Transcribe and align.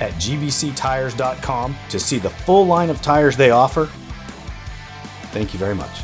at 0.00 0.12
gbctires.com 0.14 1.76
to 1.88 1.98
see 1.98 2.18
the 2.18 2.30
full 2.30 2.66
line 2.66 2.90
of 2.90 3.00
tires 3.02 3.36
they 3.36 3.50
offer. 3.50 3.86
Thank 5.32 5.52
you 5.52 5.58
very 5.58 5.74
much. 5.74 6.02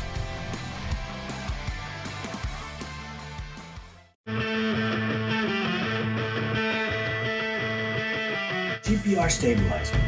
GPR 8.83 9.29
Stabilizer, 9.29 9.99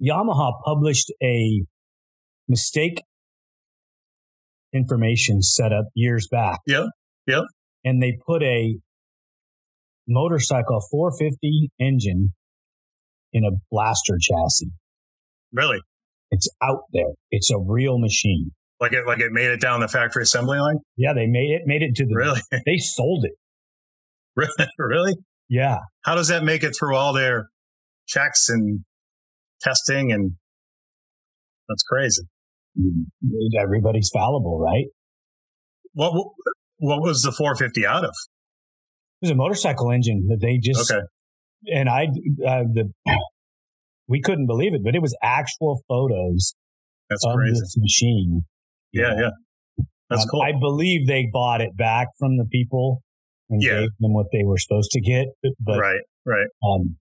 Yamaha 0.01 0.53
published 0.63 1.11
a 1.23 1.63
mistake 2.47 3.01
information 4.73 5.41
setup 5.41 5.85
years 5.95 6.27
back. 6.29 6.59
Yep. 6.67 6.85
Yep. 7.27 7.43
And 7.83 8.01
they 8.01 8.17
put 8.25 8.43
a 8.43 8.75
motorcycle 10.07 10.79
450 10.91 11.71
engine 11.79 12.33
in 13.33 13.43
a 13.43 13.51
blaster 13.71 14.17
chassis. 14.19 14.71
Really? 15.51 15.79
It's 16.31 16.49
out 16.61 16.83
there. 16.93 17.13
It's 17.31 17.51
a 17.51 17.57
real 17.57 17.99
machine. 17.99 18.51
Like 18.79 18.93
it, 18.93 19.05
like 19.07 19.19
it 19.19 19.31
made 19.31 19.49
it 19.49 19.61
down 19.61 19.79
the 19.79 19.87
factory 19.87 20.23
assembly 20.23 20.59
line. 20.59 20.77
Yeah, 20.97 21.13
they 21.13 21.25
made 21.25 21.51
it. 21.51 21.61
Made 21.65 21.81
it 21.81 21.95
to 21.95 22.05
the. 22.05 22.15
Really? 22.15 22.41
They 22.65 22.77
sold 22.77 23.25
it. 23.25 23.33
really? 24.77 25.15
Yeah. 25.49 25.79
How 26.03 26.15
does 26.15 26.27
that 26.27 26.43
make 26.43 26.63
it 26.63 26.75
through 26.77 26.95
all 26.95 27.13
their 27.13 27.49
checks 28.07 28.49
and 28.49 28.83
testing 29.61 30.11
and? 30.11 30.33
That's 31.69 31.83
crazy. 31.83 32.23
Everybody's 33.61 34.09
fallible, 34.13 34.59
right? 34.59 34.85
What 35.93 36.13
what 36.77 37.01
was 37.01 37.23
the 37.23 37.31
450 37.31 37.85
out 37.85 38.05
of? 38.05 38.13
It 39.21 39.25
was 39.25 39.31
a 39.31 39.35
motorcycle 39.35 39.91
engine 39.91 40.27
that 40.29 40.39
they 40.39 40.59
just 40.59 40.91
okay 40.91 41.01
and 41.65 41.89
I, 41.89 42.03
uh, 42.45 42.63
the, 42.71 42.91
we 44.07 44.21
couldn't 44.21 44.47
believe 44.47 44.73
it, 44.73 44.81
but 44.83 44.95
it 44.95 45.01
was 45.01 45.15
actual 45.23 45.81
photos 45.87 46.53
That's 47.09 47.25
of 47.25 47.35
crazy. 47.35 47.59
this 47.59 47.75
machine. 47.77 48.43
Yeah, 48.93 49.13
yeah. 49.17 49.29
That's 50.09 50.23
um, 50.23 50.29
cool. 50.29 50.41
I 50.41 50.53
believe 50.59 51.07
they 51.07 51.27
bought 51.31 51.61
it 51.61 51.75
back 51.75 52.07
from 52.19 52.37
the 52.37 52.45
people 52.45 53.01
and 53.49 53.61
yeah. 53.61 53.81
gave 53.81 53.89
them 53.99 54.13
what 54.13 54.27
they 54.31 54.43
were 54.43 54.57
supposed 54.57 54.91
to 54.91 55.01
get. 55.01 55.25
But, 55.59 55.79
right, 55.79 56.01
right. 56.25 56.47
Um, 56.63 56.95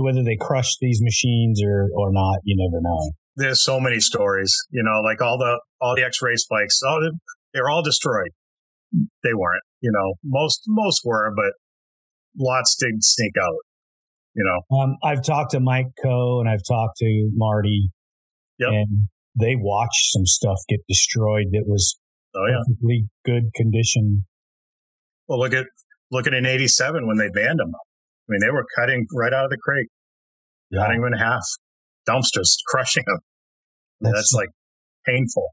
whether 0.00 0.22
they 0.22 0.36
crushed 0.36 0.78
these 0.80 1.00
machines 1.02 1.62
or, 1.64 1.88
or 1.94 2.12
not, 2.12 2.38
you 2.44 2.56
never 2.58 2.80
know. 2.82 3.12
There's 3.36 3.62
so 3.62 3.78
many 3.78 4.00
stories, 4.00 4.54
you 4.70 4.82
know, 4.82 5.00
like 5.02 5.20
all 5.20 5.38
the, 5.38 5.60
all 5.80 5.94
the 5.94 6.04
X-race 6.04 6.46
bikes, 6.48 6.80
oh, 6.86 7.10
they're 7.52 7.68
all 7.68 7.82
destroyed. 7.82 8.30
They 9.22 9.34
weren't, 9.34 9.62
you 9.80 9.90
know, 9.92 10.14
most, 10.24 10.62
most 10.66 11.02
were, 11.04 11.32
but 11.36 11.52
lots 12.38 12.76
did 12.76 13.02
sneak 13.02 13.32
out. 13.40 13.58
You 14.34 14.44
know, 14.44 14.78
um, 14.78 14.96
I've 15.02 15.22
talked 15.22 15.52
to 15.52 15.60
Mike 15.60 15.86
Coe 16.02 16.40
and 16.40 16.48
I've 16.48 16.62
talked 16.68 16.98
to 16.98 17.30
Marty, 17.34 17.90
yep. 18.58 18.68
and 18.70 19.08
they 19.34 19.56
watched 19.56 20.12
some 20.12 20.26
stuff 20.26 20.58
get 20.68 20.80
destroyed 20.86 21.46
that 21.52 21.64
was 21.66 21.98
oh 22.34 22.46
yeah 22.46 22.58
perfectly 22.66 23.06
good 23.24 23.44
condition. 23.54 24.26
Well, 25.26 25.38
look 25.38 25.54
at 25.54 25.64
look 26.10 26.26
at 26.26 26.34
in 26.34 26.44
'87 26.44 27.06
when 27.06 27.16
they 27.16 27.30
banned 27.30 27.60
them. 27.60 27.72
I 28.28 28.32
mean, 28.32 28.40
they 28.40 28.50
were 28.50 28.64
cutting 28.76 29.06
right 29.14 29.32
out 29.32 29.44
of 29.44 29.50
the 29.50 29.58
crate, 29.62 29.88
yeah. 30.70 30.82
cutting 30.82 31.00
them 31.00 31.12
in 31.12 31.18
half, 31.18 31.42
dumpsters, 32.08 32.56
crushing 32.66 33.04
them. 33.06 33.18
That's, 34.00 34.14
that's 34.14 34.32
like 34.34 34.48
painful. 35.06 35.50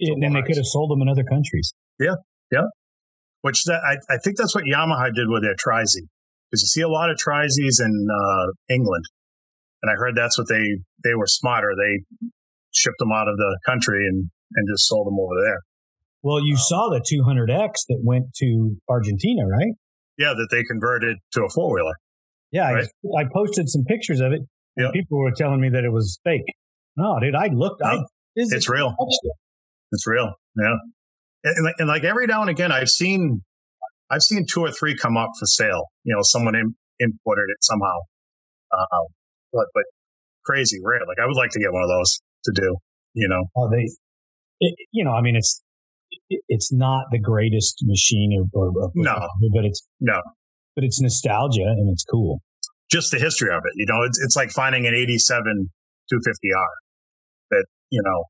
And 0.00 0.22
then 0.22 0.32
they 0.32 0.42
could 0.42 0.56
have 0.56 0.66
sold 0.66 0.90
them 0.90 1.02
in 1.02 1.08
other 1.08 1.24
countries. 1.24 1.72
Yeah, 2.00 2.16
yeah 2.50 2.64
which 3.46 3.62
that, 3.70 3.78
I, 3.86 3.94
I 4.12 4.18
think 4.18 4.36
that's 4.36 4.56
what 4.56 4.64
Yamaha 4.64 5.14
did 5.14 5.30
with 5.30 5.42
their 5.42 5.54
Tri-Z. 5.56 6.02
Because 6.50 6.62
you 6.62 6.66
see 6.66 6.82
a 6.82 6.88
lot 6.88 7.10
of 7.10 7.16
Tri-Zs 7.16 7.78
in 7.78 8.08
uh, 8.10 8.46
England. 8.68 9.04
And 9.82 9.90
I 9.90 9.94
heard 9.94 10.16
that's 10.16 10.36
what 10.36 10.48
they, 10.48 10.82
they 11.04 11.14
were 11.14 11.28
smarter. 11.28 11.70
They 11.78 12.02
shipped 12.74 12.98
them 12.98 13.12
out 13.12 13.28
of 13.28 13.36
the 13.36 13.58
country 13.64 14.04
and, 14.08 14.30
and 14.52 14.68
just 14.68 14.88
sold 14.88 15.06
them 15.06 15.18
over 15.20 15.34
there. 15.38 15.60
Well, 16.22 16.44
you 16.44 16.54
um, 16.54 16.58
saw 16.58 16.88
the 16.90 16.98
200X 16.98 17.86
that 17.88 18.00
went 18.02 18.34
to 18.42 18.76
Argentina, 18.88 19.46
right? 19.46 19.78
Yeah, 20.18 20.32
that 20.36 20.48
they 20.50 20.62
converted 20.62 21.18
to 21.32 21.44
a 21.44 21.48
four 21.54 21.74
wheeler. 21.74 21.94
Yeah, 22.52 22.72
right? 22.72 22.88
I, 23.18 23.22
I, 23.22 23.24
posted 23.32 23.68
some 23.68 23.84
pictures 23.84 24.20
of 24.20 24.32
it. 24.32 24.40
Yep. 24.76 24.92
people 24.92 25.18
were 25.18 25.32
telling 25.36 25.60
me 25.60 25.68
that 25.70 25.84
it 25.84 25.92
was 25.92 26.18
fake. 26.24 26.44
No, 26.96 27.18
dude, 27.20 27.34
I 27.34 27.48
looked. 27.48 27.80
No, 27.82 27.88
I, 27.88 27.98
it's 28.36 28.68
real. 28.68 28.94
It. 28.98 29.32
It's 29.92 30.06
real. 30.06 30.32
Yeah 30.56 30.76
and, 31.46 31.74
and 31.78 31.88
like 31.88 32.04
every 32.04 32.26
now 32.26 32.40
and 32.40 32.50
again, 32.50 32.72
I've 32.72 32.88
seen 32.88 33.42
I've 34.10 34.22
seen 34.22 34.46
two 34.48 34.60
or 34.60 34.70
three 34.70 34.96
come 34.96 35.16
up 35.16 35.30
for 35.38 35.46
sale. 35.46 35.86
You 36.04 36.14
know, 36.14 36.22
someone 36.22 36.54
in, 36.54 36.74
imported 37.00 37.46
it 37.48 37.58
somehow. 37.62 37.98
Uh, 38.72 39.04
but, 39.52 39.66
but 39.74 39.84
crazy 40.44 40.78
rare. 40.84 41.00
Like 41.06 41.18
I 41.22 41.26
would 41.26 41.36
like 41.36 41.50
to 41.50 41.60
get 41.60 41.72
one 41.72 41.82
of 41.82 41.88
those 41.88 42.20
to 42.44 42.52
do, 42.54 42.76
you 43.14 43.28
know. 43.28 43.44
Oh, 43.56 43.68
they, 43.70 43.88
it, 44.60 44.74
you 44.92 45.04
know, 45.04 45.12
I 45.12 45.22
mean, 45.22 45.36
it's, 45.36 45.60
it, 45.60 45.64
it's 46.28 46.72
not 46.72 47.04
the 47.10 47.20
greatest 47.20 47.82
machine 47.84 48.48
or, 48.54 48.68
or, 48.68 48.68
or 48.68 48.90
no, 48.94 49.14
but 49.54 49.64
it's, 49.64 49.86
no, 50.00 50.20
but 50.74 50.84
it's 50.84 51.00
nostalgia 51.00 51.62
and 51.62 51.90
it's 51.92 52.04
cool. 52.04 52.40
Just 52.90 53.10
the 53.10 53.18
history 53.18 53.50
of 53.50 53.62
it, 53.64 53.72
you 53.74 53.86
know, 53.86 54.02
it's, 54.02 54.18
it's 54.22 54.36
like 54.36 54.50
finding 54.50 54.86
an 54.86 54.94
87 54.94 55.70
250R 56.12 56.66
that, 57.50 57.66
you 57.90 58.02
know, 58.04 58.24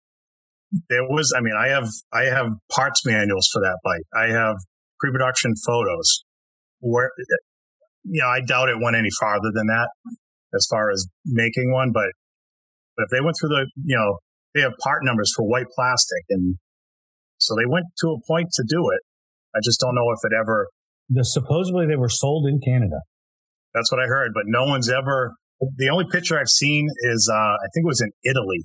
there 0.89 1.05
was, 1.05 1.33
I 1.37 1.41
mean, 1.41 1.55
I 1.59 1.69
have, 1.69 1.89
I 2.13 2.25
have 2.25 2.47
parts 2.71 3.05
manuals 3.07 3.49
for 3.53 3.61
that 3.61 3.79
bike. 3.85 4.03
I 4.15 4.33
have 4.33 4.57
pre-production 4.99 5.55
photos 5.65 6.25
where, 6.81 7.11
you 8.05 8.21
know, 8.23 8.29
I 8.29 8.41
doubt 8.41 8.69
it 8.69 8.77
went 8.81 8.97
any 8.97 9.11
farther 9.21 9.51
than 9.55 9.67
that 9.67 9.89
as 10.55 10.67
far 10.71 10.91
as 10.91 11.07
making 11.25 11.73
one, 11.73 11.93
but, 11.93 12.11
but 12.97 13.05
if 13.05 13.11
they 13.11 13.21
went 13.21 13.37
through 13.41 13.51
the, 13.51 13.67
you 13.85 13.97
know, 13.97 14.19
they 14.55 14.63
have 14.63 14.73
part 14.83 15.05
numbers 15.05 15.33
for 15.37 15.47
white 15.47 15.67
plastic 15.75 16.25
and 16.31 16.57
so 17.47 17.55
they 17.55 17.67
went 17.67 17.87
to 18.01 18.09
a 18.09 18.19
point 18.27 18.51
to 18.55 18.65
do 18.69 18.91
it. 18.91 19.01
I 19.55 19.61
just 19.63 19.81
don't 19.81 19.95
know 19.95 20.11
if 20.11 20.19
it 20.25 20.35
ever. 20.35 20.69
The 21.09 21.23
supposedly 21.23 21.87
they 21.87 21.97
were 21.97 22.09
sold 22.09 22.47
in 22.47 22.61
Canada. 22.61 23.01
That's 23.75 23.93
what 23.93 24.01
I 24.01 24.07
heard, 24.07 24.33
but 24.35 24.45
no 24.47 24.65
one's 24.65 24.91
ever. 24.91 25.35
The 25.61 25.89
only 25.89 26.07
picture 26.11 26.39
I've 26.39 26.49
seen 26.49 26.89
is 27.03 27.31
uh, 27.33 27.37
I 27.37 27.67
think 27.73 27.85
it 27.85 27.87
was 27.87 28.03
in 28.03 28.11
Italy. 28.29 28.65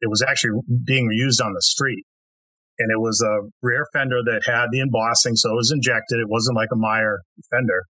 It 0.00 0.08
was 0.08 0.22
actually 0.22 0.60
being 0.84 1.08
used 1.12 1.40
on 1.40 1.52
the 1.52 1.62
street, 1.62 2.04
and 2.78 2.90
it 2.92 3.00
was 3.00 3.20
a 3.20 3.48
rear 3.62 3.86
fender 3.92 4.22
that 4.24 4.42
had 4.46 4.66
the 4.70 4.80
embossing, 4.80 5.36
so 5.36 5.50
it 5.50 5.56
was 5.56 5.72
injected. 5.74 6.20
It 6.20 6.28
wasn't 6.28 6.56
like 6.56 6.68
a 6.72 6.76
Meyer 6.76 7.20
fender, 7.50 7.84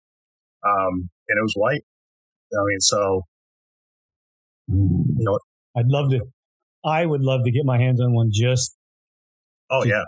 um, 0.64 1.10
and 1.28 1.36
it 1.38 1.42
was 1.42 1.54
white. 1.56 1.82
I 2.52 2.62
mean, 2.64 2.80
so 2.80 3.22
you 4.68 5.24
know, 5.24 5.38
I'd 5.76 5.88
love 5.88 6.10
to. 6.10 6.20
I 6.84 7.04
would 7.04 7.22
love 7.22 7.40
to 7.44 7.50
get 7.50 7.64
my 7.64 7.78
hands 7.78 8.00
on 8.00 8.14
one 8.14 8.30
just 8.32 8.76
Oh 9.70 9.84
yeah. 9.84 10.02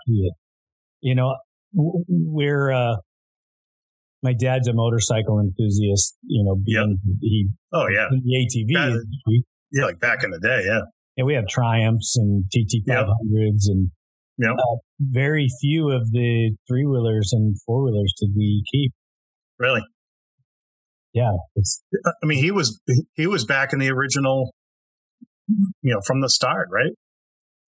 You 1.00 1.14
know, 1.14 1.36
we're, 1.72 2.72
uh, 2.72 2.96
my 4.22 4.32
dad's 4.32 4.66
a 4.66 4.72
motorcycle 4.72 5.38
enthusiast, 5.40 6.16
you 6.24 6.44
know, 6.44 6.56
being 6.56 6.98
yep. 7.04 7.16
he, 7.20 7.48
oh 7.72 7.86
yeah, 7.88 8.08
the 8.10 8.16
ATV 8.18 8.74
back. 8.74 9.00
Yeah, 9.70 9.84
like 9.84 10.00
back 10.00 10.24
in 10.24 10.30
the 10.30 10.40
day, 10.40 10.64
yeah. 10.66 10.80
And 11.16 11.26
we 11.26 11.34
have 11.34 11.46
Triumphs 11.46 12.16
and 12.16 12.44
TT 12.50 12.88
500s 12.88 13.68
and 13.68 13.90
yep. 14.38 14.52
Uh, 14.52 14.76
very 15.00 15.46
few 15.60 15.90
of 15.90 16.10
the 16.10 16.56
three 16.68 16.84
wheelers 16.86 17.30
and 17.32 17.56
four 17.66 17.84
wheelers 17.84 18.12
did 18.20 18.30
we 18.36 18.64
keep. 18.72 18.92
Really? 19.58 19.82
Yeah. 21.12 21.32
It's, 21.56 21.82
I 22.22 22.26
mean, 22.26 22.42
he 22.42 22.50
was, 22.50 22.80
he 23.14 23.26
was 23.26 23.44
back 23.44 23.72
in 23.72 23.78
the 23.78 23.90
original, 23.90 24.52
you 25.48 25.94
know, 25.94 26.00
from 26.06 26.20
the 26.20 26.28
start, 26.28 26.68
right? 26.72 26.92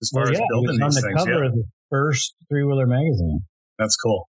As 0.02 0.12
far 0.14 0.24
well, 0.24 0.34
yeah, 0.34 0.40
as 0.40 0.46
building 0.50 0.82
on 0.82 0.90
the 0.92 1.02
things, 1.02 1.26
yeah. 1.28 1.64
First 1.90 2.36
three 2.50 2.64
wheeler 2.64 2.88
magazine. 2.88 3.42
That's 3.78 3.96
cool. 3.96 4.28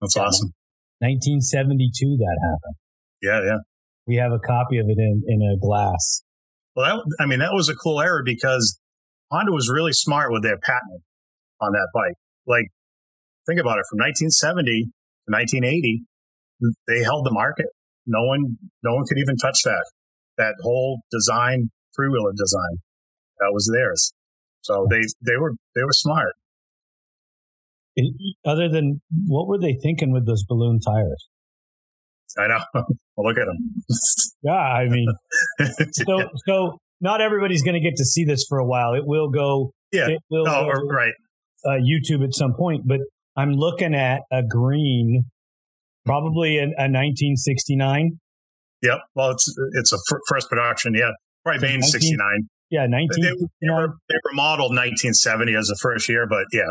That's 0.00 0.16
yeah. 0.16 0.22
awesome. 0.22 0.52
1972 1.00 2.16
that 2.18 2.38
happened. 2.42 2.76
Yeah, 3.22 3.40
yeah. 3.44 3.58
We 4.06 4.16
have 4.16 4.32
a 4.32 4.38
copy 4.38 4.78
of 4.78 4.86
it 4.88 4.98
in, 4.98 5.22
in 5.26 5.42
a 5.42 5.58
glass. 5.58 6.22
Well, 6.74 6.96
that, 6.96 7.22
I 7.22 7.26
mean, 7.26 7.40
that 7.40 7.52
was 7.52 7.68
a 7.68 7.74
cool 7.74 8.00
era 8.00 8.22
because 8.24 8.80
Honda 9.30 9.52
was 9.52 9.70
really 9.70 9.92
smart 9.92 10.32
with 10.32 10.42
their 10.42 10.58
patent 10.58 11.02
on 11.60 11.72
that 11.72 11.88
bike. 11.92 12.16
Like, 12.46 12.66
think 13.46 13.60
about 13.60 13.78
it 13.78 13.86
from 13.90 13.98
1970 13.98 14.90
to 15.26 15.30
1980, 15.30 16.04
they 16.86 17.02
held 17.02 17.26
the 17.26 17.32
market. 17.32 17.66
No 18.06 18.24
one, 18.24 18.56
no 18.82 18.94
one 18.94 19.04
could 19.06 19.18
even 19.18 19.36
touch 19.36 19.62
that. 19.64 19.84
That 20.38 20.54
whole 20.62 21.02
design, 21.10 21.70
three 21.94 22.08
wheeler 22.08 22.32
design, 22.32 22.78
that 23.40 23.50
was 23.52 23.70
theirs. 23.74 24.12
So 24.62 24.86
they, 24.88 25.02
they 25.24 25.36
were, 25.36 25.52
they 25.74 25.82
were 25.82 25.92
smart 25.92 26.34
other 28.44 28.68
than 28.68 29.00
what 29.26 29.48
were 29.48 29.58
they 29.58 29.74
thinking 29.82 30.12
with 30.12 30.26
those 30.26 30.44
balloon 30.44 30.80
tires? 30.80 31.28
I 32.36 32.46
know. 32.48 32.60
well, 32.74 33.28
look 33.28 33.38
at 33.38 33.46
them. 33.46 33.56
yeah, 34.42 34.52
I 34.52 34.88
mean, 34.88 35.08
so 35.92 36.28
so 36.46 36.78
not 37.00 37.20
everybody's 37.20 37.62
going 37.62 37.74
to 37.74 37.80
get 37.80 37.96
to 37.96 38.04
see 38.04 38.24
this 38.24 38.44
for 38.48 38.58
a 38.58 38.66
while. 38.66 38.94
It 38.94 39.06
will 39.06 39.30
go. 39.30 39.72
Yeah. 39.92 40.08
It 40.08 40.20
will 40.30 40.48
oh, 40.48 40.64
go, 40.64 40.86
right. 40.88 41.14
Uh, 41.64 41.80
YouTube 41.80 42.24
at 42.24 42.34
some 42.34 42.54
point, 42.54 42.82
but 42.86 43.00
I'm 43.36 43.52
looking 43.52 43.94
at 43.94 44.20
a 44.30 44.42
green, 44.42 45.24
probably 46.04 46.58
a, 46.58 46.64
a 46.64 46.86
1969. 46.86 48.18
Yep. 48.82 48.98
Well, 49.14 49.30
it's 49.30 49.52
it's 49.72 49.92
a 49.92 49.96
f- 49.96 50.20
first 50.28 50.48
production. 50.48 50.94
Yeah, 50.94 51.10
probably 51.44 51.66
Bain 51.66 51.82
69. 51.82 52.48
Yeah, 52.70 52.86
19. 52.86 53.08
They, 53.22 53.28
they, 53.30 53.70
were, 53.70 53.94
they 54.08 54.14
were 54.24 54.34
modeled 54.34 54.72
1970 54.72 55.54
as 55.54 55.68
the 55.68 55.78
first 55.80 56.08
year, 56.08 56.26
but 56.28 56.44
yeah, 56.52 56.68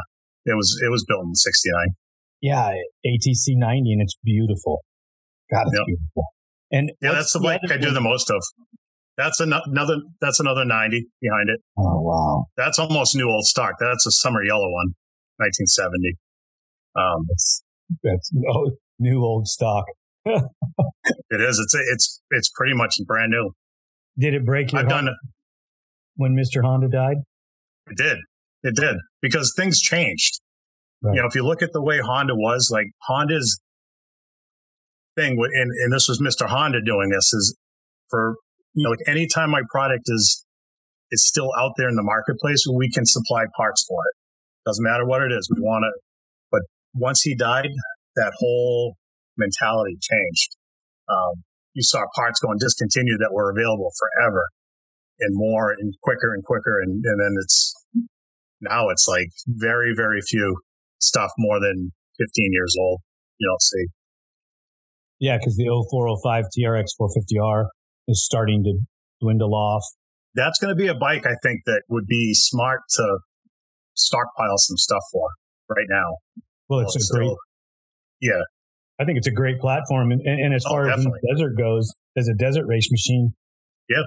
it 0.48 0.56
was 0.56 0.80
it 0.84 0.90
was 0.90 1.06
built 1.08 1.26
in 1.26 1.36
'69. 1.36 1.96
Yeah, 2.42 2.72
ATC 3.06 3.58
90, 3.58 3.94
and 3.94 4.02
it's 4.02 4.16
beautiful. 4.24 4.84
God, 5.52 5.68
it's 5.68 5.78
yep. 5.78 5.86
beautiful. 5.86 6.24
And 6.72 6.92
yeah, 7.02 7.14
that's 7.14 7.34
the 7.34 7.40
bike 7.40 7.62
I 7.70 7.78
do 7.78 7.92
the 7.92 8.02
most 8.02 8.30
of. 8.30 8.42
That's 9.18 9.40
another. 9.40 9.98
That's 10.22 10.40
another 10.40 10.64
90 10.64 11.08
behind 11.22 11.50
it. 11.50 11.60
Oh 11.78 12.02
wow, 12.02 12.46
that's 12.56 12.78
almost 12.78 13.16
new 13.16 13.30
old 13.30 13.46
stock. 13.46 13.76
That's 13.80 14.06
a 14.06 14.12
summer 14.12 14.44
yellow 14.44 14.70
one, 14.70 14.94
1970. 15.38 16.18
Um, 16.96 17.26
that's 17.28 17.64
that's 18.04 18.32
no, 18.34 18.72
new 19.00 19.24
old 19.24 19.48
stock. 19.48 19.86
it 20.26 20.42
is. 21.32 21.60
It's 21.60 21.76
it's 21.76 22.22
it's 22.30 22.52
pretty 22.56 22.74
much 22.76 22.96
brand 23.08 23.32
new. 23.32 23.52
Did 24.20 24.34
it 24.34 24.46
break 24.46 24.72
your? 24.72 24.82
I've 24.82 24.90
done 24.90 25.08
it 25.08 25.16
when 26.16 26.36
Mr. 26.36 26.64
Honda 26.64 26.90
died. 26.90 27.18
It 27.88 27.98
did. 27.98 28.18
It 28.68 28.76
did 28.76 28.98
because 29.22 29.54
things 29.56 29.80
changed. 29.80 30.42
Right. 31.02 31.16
You 31.16 31.22
know, 31.22 31.28
if 31.28 31.36
you 31.36 31.44
look 31.44 31.62
at 31.62 31.72
the 31.72 31.82
way 31.82 32.00
Honda 32.00 32.36
was, 32.36 32.70
like 32.72 32.88
Honda's 33.08 33.62
thing, 35.16 35.38
and, 35.40 35.72
and 35.84 35.94
this 35.94 36.10
was 36.10 36.20
Mr. 36.20 36.50
Honda 36.50 36.80
doing 36.84 37.10
this 37.10 37.32
is 37.34 37.56
for, 38.10 38.36
you 38.74 38.84
know, 38.84 38.90
like 38.90 39.08
anytime 39.08 39.52
my 39.52 39.62
product 39.72 40.04
is, 40.08 40.46
is 41.12 41.26
still 41.26 41.50
out 41.58 41.72
there 41.78 41.88
in 41.88 41.96
the 41.96 42.04
marketplace, 42.04 42.66
we 42.68 42.92
can 42.92 43.06
supply 43.06 43.46
parts 43.56 43.86
for 43.88 44.02
it. 44.12 44.16
Doesn't 44.66 44.84
matter 44.84 45.06
what 45.06 45.22
it 45.22 45.32
is. 45.32 45.50
We 45.56 45.62
want 45.62 45.86
to, 45.88 46.02
but 46.52 46.62
once 46.94 47.22
he 47.22 47.36
died, 47.36 47.70
that 48.18 48.34
whole 48.38 48.98
mentality 49.38 49.96
changed. 50.02 50.58
Um, 51.08 51.44
you 51.74 51.84
saw 51.84 52.04
parts 52.16 52.42
going 52.42 52.58
discontinued 52.60 53.22
that 53.22 53.32
were 53.32 53.50
available 53.50 53.94
forever 53.98 54.44
and 55.22 55.32
more 55.34 55.72
and 55.72 55.94
quicker 56.04 56.34
and 56.34 56.44
quicker. 56.44 56.82
And, 56.82 57.02
and 57.06 57.20
then 57.22 57.36
it's, 57.42 57.74
now 58.62 58.90
it's 58.90 59.06
like 59.08 59.30
very, 59.48 59.94
very 59.96 60.22
few 60.22 60.58
stuff 61.00 61.32
more 61.38 61.60
than 61.60 61.92
15 62.18 62.50
years 62.52 62.76
old. 62.80 63.02
You 63.40 63.50
don't 63.50 63.62
see. 63.62 63.86
Yeah, 65.20 65.38
because 65.38 65.56
the 65.56 65.66
0405 65.66 66.46
TRX 66.58 66.86
450R 67.00 67.66
is 68.08 68.24
starting 68.24 68.64
to 68.64 68.74
dwindle 69.22 69.54
off. 69.54 69.84
That's 70.36 70.60
going 70.60 70.70
to 70.70 70.76
be 70.76 70.88
a 70.88 70.96
bike 70.96 71.26
I 71.26 71.36
think 71.42 71.62
that 71.66 71.82
would 71.90 72.06
be 72.06 72.34
smart 72.34 72.82
to 72.98 73.18
stockpile 73.96 74.58
some 74.58 74.78
stuff 74.78 75.02
for 75.12 75.30
right 75.70 75.88
now. 75.90 76.18
Well, 76.70 76.82
it's 76.82 76.96
well, 77.12 77.22
a 77.22 77.26
great. 77.26 77.38
yeah. 78.22 78.42
I 79.00 79.06
think 79.06 79.18
it's 79.18 79.28
a 79.28 79.32
great 79.32 79.60
platform. 79.60 80.12
And, 80.12 80.22
and, 80.22 80.54
as 80.54 80.64
oh, 80.66 80.72
far 80.72 80.88
definitely. 80.88 81.20
as 81.32 81.38
desert 81.38 81.58
goes, 81.58 81.92
as 82.18 82.28
a 82.28 82.34
desert 82.34 82.66
race 82.68 82.90
machine, 82.92 83.34
yeah, 83.90 84.04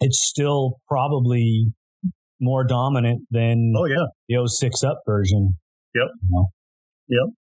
it's 0.00 0.22
still 0.28 0.80
probably 0.88 1.72
more 2.40 2.64
dominant 2.64 3.26
than 3.30 3.72
oh 3.76 3.86
yeah 3.86 4.06
the 4.28 4.48
06 4.48 4.82
up 4.84 5.02
version. 5.06 5.56
Yep. 5.94 6.08
You 6.22 6.28
know? 6.30 6.46
Yep. 7.08 7.34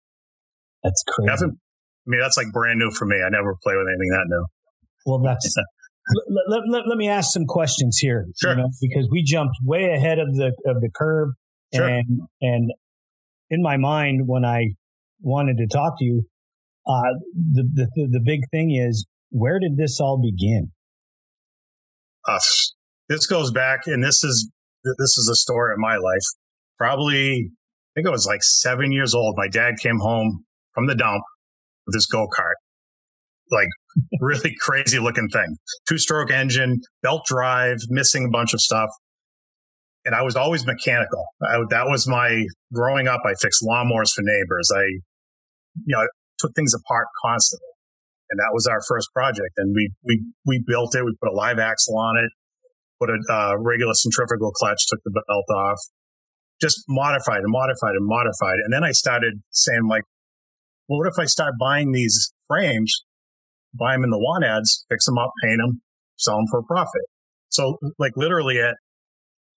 That's 0.83 1.05
crazy. 1.09 1.45
I 2.07 2.11
mean, 2.11 2.21
that's 2.21 2.37
like 2.37 2.53
brand 2.53 2.79
new 2.79 2.91
for 2.91 3.07
me. 3.07 3.17
I 3.17 3.31
never 3.31 3.57
play 3.63 3.75
with 3.77 3.87
anything 3.89 4.11
that 4.11 4.25
new. 4.27 4.47
Well, 5.07 5.21
that's. 5.21 5.55
let, 6.29 6.45
let, 6.49 6.61
let, 6.69 6.83
let, 6.89 6.99
me 6.99 7.09
ask 7.09 7.33
some 7.33 7.47
questions 7.47 7.99
here, 7.99 8.27
sure. 8.41 8.51
You 8.51 8.57
know, 8.57 8.69
because 8.81 9.09
we 9.11 9.23
jumped 9.23 9.55
way 9.65 9.93
ahead 9.93 10.19
of 10.19 10.35
the 10.35 10.53
of 10.67 10.81
the 10.81 10.91
curve, 10.95 11.29
sure. 11.75 11.87
and 11.87 12.21
and 12.41 12.73
in 13.51 13.63
my 13.63 13.77
mind 13.77 14.23
when 14.27 14.45
I 14.45 14.75
wanted 15.21 15.59
to 15.59 15.67
talk 15.69 15.99
to 15.99 16.05
you, 16.05 16.25
uh, 16.87 17.15
the, 17.35 17.65
the 17.75 18.09
the 18.11 18.21
big 18.25 18.41
thing 18.51 18.75
is 18.75 19.07
where 19.31 19.61
did 19.61 19.77
this 19.77 20.01
all 20.01 20.21
begin? 20.21 20.73
Us. 22.29 22.75
This 23.09 23.27
goes 23.27 23.53
back, 23.53 23.83
and 23.87 24.03
this 24.03 24.25
is 24.25 24.51
this 24.85 25.17
is 25.19 25.29
a 25.31 25.35
story 25.35 25.73
of 25.73 25.79
my 25.79 25.97
life. 25.97 26.23
Probably, 26.79 27.51
I 27.51 27.93
think 27.95 28.07
I 28.07 28.11
was 28.11 28.27
like 28.27 28.43
seven 28.43 28.93
years 28.93 29.15
old. 29.15 29.35
My 29.37 29.49
dad 29.49 29.75
came 29.81 29.99
home 29.99 30.45
from 30.75 30.87
the 30.87 30.95
dump 30.95 31.23
with 31.87 31.95
this 31.95 32.07
go 32.07 32.27
kart, 32.27 32.55
like 33.51 33.69
really 34.21 34.55
crazy 34.61 34.99
looking 34.99 35.29
thing, 35.29 35.57
two 35.89 35.99
stroke 35.99 36.31
engine, 36.31 36.81
belt 37.03 37.23
drive, 37.27 37.79
missing 37.89 38.25
a 38.27 38.31
bunch 38.31 38.55
of 38.55 38.61
stuff. 38.61 38.91
And 40.05 40.17
I 40.17 40.23
was 40.23 40.35
always 40.35 40.67
mechanical. 40.67 41.25
I, 41.49 41.59
that 41.71 41.87
was 41.87 42.09
my 42.09 42.45
growing 42.73 43.07
up. 43.07 43.21
I 43.25 43.35
fixed 43.41 43.63
lawnmowers 43.63 44.11
for 44.13 44.23
neighbors. 44.23 44.69
I 44.77 44.99
you 45.87 45.97
know, 45.97 46.07
took 46.39 46.55
things 46.55 46.75
apart 46.75 47.07
constantly. 47.25 47.69
And 48.31 48.39
that 48.41 48.51
was 48.53 48.67
our 48.67 48.81
first 48.89 49.09
project. 49.13 49.53
And 49.57 49.75
we, 49.75 49.93
we, 50.05 50.25
we 50.47 50.65
built 50.67 50.95
it. 50.97 51.05
We 51.05 51.15
put 51.21 51.31
a 51.31 51.37
live 51.37 51.59
axle 51.59 51.99
on 51.99 52.17
it, 52.17 52.31
put 53.03 53.11
a 53.11 53.33
uh, 53.33 53.57
regular 53.59 53.95
centrifugal 53.95 54.53
clutch, 54.53 54.87
took 54.87 55.01
the 55.05 55.11
belt 55.11 55.45
off, 55.51 55.79
just 56.61 56.85
modified 56.89 57.39
and 57.39 57.51
modified 57.51 57.95
and 57.95 58.07
modified. 58.07 58.57
And 58.65 58.73
then 58.73 58.85
I 58.85 58.93
started 58.93 59.43
saying 59.51 59.89
like, 59.89 60.05
well, 60.89 61.01
what 61.01 61.09
if 61.09 61.19
I 61.19 61.25
start 61.25 61.55
buying 61.59 61.93
these 61.93 62.33
frames, 62.47 63.05
buy 63.75 63.95
them 63.95 64.05
in 64.05 64.11
the 64.11 64.19
want 64.19 64.45
ads, 64.45 64.85
fix 64.89 65.07
them 65.07 65.19
up, 65.19 65.31
paint 65.43 65.59
them, 65.59 65.83
sell 66.19 66.37
them 66.37 66.47
for 66.51 66.61
a 66.61 66.65
profit. 66.65 67.03
So 67.49 67.79
like 67.99 68.13
literally 68.17 68.59
at 68.61 68.77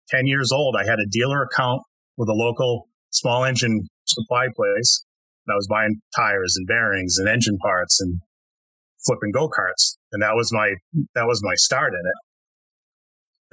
10 0.09 0.27
years 0.27 0.51
old, 0.51 0.75
I 0.79 0.85
had 0.85 1.00
a 1.00 1.09
dealer 1.09 1.43
account 1.43 1.81
with 2.17 2.29
a 2.29 2.33
local 2.33 2.88
small 3.12 3.43
engine 3.43 3.88
supply 4.05 4.47
place. 4.55 5.05
And 5.45 5.53
I 5.53 5.57
was 5.57 5.67
buying 5.67 6.00
tires 6.15 6.55
and 6.55 6.67
bearings 6.67 7.17
and 7.17 7.27
engine 7.27 7.57
parts 7.57 8.00
and 8.00 8.19
flipping 9.05 9.31
go-karts. 9.31 9.97
And 10.13 10.21
that 10.21 10.35
was 10.35 10.53
my, 10.53 10.75
that 11.15 11.27
was 11.27 11.41
my 11.43 11.55
start 11.55 11.93
in 11.93 12.00
it. 12.00 12.32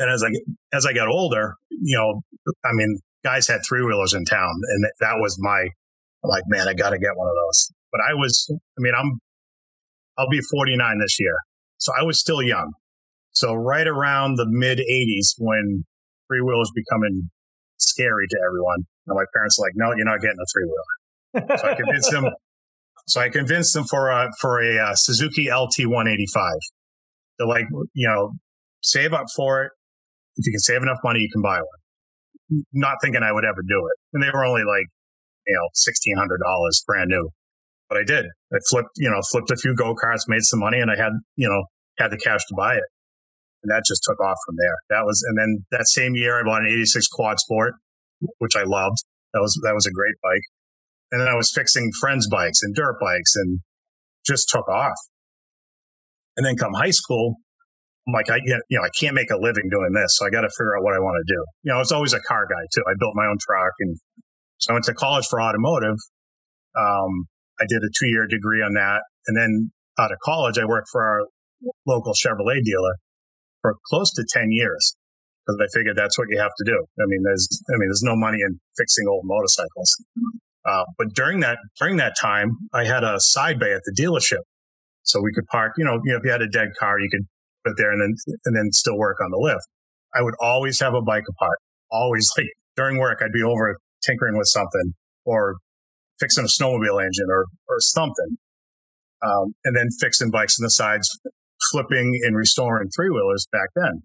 And 0.00 0.11
as 0.11 0.25
I, 0.25 0.30
as 0.75 0.87
I 0.87 0.95
got 0.95 1.09
older, 1.09 1.57
you 1.71 1.97
know, 1.97 2.23
I 2.64 2.71
mean, 2.73 2.99
guys 3.23 3.47
had 3.47 3.61
three 3.69 3.85
wheelers 3.85 4.14
in 4.14 4.25
town 4.25 4.49
and 4.49 4.85
that 5.00 5.16
was 5.21 5.37
my, 5.38 5.69
like, 6.25 6.42
man, 6.49 6.66
I 6.69 6.73
got 6.73 6.90
to 6.90 6.99
get 6.99 7.11
one 7.14 7.28
of 7.28 7.35
those. 7.35 7.71
But 7.92 8.00
I 8.00 8.14
was, 8.14 8.49
I 8.50 8.78
mean, 8.78 8.95
I'm, 8.99 9.21
I'll 10.16 10.30
be 10.30 10.40
49 10.40 10.99
this 10.99 11.21
year. 11.21 11.37
So 11.76 11.92
I 11.99 12.02
was 12.02 12.19
still 12.19 12.42
young. 12.42 12.73
So 13.33 13.52
right 13.54 13.87
around 13.87 14.37
the 14.37 14.47
mid 14.49 14.78
80s 14.78 15.35
when 15.38 15.85
three 16.28 16.40
wheelers 16.40 16.71
becoming 16.75 17.30
scary 17.78 18.26
to 18.28 18.37
everyone. 18.47 18.87
And 19.07 19.16
my 19.16 19.25
parents 19.35 19.59
were 19.59 19.66
like, 19.66 19.75
no, 19.76 19.95
you're 19.95 20.07
not 20.07 20.21
getting 20.21 20.38
a 20.40 20.49
three 20.52 20.64
wheeler. 20.64 21.59
so 21.59 21.69
I 21.69 21.75
convinced 21.75 22.11
them. 22.11 22.25
So 23.07 23.21
I 23.21 23.28
convinced 23.28 23.75
them 23.75 23.85
for 23.85 24.09
a, 24.09 24.30
for 24.40 24.62
a 24.62 24.78
uh, 24.78 24.95
Suzuki 24.95 25.50
LT 25.50 25.87
185. 25.87 26.52
They're 27.38 27.49
like, 27.49 27.66
you 27.92 28.09
know, 28.09 28.33
save 28.83 29.12
up 29.12 29.26
for 29.35 29.64
it. 29.64 29.73
If 30.40 30.47
you 30.47 30.52
can 30.52 30.64
save 30.64 30.82
enough 30.82 30.99
money, 31.04 31.20
you 31.20 31.28
can 31.32 31.42
buy 31.42 31.61
one. 31.61 32.64
Not 32.73 32.97
thinking 33.02 33.23
I 33.23 33.32
would 33.32 33.44
ever 33.44 33.61
do 33.61 33.78
it. 33.87 33.97
And 34.12 34.23
they 34.23 34.32
were 34.32 34.44
only 34.44 34.64
like, 34.64 34.88
you 35.47 35.54
know, 35.54 35.68
$1,600 35.76 36.87
brand 36.87 37.09
new. 37.09 37.28
But 37.88 37.99
I 37.99 38.04
did. 38.04 38.25
I 38.52 38.59
flipped, 38.70 38.90
you 38.97 39.11
know, 39.11 39.20
flipped 39.30 39.50
a 39.50 39.56
few 39.56 39.75
go 39.75 39.94
karts, 39.94 40.26
made 40.28 40.42
some 40.42 40.61
money, 40.61 40.80
and 40.80 40.90
I 40.90 40.97
had, 40.97 41.12
you 41.37 41.49
know, 41.49 41.64
had 41.99 42.11
the 42.11 42.16
cash 42.16 42.40
to 42.49 42.54
buy 42.56 42.75
it 42.75 42.85
and 43.62 43.70
that 43.70 43.85
just 43.87 44.02
took 44.04 44.20
off 44.20 44.37
from 44.47 44.56
there. 44.59 44.76
That 44.88 45.04
was, 45.04 45.23
and 45.28 45.38
then 45.38 45.64
that 45.70 45.87
same 45.88 46.14
year 46.14 46.40
I 46.40 46.42
bought 46.44 46.62
an 46.62 46.68
86 46.68 47.06
quad 47.09 47.38
sport, 47.38 47.75
which 48.38 48.56
I 48.56 48.62
loved. 48.62 49.04
That 49.35 49.40
was, 49.40 49.59
that 49.64 49.75
was 49.75 49.87
a 49.87 49.92
great 49.92 50.14
bike. 50.23 50.42
And 51.12 51.20
then 51.20 51.28
I 51.28 51.35
was 51.35 51.52
fixing 51.54 51.90
friends' 52.00 52.28
bikes 52.28 52.62
and 52.62 52.75
dirt 52.75 52.99
bikes 53.00 53.35
and 53.37 53.61
just 54.25 54.49
took 54.49 54.68
off. 54.68 54.97
And 56.37 56.47
then 56.47 56.56
come 56.56 56.75
high 56.75 56.90
school, 56.90 57.37
I'm 58.09 58.14
like, 58.14 58.30
I, 58.30 58.40
you 58.45 58.78
know, 58.78 58.83
I 58.83 58.90
can't 58.99 59.14
make 59.14 59.30
a 59.30 59.37
living 59.37 59.69
doing 59.71 59.92
this. 59.92 60.16
So 60.16 60.26
I 60.26 60.30
got 60.30 60.42
to 60.42 60.50
figure 60.50 60.76
out 60.76 60.83
what 60.83 60.95
I 60.95 61.00
want 61.00 61.21
to 61.21 61.26
do. 61.26 61.40
You 61.62 61.73
know, 61.73 61.76
I 61.76 61.78
was 61.78 61.92
always 61.92 62.12
a 62.12 62.21
car 62.21 62.47
guy 62.49 62.64
too. 62.75 62.83
I 62.88 62.95
built 62.99 63.12
my 63.14 63.26
own 63.26 63.37
truck 63.40 63.73
and 63.80 63.99
so 64.59 64.73
I 64.73 64.75
went 64.75 64.85
to 64.87 64.95
college 64.95 65.26
for 65.28 65.40
automotive. 65.40 65.97
Um, 66.76 67.28
I 67.61 67.64
did 67.69 67.83
a 67.83 67.88
two 67.99 68.09
year 68.09 68.26
degree 68.26 68.62
on 68.62 68.75
that. 68.75 69.02
And 69.26 69.37
then 69.37 69.73
out 69.99 70.12
of 70.12 70.19
college, 70.23 70.59
I 70.59 70.64
worked 70.64 70.88
for 70.92 71.02
our 71.02 71.26
local 71.87 72.12
Chevrolet 72.12 72.62
dealer 72.62 72.95
for 73.62 73.75
close 73.87 74.12
to 74.14 74.25
10 74.28 74.49
years 74.50 74.97
because 75.47 75.59
I 75.61 75.66
figured 75.76 75.97
that's 75.97 76.19
what 76.19 76.28
you 76.30 76.38
have 76.38 76.52
to 76.57 76.64
do. 76.64 76.76
I 76.76 77.04
mean, 77.07 77.23
there's, 77.25 77.49
I 77.69 77.76
mean, 77.78 77.88
there's 77.88 78.02
no 78.04 78.16
money 78.16 78.38
in 78.40 78.61
fixing 78.76 79.07
old 79.09 79.25
motorcycles. 79.25 80.04
Uh, 80.64 80.85
but 80.99 81.09
during 81.14 81.40
that, 81.40 81.59
during 81.78 81.97
that 81.97 82.14
time, 82.21 82.57
I 82.73 82.85
had 82.85 83.02
a 83.02 83.16
side 83.19 83.59
bay 83.59 83.73
at 83.73 83.80
the 83.85 83.95
dealership. 83.99 84.45
So 85.02 85.21
we 85.23 85.33
could 85.33 85.47
park, 85.47 85.73
you 85.78 85.85
know, 85.85 86.00
you 86.04 86.12
know, 86.12 86.19
if 86.19 86.25
you 86.25 86.30
had 86.30 86.42
a 86.42 86.49
dead 86.49 86.69
car, 86.78 87.00
you 87.00 87.09
could 87.11 87.26
put 87.64 87.76
there 87.76 87.90
and 87.90 88.00
then, 88.00 88.37
and 88.45 88.57
then 88.57 88.73
still 88.73 88.99
work 88.99 89.19
on 89.23 89.31
the 89.31 89.38
lift. 89.38 89.67
I 90.14 90.23
would 90.23 90.35
always 90.40 90.81
have 90.81 90.95
a 90.95 91.02
bike 91.02 91.25
apart. 91.29 91.59
Always 91.90 92.29
like 92.38 92.47
during 92.76 92.99
work, 92.99 93.21
I'd 93.23 93.33
be 93.33 93.43
over 93.43 93.79
tinkering 94.05 94.37
with 94.37 94.49
something 94.49 94.95
or 95.25 95.57
fixing 96.19 96.45
a 96.45 96.49
snowmobile 96.49 97.02
engine 97.02 97.29
or, 97.29 97.47
or 97.69 97.76
something. 97.81 98.37
Um, 99.23 99.55
and 99.64 99.76
then 99.76 99.88
fixing 100.00 100.31
bikes 100.31 100.59
on 100.59 100.64
the 100.64 100.71
sides, 100.71 101.09
flipping 101.73 102.19
and 102.25 102.37
restoring 102.37 102.88
three 102.95 103.11
wheelers 103.11 103.47
back 103.52 103.69
then. 103.76 104.02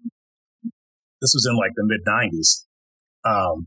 This 1.22 1.32
was 1.34 1.46
in 1.48 1.56
like 1.56 1.72
the 1.74 1.84
mid 1.84 2.00
90s. 2.06 2.66
Um, 3.24 3.66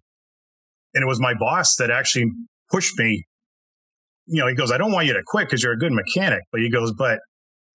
and 0.94 1.04
it 1.04 1.08
was 1.08 1.20
my 1.20 1.34
boss 1.34 1.76
that 1.78 1.90
actually 1.90 2.32
pushed 2.72 2.98
me. 2.98 3.26
You 4.28 4.42
know, 4.42 4.48
he 4.48 4.54
goes, 4.54 4.72
I 4.72 4.78
don't 4.78 4.92
want 4.92 5.08
you 5.08 5.14
to 5.14 5.24
quit 5.26 5.48
because 5.48 5.64
you're 5.64 5.74
a 5.74 5.78
good 5.78 5.92
mechanic. 5.92 6.42
But 6.52 6.62
he 6.62 6.70
goes, 6.70 6.94
but 6.94 7.20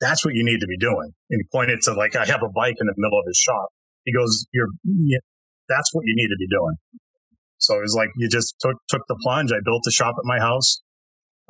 that's 0.00 0.24
what 0.24 0.34
you 0.34 0.44
need 0.44 0.60
to 0.60 0.66
be 0.66 0.76
doing. 0.78 1.12
And 1.30 1.40
he 1.40 1.46
pointed 1.52 1.80
to 1.82 1.94
like, 1.94 2.16
I 2.16 2.24
have 2.26 2.42
a 2.42 2.48
bike 2.48 2.76
in 2.80 2.86
the 2.86 2.94
middle 2.96 3.18
of 3.18 3.24
his 3.26 3.36
shop. 3.36 3.68
He 4.04 4.12
goes, 4.12 4.46
you're, 4.52 4.68
that's 5.68 5.90
what 5.92 6.02
you 6.04 6.14
need 6.16 6.28
to 6.28 6.36
be 6.38 6.48
doing. 6.48 6.74
So 7.58 7.76
it 7.76 7.82
was 7.82 7.94
like, 7.94 8.10
you 8.16 8.28
just 8.28 8.54
took, 8.60 8.76
took 8.88 9.02
the 9.08 9.16
plunge. 9.22 9.52
I 9.52 9.60
built 9.64 9.82
the 9.84 9.90
shop 9.90 10.14
at 10.18 10.24
my 10.24 10.38
house. 10.38 10.82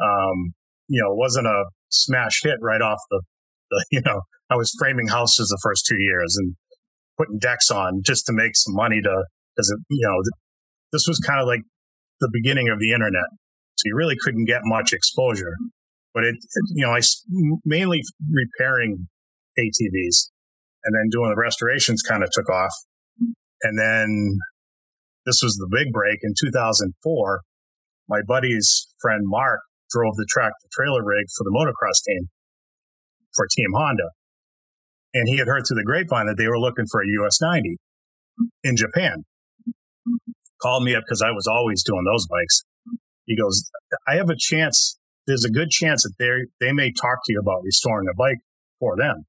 Um, 0.00 0.54
you 0.88 1.02
know, 1.02 1.12
it 1.12 1.18
wasn't 1.18 1.46
a 1.46 1.64
smash 1.88 2.40
hit 2.42 2.58
right 2.62 2.82
off 2.82 2.98
the, 3.10 3.22
the, 3.70 3.84
you 3.90 4.02
know, 4.04 4.20
I 4.50 4.56
was 4.56 4.72
framing 4.78 5.08
houses 5.08 5.48
the 5.48 5.58
first 5.62 5.86
two 5.86 5.98
years 5.98 6.36
and 6.38 6.54
putting 7.18 7.38
decks 7.38 7.70
on 7.70 8.02
just 8.04 8.26
to 8.26 8.32
make 8.32 8.52
some 8.54 8.74
money 8.74 9.00
to, 9.02 9.24
because, 9.56 9.74
you 9.88 10.06
know, 10.06 10.22
this 10.92 11.06
was 11.08 11.18
kind 11.18 11.40
of 11.40 11.46
like 11.46 11.62
the 12.20 12.30
beginning 12.32 12.68
of 12.68 12.78
the 12.78 12.92
internet. 12.92 13.26
So 13.76 13.82
you 13.86 13.96
really 13.96 14.16
couldn't 14.22 14.44
get 14.44 14.60
much 14.64 14.92
exposure. 14.92 15.56
But 16.14 16.24
it, 16.24 16.36
it 16.36 16.64
you 16.74 16.86
know, 16.86 16.92
I 16.92 17.00
mainly 17.64 18.02
repairing 18.30 19.08
ATVs 19.58 20.30
and 20.84 20.94
then 20.94 21.08
doing 21.10 21.30
the 21.30 21.40
restorations 21.40 22.02
kind 22.02 22.22
of 22.22 22.30
took 22.30 22.48
off. 22.48 22.72
And 23.62 23.78
then 23.78 24.38
this 25.26 25.40
was 25.42 25.56
the 25.56 25.68
big 25.70 25.92
break 25.92 26.20
in 26.22 26.34
2004. 26.38 27.40
My 28.08 28.20
buddy's 28.26 28.86
friend 29.00 29.22
Mark 29.24 29.60
drove 29.90 30.16
the 30.16 30.26
tractor 30.28 30.68
trailer 30.72 31.04
rig 31.04 31.26
for 31.36 31.44
the 31.44 31.50
motocross 31.50 32.04
team 32.06 32.28
for 33.34 33.46
Team 33.50 33.70
Honda. 33.74 34.10
And 35.12 35.28
he 35.28 35.38
had 35.38 35.46
heard 35.46 35.64
through 35.66 35.76
the 35.76 35.84
grapevine 35.84 36.26
that 36.26 36.36
they 36.36 36.48
were 36.48 36.58
looking 36.58 36.86
for 36.90 37.00
a 37.00 37.06
US 37.06 37.40
90 37.40 37.76
in 38.62 38.76
Japan. 38.76 39.24
Called 40.60 40.84
me 40.84 40.94
up 40.94 41.04
because 41.06 41.22
I 41.22 41.30
was 41.30 41.46
always 41.46 41.82
doing 41.84 42.04
those 42.04 42.26
bikes. 42.26 42.62
He 43.26 43.36
goes, 43.36 43.70
I 44.06 44.16
have 44.16 44.28
a 44.28 44.36
chance. 44.36 44.98
There's 45.26 45.44
a 45.44 45.50
good 45.50 45.70
chance 45.70 46.02
that 46.02 46.14
they 46.18 46.66
they 46.66 46.72
may 46.72 46.92
talk 46.92 47.18
to 47.24 47.32
you 47.32 47.40
about 47.40 47.62
restoring 47.64 48.08
a 48.10 48.14
bike 48.16 48.38
for 48.78 48.96
them. 48.96 49.24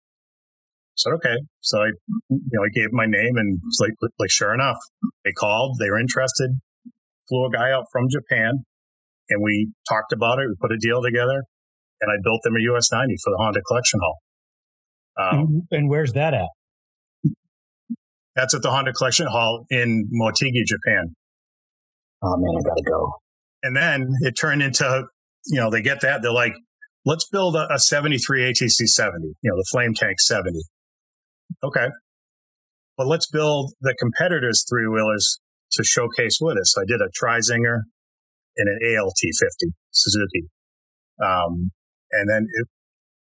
So 0.96 1.14
okay. 1.14 1.36
So 1.62 1.80
I, 1.80 1.88
you 2.30 2.40
know, 2.52 2.64
I 2.64 2.70
gave 2.74 2.92
my 2.92 3.06
name 3.06 3.38
and 3.38 3.60
it's 3.68 3.80
like, 3.80 3.92
like 4.20 4.32
sure 4.32 4.54
enough, 4.54 4.78
they 5.24 5.32
called. 5.32 5.78
They 5.80 5.90
were 5.90 6.00
interested. 6.00 6.52
Flew 7.28 7.46
a 7.46 7.50
guy 7.50 7.72
out 7.72 7.86
from 7.92 8.08
Japan, 8.10 8.64
and 9.30 9.44
we 9.44 9.72
talked 9.90 10.14
about 10.14 10.40
it. 10.40 10.46
We 10.48 10.56
put 10.62 10.72
a 10.72 10.78
deal 10.78 11.02
together, 11.02 11.44
and 12.02 12.12
I 12.12 12.16
built 12.24 12.42
them 12.44 12.56
a 12.56 12.75
US 12.75 12.92
90 12.92 13.16
for 13.24 13.32
the 13.32 13.38
Honda 13.38 13.62
Collection 13.68 14.00
Hall. 14.00 14.20
Um, 15.18 15.68
and 15.72 15.90
where's 15.90 16.14
that 16.14 16.34
at? 16.34 16.50
That's 18.36 18.54
at 18.54 18.62
the 18.62 18.70
Honda 18.70 18.94
Collection 18.94 19.28
Hall 19.28 19.66
in 19.70 20.10
Motegi, 20.14 20.66
Japan. 20.66 21.16
Oh 22.22 22.36
man, 22.38 22.56
I 22.60 22.62
gotta 22.68 22.84
go. 22.88 23.14
And 23.64 23.75
then 23.75 24.08
it 24.22 24.34
turned 24.34 24.62
into, 24.62 25.06
you 25.48 25.60
know, 25.60 25.70
they 25.70 25.82
get 25.82 26.02
that. 26.02 26.22
They're 26.22 26.32
like, 26.32 26.54
let's 27.06 27.28
build 27.28 27.56
a, 27.56 27.68
a 27.74 27.80
73 27.80 28.52
ATC 28.52 28.88
70, 28.88 29.28
you 29.42 29.52
know, 29.52 29.56
the 29.56 29.66
Flame 29.72 29.94
Tank 29.94 30.20
70. 30.20 30.60
Okay. 31.64 31.88
But 32.98 33.08
let's 33.08 33.28
build 33.28 33.74
the 33.82 33.96
competitors' 34.00 34.66
three 34.70 34.88
wheelers 34.88 35.40
to 35.74 35.84
showcase 35.84 36.40
with 36.42 36.58
us. 36.58 36.74
So 36.74 36.82
I 36.82 36.86
did 36.88 37.02
a 37.02 37.10
Tri-Zinger 37.14 37.82
and 38.58 38.68
an 38.70 38.98
ALT 38.98 39.20
50 39.20 39.75
Suzuki. 39.92 40.50
Um, 41.22 41.72
and 42.12 42.30
then 42.30 42.48
it, 42.48 42.68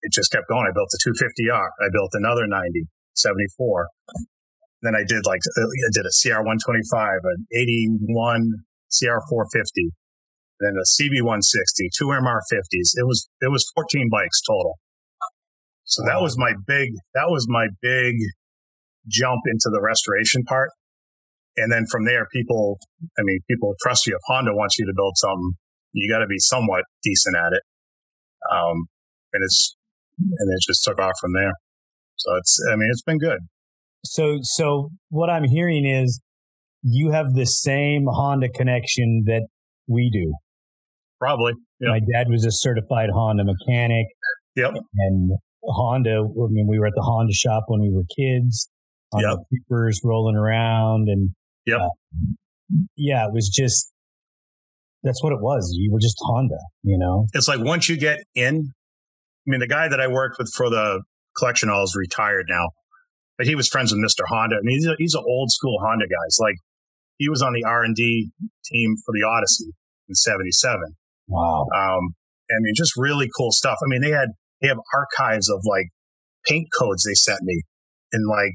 it 0.03 0.13
just 0.13 0.33
kept 0.33 0.49
going. 0.49 0.67
I 0.69 0.73
built 0.73 0.89
a 0.89 1.01
250R. 1.09 1.69
I 1.81 1.89
built 1.93 2.11
another 2.15 2.47
90, 2.47 2.87
74. 3.15 3.89
Then 4.83 4.95
I 4.95 5.05
did 5.07 5.27
like, 5.27 5.41
uh, 5.59 5.63
I 5.63 5.91
did 5.93 6.07
a 6.07 6.15
CR 6.15 6.41
125, 6.41 7.21
an 7.25 7.47
81 7.53 8.65
CR 8.89 9.21
450, 9.29 9.91
then 10.61 10.75
a 10.75 10.87
CB 10.87 11.23
160, 11.23 11.91
two 11.97 12.07
MR 12.07 12.41
50s. 12.53 12.95
It 12.97 13.07
was, 13.07 13.29
it 13.41 13.51
was 13.51 13.71
14 13.75 14.09
bikes 14.11 14.41
total. 14.43 14.79
So 15.85 16.03
that 16.07 16.21
was 16.21 16.37
my 16.37 16.53
big, 16.67 16.91
that 17.15 17.29
was 17.29 17.47
my 17.49 17.69
big 17.81 18.17
jump 19.07 19.43
into 19.47 19.71
the 19.71 19.81
restoration 19.81 20.45
part. 20.45 20.71
And 21.57 21.73
then 21.73 21.87
from 21.91 22.05
there, 22.05 22.27
people, 22.33 22.79
I 23.19 23.23
mean, 23.23 23.41
people 23.49 23.75
trust 23.83 24.07
you. 24.07 24.15
If 24.15 24.21
Honda 24.27 24.53
wants 24.55 24.79
you 24.79 24.87
to 24.87 24.93
build 24.95 25.15
something, 25.17 25.53
you 25.93 26.13
got 26.13 26.21
to 26.21 26.27
be 26.27 26.39
somewhat 26.39 26.85
decent 27.03 27.37
at 27.37 27.53
it. 27.53 27.63
Um, 28.53 28.87
and 29.33 29.43
it's 29.43 29.77
and 30.19 30.53
it 30.53 30.61
just 30.67 30.85
took 30.85 30.99
off 30.99 31.15
from 31.21 31.33
there. 31.33 31.53
So 32.17 32.35
it's, 32.37 32.59
I 32.71 32.77
mean, 32.77 32.89
it's 32.91 33.03
been 33.03 33.19
good. 33.19 33.39
So, 34.05 34.39
so 34.43 34.91
what 35.09 35.31
I'm 35.31 35.45
hearing 35.45 35.87
is 35.87 36.21
you 36.83 37.13
have 37.13 37.35
the 37.35 37.47
same 37.47 38.07
Honda 38.09 38.49
connection 38.49 39.25
that 39.27 39.47
we 39.87 40.11
do. 40.11 40.35
Probably. 41.21 41.53
Yep. 41.81 41.91
My 41.91 42.01
dad 42.01 42.27
was 42.29 42.45
a 42.45 42.51
certified 42.53 43.11
Honda 43.13 43.45
mechanic. 43.45 44.07
Yep. 44.57 44.75
And 44.99 45.31
Honda, 45.65 46.21
I 46.21 46.47
mean, 46.51 46.67
we 46.69 46.79
were 46.79 46.87
at 46.87 46.95
the 46.95 47.03
Honda 47.03 47.33
shop 47.33 47.65
when 47.69 47.81
we 47.81 47.91
were 47.91 48.05
kids. 48.17 48.69
Honda 49.13 49.29
Yep. 49.31 49.39
Coopers 49.69 50.01
rolling 50.05 50.37
around 50.37 51.09
and 51.09 51.31
Yep. 51.67 51.81
uh, 51.81 51.89
yeah, 52.97 53.27
it 53.27 53.33
was 53.33 53.49
just 53.49 53.93
that's 55.03 55.23
what 55.23 55.33
it 55.33 55.41
was. 55.41 55.71
You 55.79 55.93
were 55.93 56.01
just 56.01 56.17
Honda, 56.21 56.59
you 56.83 56.99
know. 56.99 57.27
It's 57.33 57.49
like 57.49 57.61
once 57.61 57.89
you 57.89 57.97
get 57.97 58.19
in, 58.35 58.73
I 59.47 59.47
mean, 59.47 59.61
the 59.61 59.69
guy 59.69 59.89
that 59.89 60.01
I 60.01 60.09
worked 60.09 60.37
with 60.39 60.51
for 60.55 60.69
the 60.69 61.03
collection 61.37 61.69
hall 61.69 61.85
is 61.85 61.95
retired 61.97 62.47
now, 62.49 62.71
but 63.39 63.47
he 63.47 63.55
was 63.55 63.69
friends 63.69 63.93
with 63.93 64.01
Mr. 64.03 64.27
Honda. 64.29 64.57
I 64.57 64.61
mean, 64.63 64.77
he's, 64.77 64.87
a, 64.87 64.95
he's 64.99 65.15
an 65.15 65.23
old 65.27 65.51
school 65.51 65.79
Honda 65.81 66.05
guy. 66.07 66.25
It's 66.27 66.39
like 66.41 66.57
he 67.17 67.29
was 67.29 67.43
on 67.43 67.53
the 67.53 67.65
R 67.65 67.83
and 67.85 67.95
D 67.95 68.31
team 68.65 68.97
for 69.07 69.13
the 69.13 69.27
Odyssey 69.27 69.73
in 70.09 70.15
'77. 70.15 70.81
Wow. 71.29 71.67
Um, 71.77 72.15
I 72.51 72.59
mean, 72.61 72.73
just 72.77 72.93
really 72.97 73.29
cool 73.37 73.53
stuff. 73.53 73.77
I 73.85 73.89
mean, 73.89 74.01
they 74.01 74.11
had 74.11 74.31
they 74.61 74.69
have 74.69 74.79
archives 74.95 75.49
of 75.49 75.61
like 75.65 75.89
paint 76.47 76.69
codes 76.79 77.05
they 77.05 77.15
sent 77.15 77.43
me 77.43 77.63
and 78.13 78.27
like 78.27 78.55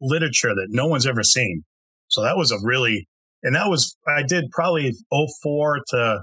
literature 0.00 0.54
that 0.54 0.68
no 0.70 0.86
one's 0.86 1.06
ever 1.06 1.22
seen. 1.22 1.64
So 2.08 2.22
that 2.22 2.36
was 2.36 2.52
a 2.52 2.56
really, 2.62 3.08
and 3.42 3.54
that 3.56 3.68
was 3.68 3.96
I 4.06 4.22
did 4.22 4.50
probably 4.52 4.92
04 5.42 5.78
to, 5.88 6.20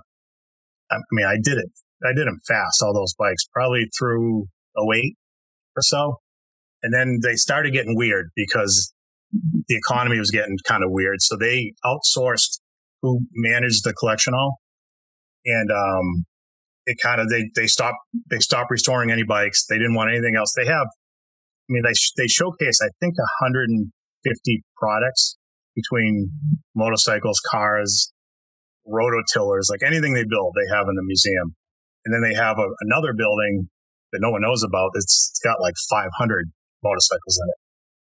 I 0.91 0.97
mean, 1.11 1.25
I 1.25 1.35
did 1.41 1.57
it. 1.57 1.71
I 2.03 2.13
did 2.15 2.27
them 2.27 2.39
fast, 2.47 2.81
all 2.81 2.93
those 2.93 3.13
bikes, 3.17 3.43
probably 3.53 3.89
through 3.97 4.45
08 4.77 5.15
or 5.75 5.81
so. 5.81 6.15
And 6.81 6.93
then 6.93 7.19
they 7.21 7.35
started 7.35 7.73
getting 7.73 7.95
weird 7.97 8.29
because 8.35 8.93
the 9.31 9.75
economy 9.75 10.17
was 10.17 10.31
getting 10.31 10.57
kind 10.65 10.83
of 10.83 10.91
weird. 10.91 11.21
So 11.21 11.35
they 11.37 11.73
outsourced 11.85 12.59
who 13.01 13.21
managed 13.33 13.83
the 13.83 13.93
collection 13.93 14.33
hall. 14.33 14.59
And, 15.45 15.71
um, 15.71 16.25
it 16.85 16.97
kind 17.01 17.21
of, 17.21 17.29
they, 17.29 17.49
they 17.55 17.67
stopped, 17.67 17.97
they 18.29 18.39
stopped 18.39 18.71
restoring 18.71 19.11
any 19.11 19.23
bikes. 19.23 19.65
They 19.65 19.77
didn't 19.77 19.95
want 19.95 20.09
anything 20.09 20.35
else. 20.35 20.53
They 20.57 20.65
have, 20.65 20.87
I 20.87 21.69
mean, 21.69 21.83
they, 21.83 21.93
they 22.17 22.27
showcase, 22.27 22.79
I 22.81 22.89
think, 22.99 23.17
150 23.43 24.63
products 24.75 25.37
between 25.75 26.31
motorcycles, 26.75 27.39
cars, 27.51 28.11
rototillers, 28.87 29.69
like 29.69 29.85
anything 29.85 30.13
they 30.13 30.25
build, 30.27 30.55
they 30.55 30.75
have 30.75 30.87
in 30.89 30.95
the 30.95 31.05
museum. 31.05 31.55
And 32.05 32.13
then 32.13 32.21
they 32.25 32.35
have 32.35 32.57
a, 32.57 32.67
another 32.81 33.13
building 33.13 33.69
that 34.11 34.19
no 34.21 34.31
one 34.31 34.41
knows 34.41 34.63
about. 34.63 34.91
It's, 34.95 35.31
it's 35.31 35.41
got 35.43 35.61
like 35.61 35.75
500 35.89 36.49
motorcycles 36.83 37.37
in 37.37 37.47
it 37.49 37.59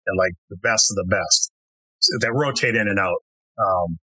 and 0.08 0.18
like 0.18 0.34
the 0.50 0.58
best 0.58 0.90
of 0.90 0.96
the 0.96 1.06
best 1.06 1.52
that 2.22 2.34
rotate 2.34 2.76
in 2.76 2.88
and 2.88 2.98
out. 2.98 3.22
Um, 3.60 4.00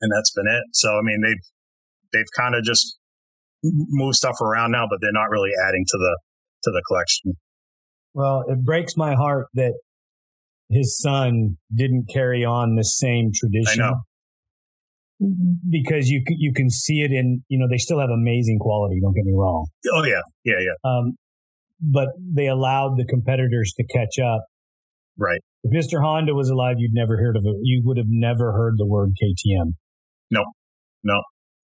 and 0.00 0.12
that's 0.14 0.30
been 0.30 0.46
it. 0.46 0.62
So, 0.72 0.94
I 0.94 1.02
mean, 1.02 1.20
they've, 1.22 1.42
they've 2.12 2.30
kind 2.36 2.54
of 2.54 2.64
just 2.64 2.98
moved 3.62 4.16
stuff 4.16 4.40
around 4.40 4.72
now, 4.72 4.86
but 4.88 4.98
they're 5.00 5.12
not 5.12 5.30
really 5.30 5.50
adding 5.66 5.84
to 5.86 5.98
the, 5.98 6.18
to 6.64 6.70
the 6.70 6.82
collection. 6.88 7.34
Well, 8.14 8.44
it 8.48 8.64
breaks 8.64 8.96
my 8.96 9.14
heart 9.14 9.46
that 9.54 9.74
his 10.70 10.98
son 10.98 11.56
didn't 11.74 12.06
carry 12.12 12.44
on 12.44 12.76
the 12.76 12.84
same 12.84 13.30
tradition. 13.34 13.82
I 13.82 13.90
know. 13.90 13.96
Because 15.68 16.08
you 16.08 16.22
you 16.28 16.52
can 16.54 16.70
see 16.70 17.00
it 17.00 17.10
in 17.10 17.42
you 17.48 17.58
know 17.58 17.66
they 17.68 17.78
still 17.78 17.98
have 17.98 18.10
amazing 18.10 18.58
quality. 18.60 19.00
Don't 19.02 19.14
get 19.14 19.24
me 19.24 19.32
wrong. 19.34 19.66
Oh 19.92 20.04
yeah. 20.04 20.20
Yeah. 20.44 20.60
Yeah. 20.60 20.88
Um, 20.88 21.16
but 21.80 22.08
they 22.20 22.46
allowed 22.46 22.96
the 22.96 23.04
competitors 23.04 23.74
to 23.78 23.84
catch 23.92 24.18
up. 24.24 24.44
Right. 25.16 25.40
If 25.64 25.72
Mr. 25.72 26.00
Honda 26.00 26.34
was 26.34 26.50
alive, 26.50 26.76
you'd 26.78 26.94
never 26.94 27.16
heard 27.16 27.36
of 27.36 27.42
it. 27.44 27.56
You 27.62 27.82
would 27.84 27.96
have 27.96 28.06
never 28.08 28.52
heard 28.52 28.74
the 28.76 28.86
word 28.86 29.10
KTM. 29.20 29.72
No. 30.30 30.44
No. 31.02 31.20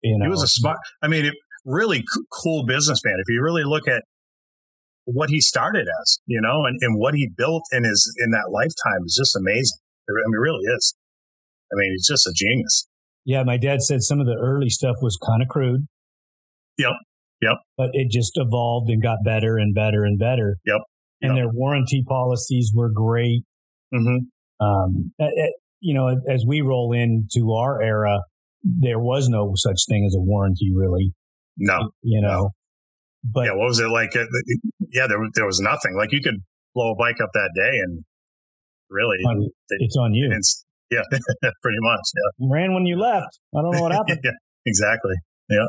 You 0.03 0.17
know, 0.17 0.25
He 0.25 0.29
was 0.29 0.43
a 0.43 0.47
smart, 0.47 0.77
I 1.01 1.07
mean, 1.07 1.25
it, 1.25 1.35
really 1.65 1.99
c- 1.99 2.21
cool 2.31 2.65
businessman. 2.65 3.15
If 3.19 3.29
you 3.29 3.41
really 3.43 3.63
look 3.63 3.87
at 3.87 4.03
what 5.05 5.29
he 5.29 5.41
started 5.41 5.87
as, 6.01 6.19
you 6.25 6.41
know, 6.41 6.65
and, 6.65 6.77
and 6.81 6.99
what 6.99 7.15
he 7.15 7.29
built 7.35 7.63
in 7.71 7.83
his, 7.83 8.13
in 8.19 8.31
that 8.31 8.51
lifetime 8.51 9.05
is 9.05 9.15
just 9.19 9.35
amazing. 9.35 9.77
I 10.09 10.13
mean, 10.13 10.33
it 10.33 10.41
really 10.41 10.63
is. 10.75 10.95
I 11.71 11.75
mean, 11.75 11.91
he's 11.93 12.07
just 12.07 12.27
a 12.27 12.33
genius. 12.35 12.87
Yeah, 13.25 13.43
my 13.43 13.57
dad 13.57 13.81
said 13.81 14.01
some 14.01 14.19
of 14.19 14.25
the 14.25 14.37
early 14.41 14.69
stuff 14.69 14.95
was 15.01 15.17
kind 15.25 15.41
of 15.41 15.47
crude. 15.47 15.87
Yep. 16.77 16.91
Yep. 17.41 17.57
But 17.77 17.89
it 17.93 18.11
just 18.11 18.33
evolved 18.35 18.89
and 18.89 19.01
got 19.01 19.17
better 19.23 19.57
and 19.57 19.73
better 19.73 20.03
and 20.03 20.19
better. 20.19 20.57
Yep. 20.65 20.81
And 21.23 21.37
their 21.37 21.49
warranty 21.49 22.03
policies 22.07 22.71
were 22.73 22.89
great. 22.89 23.43
Mm-hmm. 23.93 24.65
Um, 24.65 25.13
eh, 25.19 25.25
eh, 25.25 25.51
you 25.79 25.93
know, 25.93 26.07
as 26.27 26.45
we 26.47 26.61
roll 26.61 26.93
into 26.93 27.53
our 27.53 27.79
era, 27.81 28.21
there 28.63 28.99
was 28.99 29.27
no 29.29 29.51
such 29.55 29.77
thing 29.89 30.05
as 30.05 30.15
a 30.15 30.21
warranty, 30.21 30.71
really. 30.75 31.13
No. 31.57 31.91
You 32.01 32.21
know, 32.21 32.49
but 33.23 33.45
yeah. 33.45 33.53
What 33.53 33.67
was 33.67 33.79
it 33.79 33.89
like? 33.89 34.13
Yeah. 34.15 35.07
There, 35.07 35.19
was- 35.19 35.31
there 35.35 35.45
was 35.45 35.59
nothing. 35.59 35.95
Like 35.97 36.11
you 36.11 36.21
could 36.21 36.37
blow 36.75 36.91
a 36.91 36.95
bike 36.95 37.17
up 37.21 37.29
that 37.33 37.51
day 37.55 37.77
and 37.83 38.03
really, 38.89 39.17
on- 39.27 39.49
it's 39.69 39.95
on 39.97 40.13
you. 40.13 40.29
yeah, 40.91 41.01
pretty 41.61 41.77
much. 41.81 42.01
You 42.37 42.49
ran 42.51 42.73
when 42.73 42.85
you 42.85 42.97
left. 42.99 43.39
I 43.55 43.61
don't 43.61 43.71
know 43.71 43.81
what 43.81 43.91
happened. 43.91 44.19
yeah. 44.23 44.31
Exactly. 44.65 45.13
Yeah. 45.49 45.67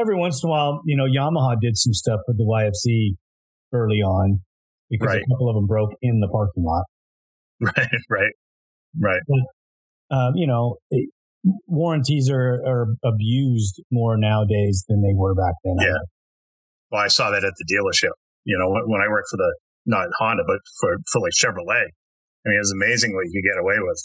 Every 0.00 0.16
once 0.16 0.42
in 0.42 0.48
a 0.48 0.50
while, 0.50 0.80
you 0.84 0.96
know, 0.96 1.04
Yamaha 1.04 1.56
did 1.60 1.76
some 1.76 1.92
stuff 1.92 2.20
with 2.28 2.38
the 2.38 2.44
YFC 2.44 3.16
early 3.72 3.96
on 4.02 4.40
because 4.88 5.08
Right. 5.08 5.22
a 5.22 5.34
couple 5.34 5.48
of 5.50 5.56
them 5.56 5.66
broke 5.66 5.90
in 6.00 6.20
the 6.20 6.28
parking 6.28 6.64
lot. 6.64 6.84
Right. 7.60 7.88
Right. 8.10 8.32
Right. 9.00 9.20
um, 10.10 10.32
you 10.36 10.46
know, 10.46 10.76
it, 10.90 11.10
warranties 11.66 12.30
are, 12.30 12.62
are 12.66 12.86
abused 13.04 13.82
more 13.90 14.16
nowadays 14.16 14.84
than 14.88 15.02
they 15.02 15.14
were 15.14 15.34
back 15.34 15.54
then. 15.64 15.76
Yeah. 15.80 16.02
Well, 16.90 17.02
I 17.02 17.08
saw 17.08 17.30
that 17.30 17.44
at 17.44 17.52
the 17.58 17.66
dealership. 17.68 18.12
You 18.44 18.58
know, 18.58 18.68
when, 18.68 19.00
I 19.00 19.08
worked 19.08 19.28
for 19.30 19.36
the 19.36 19.52
not 19.86 20.08
Honda, 20.18 20.44
but 20.46 20.60
for 20.80 20.96
for 21.12 21.20
like 21.20 21.32
Chevrolet. 21.32 21.88
I 21.88 22.44
mean, 22.48 22.60
it's 22.60 22.72
amazing 22.72 23.14
what 23.14 23.24
you 23.30 23.42
get 23.42 23.60
away 23.60 23.76
with. 23.80 24.00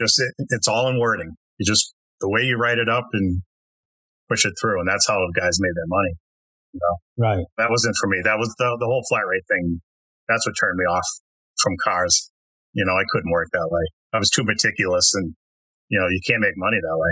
Just 0.00 0.20
it, 0.20 0.46
it's 0.50 0.68
all 0.68 0.88
in 0.88 0.98
wording. 0.98 1.34
You 1.58 1.66
just 1.66 1.94
the 2.20 2.30
way 2.30 2.42
you 2.42 2.56
write 2.56 2.78
it 2.78 2.88
up 2.88 3.06
and 3.12 3.42
push 4.28 4.44
it 4.44 4.54
through, 4.60 4.80
and 4.80 4.88
that's 4.88 5.06
how 5.08 5.18
guys 5.34 5.58
made 5.60 5.74
their 5.74 5.90
money. 5.90 6.14
Right. 7.16 7.44
That 7.56 7.70
wasn't 7.70 7.96
for 8.00 8.08
me. 8.08 8.18
That 8.22 8.38
was 8.38 8.54
the 8.58 8.76
the 8.78 8.86
whole 8.86 9.02
flat 9.08 9.26
rate 9.26 9.46
thing. 9.48 9.80
That's 10.28 10.46
what 10.46 10.54
turned 10.60 10.76
me 10.78 10.84
off 10.84 11.06
from 11.62 11.74
cars. 11.82 12.30
You 12.74 12.84
know, 12.84 12.92
I 12.92 13.04
couldn't 13.10 13.32
work 13.32 13.48
that 13.52 13.68
way. 13.70 13.82
I 14.12 14.18
was 14.18 14.30
too 14.30 14.44
meticulous, 14.44 15.12
and 15.14 15.34
you 15.88 15.98
know, 16.00 16.06
you 16.08 16.20
can't 16.26 16.40
make 16.40 16.54
money 16.56 16.76
that 16.80 16.96
way. 16.96 17.10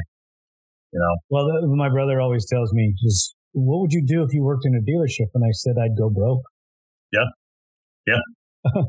You 0.92 1.00
know, 1.00 1.16
Well, 1.30 1.76
my 1.76 1.88
brother 1.88 2.20
always 2.20 2.46
tells 2.46 2.72
me, 2.72 2.94
just 3.02 3.34
what 3.52 3.80
would 3.80 3.92
you 3.92 4.04
do 4.06 4.22
if 4.22 4.32
you 4.32 4.42
worked 4.42 4.64
in 4.66 4.74
a 4.74 4.78
dealership? 4.80 5.26
And 5.34 5.44
I 5.44 5.50
said, 5.52 5.74
I'd 5.82 5.96
go 5.98 6.10
broke. 6.10 6.42
Yeah. 7.12 7.24
Yeah. 8.06 8.18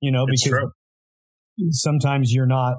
you 0.00 0.10
know, 0.12 0.24
it's 0.28 0.44
because 0.44 0.60
true. 0.60 1.70
sometimes 1.70 2.32
you're 2.32 2.46
not, 2.46 2.74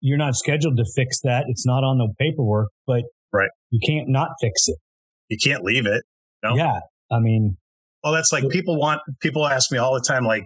you're 0.00 0.18
not 0.18 0.34
scheduled 0.36 0.76
to 0.76 0.84
fix 0.94 1.20
that. 1.22 1.44
It's 1.48 1.66
not 1.66 1.82
on 1.84 1.98
the 1.98 2.12
paperwork, 2.18 2.68
but 2.86 3.02
Right. 3.32 3.50
you 3.70 3.80
can't 3.86 4.08
not 4.08 4.28
fix 4.40 4.68
it. 4.68 4.76
You 5.28 5.38
can't 5.42 5.64
leave 5.64 5.86
it. 5.86 6.02
No. 6.42 6.54
Yeah. 6.56 6.78
I 7.10 7.18
mean, 7.20 7.56
Well, 8.02 8.12
that's 8.12 8.32
like 8.32 8.48
people 8.50 8.78
want, 8.78 9.00
people 9.20 9.46
ask 9.46 9.72
me 9.72 9.78
all 9.78 9.94
the 9.94 10.04
time, 10.06 10.24
like, 10.24 10.44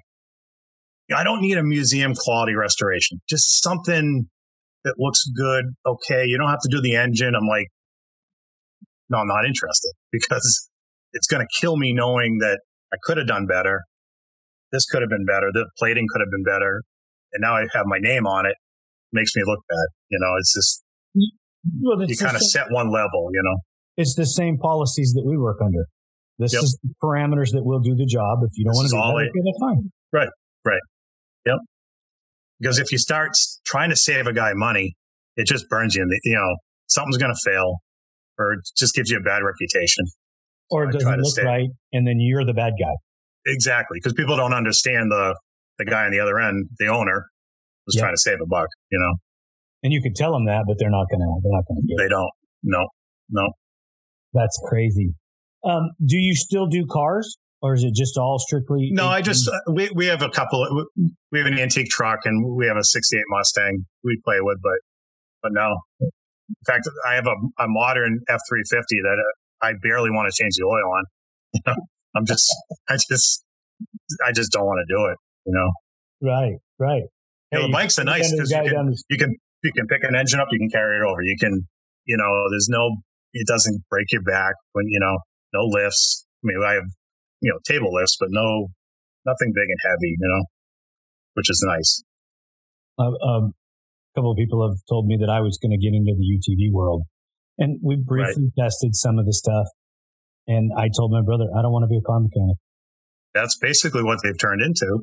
I 1.16 1.24
don't 1.24 1.40
need 1.40 1.56
a 1.56 1.62
museum 1.62 2.14
quality 2.14 2.54
restoration, 2.54 3.20
just 3.28 3.62
something 3.62 4.28
that 4.84 4.94
looks 4.98 5.24
good. 5.34 5.64
Okay. 5.86 6.24
You 6.26 6.38
don't 6.38 6.48
have 6.50 6.60
to 6.62 6.68
do 6.70 6.80
the 6.80 6.94
engine. 6.96 7.34
I'm 7.34 7.46
like, 7.48 7.66
no, 9.08 9.18
I'm 9.18 9.26
not 9.26 9.46
interested 9.46 9.92
because 10.12 10.68
it's 11.12 11.26
going 11.26 11.40
to 11.46 11.48
kill 11.60 11.76
me 11.76 11.92
knowing 11.94 12.38
that 12.40 12.60
I 12.92 12.96
could 13.02 13.16
have 13.16 13.26
done 13.26 13.46
better. 13.46 13.82
This 14.70 14.84
could 14.86 15.00
have 15.00 15.08
been 15.08 15.24
better. 15.24 15.48
The 15.52 15.66
plating 15.78 16.06
could 16.12 16.20
have 16.20 16.30
been 16.30 16.44
better. 16.44 16.82
And 17.32 17.40
now 17.40 17.56
I 17.56 17.66
have 17.72 17.86
my 17.86 17.98
name 17.98 18.26
on 18.26 18.44
it. 18.46 18.54
Makes 19.12 19.34
me 19.34 19.42
look 19.46 19.60
bad. 19.68 19.86
You 20.10 20.18
know, 20.20 20.34
it's 20.38 20.54
just, 20.54 20.84
well, 21.82 21.98
you 21.98 22.04
it's, 22.08 22.18
the 22.18 22.24
kind 22.24 22.36
of 22.36 22.42
set 22.42 22.66
one 22.70 22.92
level, 22.92 23.28
you 23.32 23.40
know? 23.42 23.56
it's 23.96 24.14
the 24.14 24.26
same 24.26 24.58
policies 24.58 25.12
that 25.14 25.24
we 25.26 25.36
work 25.38 25.58
under. 25.64 25.86
This 26.38 26.52
Yep. 26.52 26.62
is 26.62 26.78
the 26.84 26.94
parameters 27.02 27.50
that 27.52 27.64
will 27.64 27.80
do 27.80 27.96
the 27.96 28.06
job. 28.06 28.38
If 28.44 28.50
you 28.54 28.64
don't 28.64 28.72
This 28.82 28.92
want 28.92 29.16
to 29.16 29.16
do 29.16 29.18
that, 29.18 29.24
it- 29.24 29.30
okay, 29.30 29.42
that's 29.44 29.58
fine. 29.58 29.90
Because 32.60 32.78
if 32.78 32.90
you 32.90 32.98
start 32.98 33.30
trying 33.64 33.90
to 33.90 33.96
save 33.96 34.26
a 34.26 34.32
guy 34.32 34.52
money, 34.54 34.96
it 35.36 35.46
just 35.46 35.68
burns 35.68 35.94
you. 35.94 36.02
In 36.02 36.08
the, 36.08 36.20
you 36.24 36.34
know, 36.34 36.56
something's 36.88 37.16
going 37.18 37.32
to 37.32 37.40
fail, 37.50 37.76
or 38.38 38.54
it 38.54 38.60
just 38.76 38.94
gives 38.94 39.10
you 39.10 39.18
a 39.18 39.20
bad 39.22 39.42
reputation. 39.44 40.04
Or 40.70 40.84
it 40.84 40.92
doesn't 40.92 41.20
look 41.20 41.26
stay- 41.32 41.44
right, 41.44 41.68
and 41.92 42.06
then 42.06 42.16
you're 42.18 42.44
the 42.44 42.52
bad 42.52 42.72
guy. 42.78 42.92
Exactly, 43.46 43.98
because 44.02 44.12
people 44.14 44.36
don't 44.36 44.52
understand 44.52 45.10
the 45.10 45.34
the 45.78 45.84
guy 45.84 46.04
on 46.06 46.10
the 46.10 46.18
other 46.20 46.38
end, 46.40 46.66
the 46.80 46.88
owner, 46.88 47.26
was 47.86 47.94
Yeah. 47.94 48.02
trying 48.02 48.14
to 48.14 48.20
save 48.20 48.38
a 48.42 48.46
buck. 48.46 48.66
You 48.90 48.98
know, 48.98 49.14
And 49.84 49.92
you 49.92 50.02
could 50.02 50.16
tell 50.16 50.32
them 50.32 50.44
that, 50.46 50.64
but 50.66 50.76
they're 50.78 50.90
not 50.90 51.06
gonna. 51.10 51.24
They're 51.42 51.52
not 51.52 51.64
gonna 51.68 51.80
get. 51.86 51.94
it. 51.94 51.98
they 52.04 52.08
don't. 52.08 52.30
No, 52.64 52.88
no. 53.30 53.48
That's 54.34 54.58
crazy. 54.68 55.14
Um, 55.64 55.90
do 56.04 56.16
you 56.18 56.34
still 56.34 56.66
do 56.66 56.84
cars, 56.90 57.38
or 57.60 57.74
is 57.74 57.84
it 57.84 57.94
just 57.94 58.16
all 58.16 58.38
strictly? 58.38 58.90
No, 58.92 59.08
I 59.08 59.20
just 59.20 59.48
uh, 59.48 59.72
we 59.72 59.90
we 59.94 60.06
have 60.06 60.22
a 60.22 60.28
couple. 60.28 60.62
Of, 60.62 60.86
we 61.32 61.38
have 61.38 61.46
an 61.46 61.58
antique 61.58 61.90
truck 61.90 62.20
and 62.24 62.56
we 62.56 62.66
have 62.66 62.76
a 62.76 62.84
'68 62.84 63.22
Mustang 63.28 63.84
we 64.04 64.18
play 64.24 64.38
with, 64.40 64.58
but 64.62 64.78
but 65.42 65.52
no, 65.52 65.76
In 66.00 66.10
fact, 66.66 66.88
I 67.08 67.14
have 67.14 67.26
a, 67.26 67.62
a 67.62 67.66
modern 67.68 68.20
F 68.28 68.40
three 68.48 68.62
fifty 68.68 68.96
that 69.02 69.18
uh, 69.18 69.66
I 69.66 69.72
barely 69.82 70.10
want 70.10 70.32
to 70.32 70.42
change 70.42 70.54
the 70.56 70.64
oil 70.64 70.90
on. 70.90 71.04
You 71.54 71.60
know, 71.66 71.74
I'm 72.16 72.26
just, 72.26 72.46
I 72.88 72.94
just, 72.94 73.44
I 74.26 74.32
just 74.32 74.52
don't 74.52 74.66
want 74.66 74.84
to 74.86 74.94
do 74.94 75.06
it. 75.06 75.18
You 75.46 75.54
know. 75.54 75.70
Right. 76.20 76.56
Right. 76.78 77.02
You 77.52 77.58
know, 77.58 77.66
the 77.66 77.72
bikes 77.72 77.98
are 77.98 78.04
nice 78.04 78.30
because 78.30 78.50
you 78.50 78.62
can, 78.62 78.94
you 79.08 79.16
can 79.16 79.36
you 79.62 79.72
can 79.72 79.86
pick 79.86 80.04
an 80.04 80.14
engine 80.14 80.40
up, 80.40 80.48
you 80.50 80.58
can 80.58 80.70
carry 80.70 80.96
it 80.96 81.02
over. 81.02 81.22
You 81.22 81.36
can, 81.38 81.66
you 82.04 82.16
know, 82.16 82.50
there's 82.50 82.68
no, 82.68 82.96
it 83.32 83.46
doesn't 83.46 83.82
break 83.90 84.06
your 84.12 84.22
back 84.22 84.54
when 84.72 84.86
you 84.88 85.00
know, 85.00 85.18
no 85.52 85.64
lifts. 85.64 86.26
I 86.44 86.46
mean, 86.46 86.62
I 86.64 86.74
have, 86.74 86.84
you 87.40 87.50
know, 87.50 87.58
table 87.66 87.92
lifts, 87.92 88.16
but 88.18 88.28
no, 88.30 88.68
nothing 89.26 89.52
big 89.54 89.68
and 89.68 89.78
heavy. 89.84 90.16
You 90.18 90.28
know, 90.28 90.44
which 91.34 91.50
is 91.50 91.64
nice. 91.66 92.02
Uh, 92.98 93.14
um, 93.24 93.54
a 94.14 94.18
couple 94.18 94.32
of 94.32 94.36
people 94.36 94.66
have 94.68 94.78
told 94.88 95.06
me 95.06 95.16
that 95.20 95.30
I 95.30 95.40
was 95.40 95.58
going 95.62 95.70
to 95.70 95.78
get 95.78 95.94
into 95.94 96.14
the 96.16 96.26
UTV 96.26 96.72
world, 96.72 97.02
and 97.58 97.78
we 97.82 97.96
briefly 97.96 98.50
right. 98.56 98.64
tested 98.64 98.94
some 98.94 99.18
of 99.18 99.26
the 99.26 99.32
stuff. 99.32 99.66
And 100.48 100.72
I 100.76 100.88
told 100.96 101.12
my 101.12 101.20
brother, 101.20 101.44
I 101.56 101.60
don't 101.60 101.72
want 101.72 101.84
to 101.84 101.88
be 101.88 101.98
a 101.98 102.00
car 102.00 102.20
mechanic. 102.20 102.56
That's 103.34 103.56
basically 103.58 104.02
what 104.02 104.20
they've 104.24 104.38
turned 104.38 104.62
into, 104.62 105.00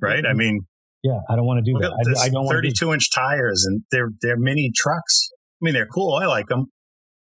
right? 0.00 0.26
I 0.26 0.34
mean, 0.34 0.60
yeah, 1.02 1.20
I 1.28 1.36
don't 1.36 1.46
want 1.46 1.64
to 1.64 1.72
do 1.72 1.78
that. 1.80 1.90
I, 2.20 2.26
I, 2.26 2.28
don't 2.28 2.46
32 2.46 2.92
inch 2.92 3.10
tires 3.12 3.64
and 3.66 3.82
they're, 3.90 4.10
they're 4.20 4.36
mini 4.36 4.70
trucks. 4.76 5.28
I 5.32 5.64
mean, 5.64 5.74
they're 5.74 5.86
cool. 5.86 6.14
I 6.22 6.26
like 6.26 6.48
them, 6.48 6.66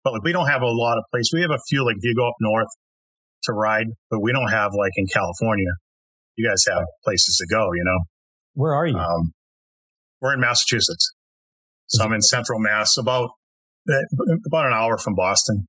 but 0.02 0.14
like 0.14 0.22
we 0.22 0.33
don't 0.33 0.48
have 0.48 0.62
a 0.62 0.68
lot 0.68 0.96
of 0.96 1.05
place. 1.12 1.31
We 1.33 1.42
have 1.42 1.50
a 1.50 1.61
few, 1.68 1.85
like 1.85 1.96
if 1.96 2.05
you 2.05 2.14
go 2.14 2.26
up 2.26 2.35
north 2.40 2.68
to 3.44 3.52
ride, 3.52 3.87
but 4.11 4.20
we 4.20 4.33
don't 4.33 4.50
have 4.50 4.72
like 4.76 4.92
in 4.96 5.07
California. 5.07 5.70
You 6.37 6.48
guys 6.48 6.64
have 6.68 6.85
places 7.05 7.37
to 7.38 7.46
go, 7.55 7.72
you 7.74 7.83
know? 7.85 7.98
Where 8.55 8.74
are 8.74 8.87
you? 8.87 8.96
Um, 8.96 9.33
we're 10.20 10.35
in 10.35 10.40
Massachusetts. 10.40 11.12
So 11.88 12.05
I'm 12.05 12.12
in 12.12 12.22
central 12.22 12.59
Mass, 12.59 12.96
about, 12.96 13.31
eh, 13.90 14.35
about 14.46 14.66
an 14.66 14.72
hour 14.72 14.96
from 14.96 15.14
Boston. 15.14 15.66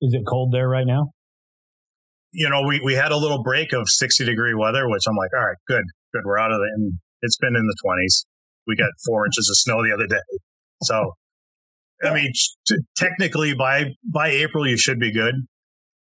Is 0.00 0.14
it 0.14 0.22
cold 0.28 0.52
there 0.52 0.68
right 0.68 0.86
now? 0.86 1.10
You 2.32 2.48
know, 2.48 2.62
we, 2.62 2.80
we 2.84 2.94
had 2.94 3.12
a 3.12 3.16
little 3.16 3.42
break 3.42 3.72
of 3.72 3.88
60 3.88 4.24
degree 4.24 4.54
weather, 4.54 4.88
which 4.88 5.02
I'm 5.08 5.16
like, 5.16 5.30
all 5.36 5.44
right, 5.44 5.56
good, 5.66 5.84
good. 6.12 6.22
We're 6.24 6.38
out 6.38 6.52
of 6.52 6.58
it. 6.58 6.70
And 6.74 6.98
it's 7.22 7.36
been 7.38 7.56
in 7.56 7.66
the 7.66 7.76
20s. 7.84 8.24
We 8.66 8.76
got 8.76 8.90
four 9.04 9.26
inches 9.26 9.48
of 9.50 9.56
snow 9.56 9.82
the 9.82 9.92
other 9.92 10.06
day. 10.06 10.22
So, 10.82 11.12
I 12.04 12.14
mean, 12.14 12.32
t- 12.66 12.78
technically 12.96 13.54
by, 13.54 13.94
by 14.04 14.28
April, 14.28 14.66
you 14.66 14.76
should 14.76 14.98
be 14.98 15.12
good. 15.12 15.34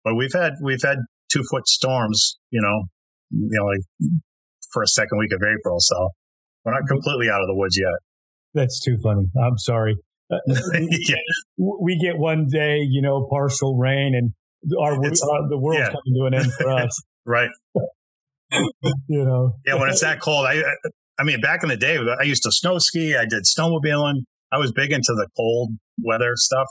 But 0.03 0.15
we've 0.15 0.33
had, 0.33 0.53
we've 0.61 0.81
had 0.81 0.97
two 1.31 1.43
foot 1.49 1.67
storms, 1.67 2.37
you 2.49 2.61
know, 2.61 2.83
you 3.31 3.49
know, 3.51 3.65
like 3.65 4.11
for 4.71 4.83
a 4.83 4.87
second 4.87 5.19
week 5.19 5.31
of 5.33 5.41
April. 5.41 5.77
So 5.79 6.09
we're 6.65 6.73
not 6.73 6.87
completely 6.87 7.29
out 7.29 7.41
of 7.41 7.47
the 7.47 7.55
woods 7.55 7.77
yet. 7.79 7.99
That's 8.53 8.79
too 8.81 8.97
funny. 9.03 9.27
I'm 9.41 9.57
sorry. 9.57 9.95
Uh, 10.31 10.37
yeah. 10.47 11.15
We 11.57 11.97
get 11.97 12.17
one 12.17 12.47
day, 12.51 12.79
you 12.79 13.01
know, 13.01 13.27
partial 13.29 13.77
rain 13.77 14.13
and 14.15 14.33
our, 14.79 14.93
uh, 14.93 15.47
the 15.49 15.57
world's 15.57 15.79
yeah. 15.79 15.87
coming 15.87 16.15
to 16.19 16.25
an 16.25 16.33
end 16.33 16.53
for 16.53 16.71
us. 16.83 17.01
right. 17.25 17.49
you 19.07 19.25
know. 19.25 19.53
Yeah, 19.65 19.75
when 19.75 19.89
it's 19.89 20.01
that 20.01 20.19
cold, 20.19 20.45
I 20.45 20.61
I 21.19 21.23
mean, 21.23 21.39
back 21.39 21.63
in 21.63 21.69
the 21.69 21.77
day, 21.77 21.97
I 21.97 22.23
used 22.23 22.43
to 22.43 22.51
snow 22.51 22.77
ski. 22.79 23.15
I 23.15 23.25
did 23.25 23.43
snowmobiling. 23.43 24.23
I 24.51 24.57
was 24.57 24.71
big 24.71 24.91
into 24.91 25.13
the 25.13 25.27
cold 25.37 25.71
weather 26.01 26.33
stuff. 26.35 26.67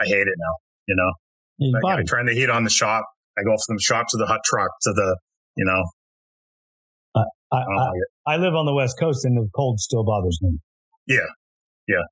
I 0.00 0.06
hate 0.06 0.14
it 0.14 0.34
now. 0.36 0.54
You 0.88 0.96
know, 0.96 1.12
I, 1.60 1.98
I 1.98 2.02
turn 2.02 2.26
the 2.26 2.32
heat 2.32 2.50
on 2.50 2.64
the 2.64 2.70
shop. 2.70 3.04
I 3.38 3.42
go 3.42 3.54
from 3.66 3.76
the 3.76 3.82
shop 3.82 4.06
to 4.10 4.16
the 4.16 4.26
hot 4.26 4.40
truck 4.44 4.70
to 4.82 4.92
the, 4.92 5.18
you 5.56 5.64
know. 5.64 5.84
Uh, 7.14 7.24
I, 7.52 7.56
I, 7.56 7.62
I, 7.62 8.34
I, 8.34 8.36
live 8.36 8.54
on 8.54 8.66
the 8.66 8.74
West 8.74 8.96
Coast 8.98 9.24
and 9.24 9.36
the 9.36 9.48
cold 9.54 9.80
still 9.80 10.04
bothers 10.04 10.38
me. 10.42 10.58
Yeah. 11.06 11.18
Yeah. 11.88 12.04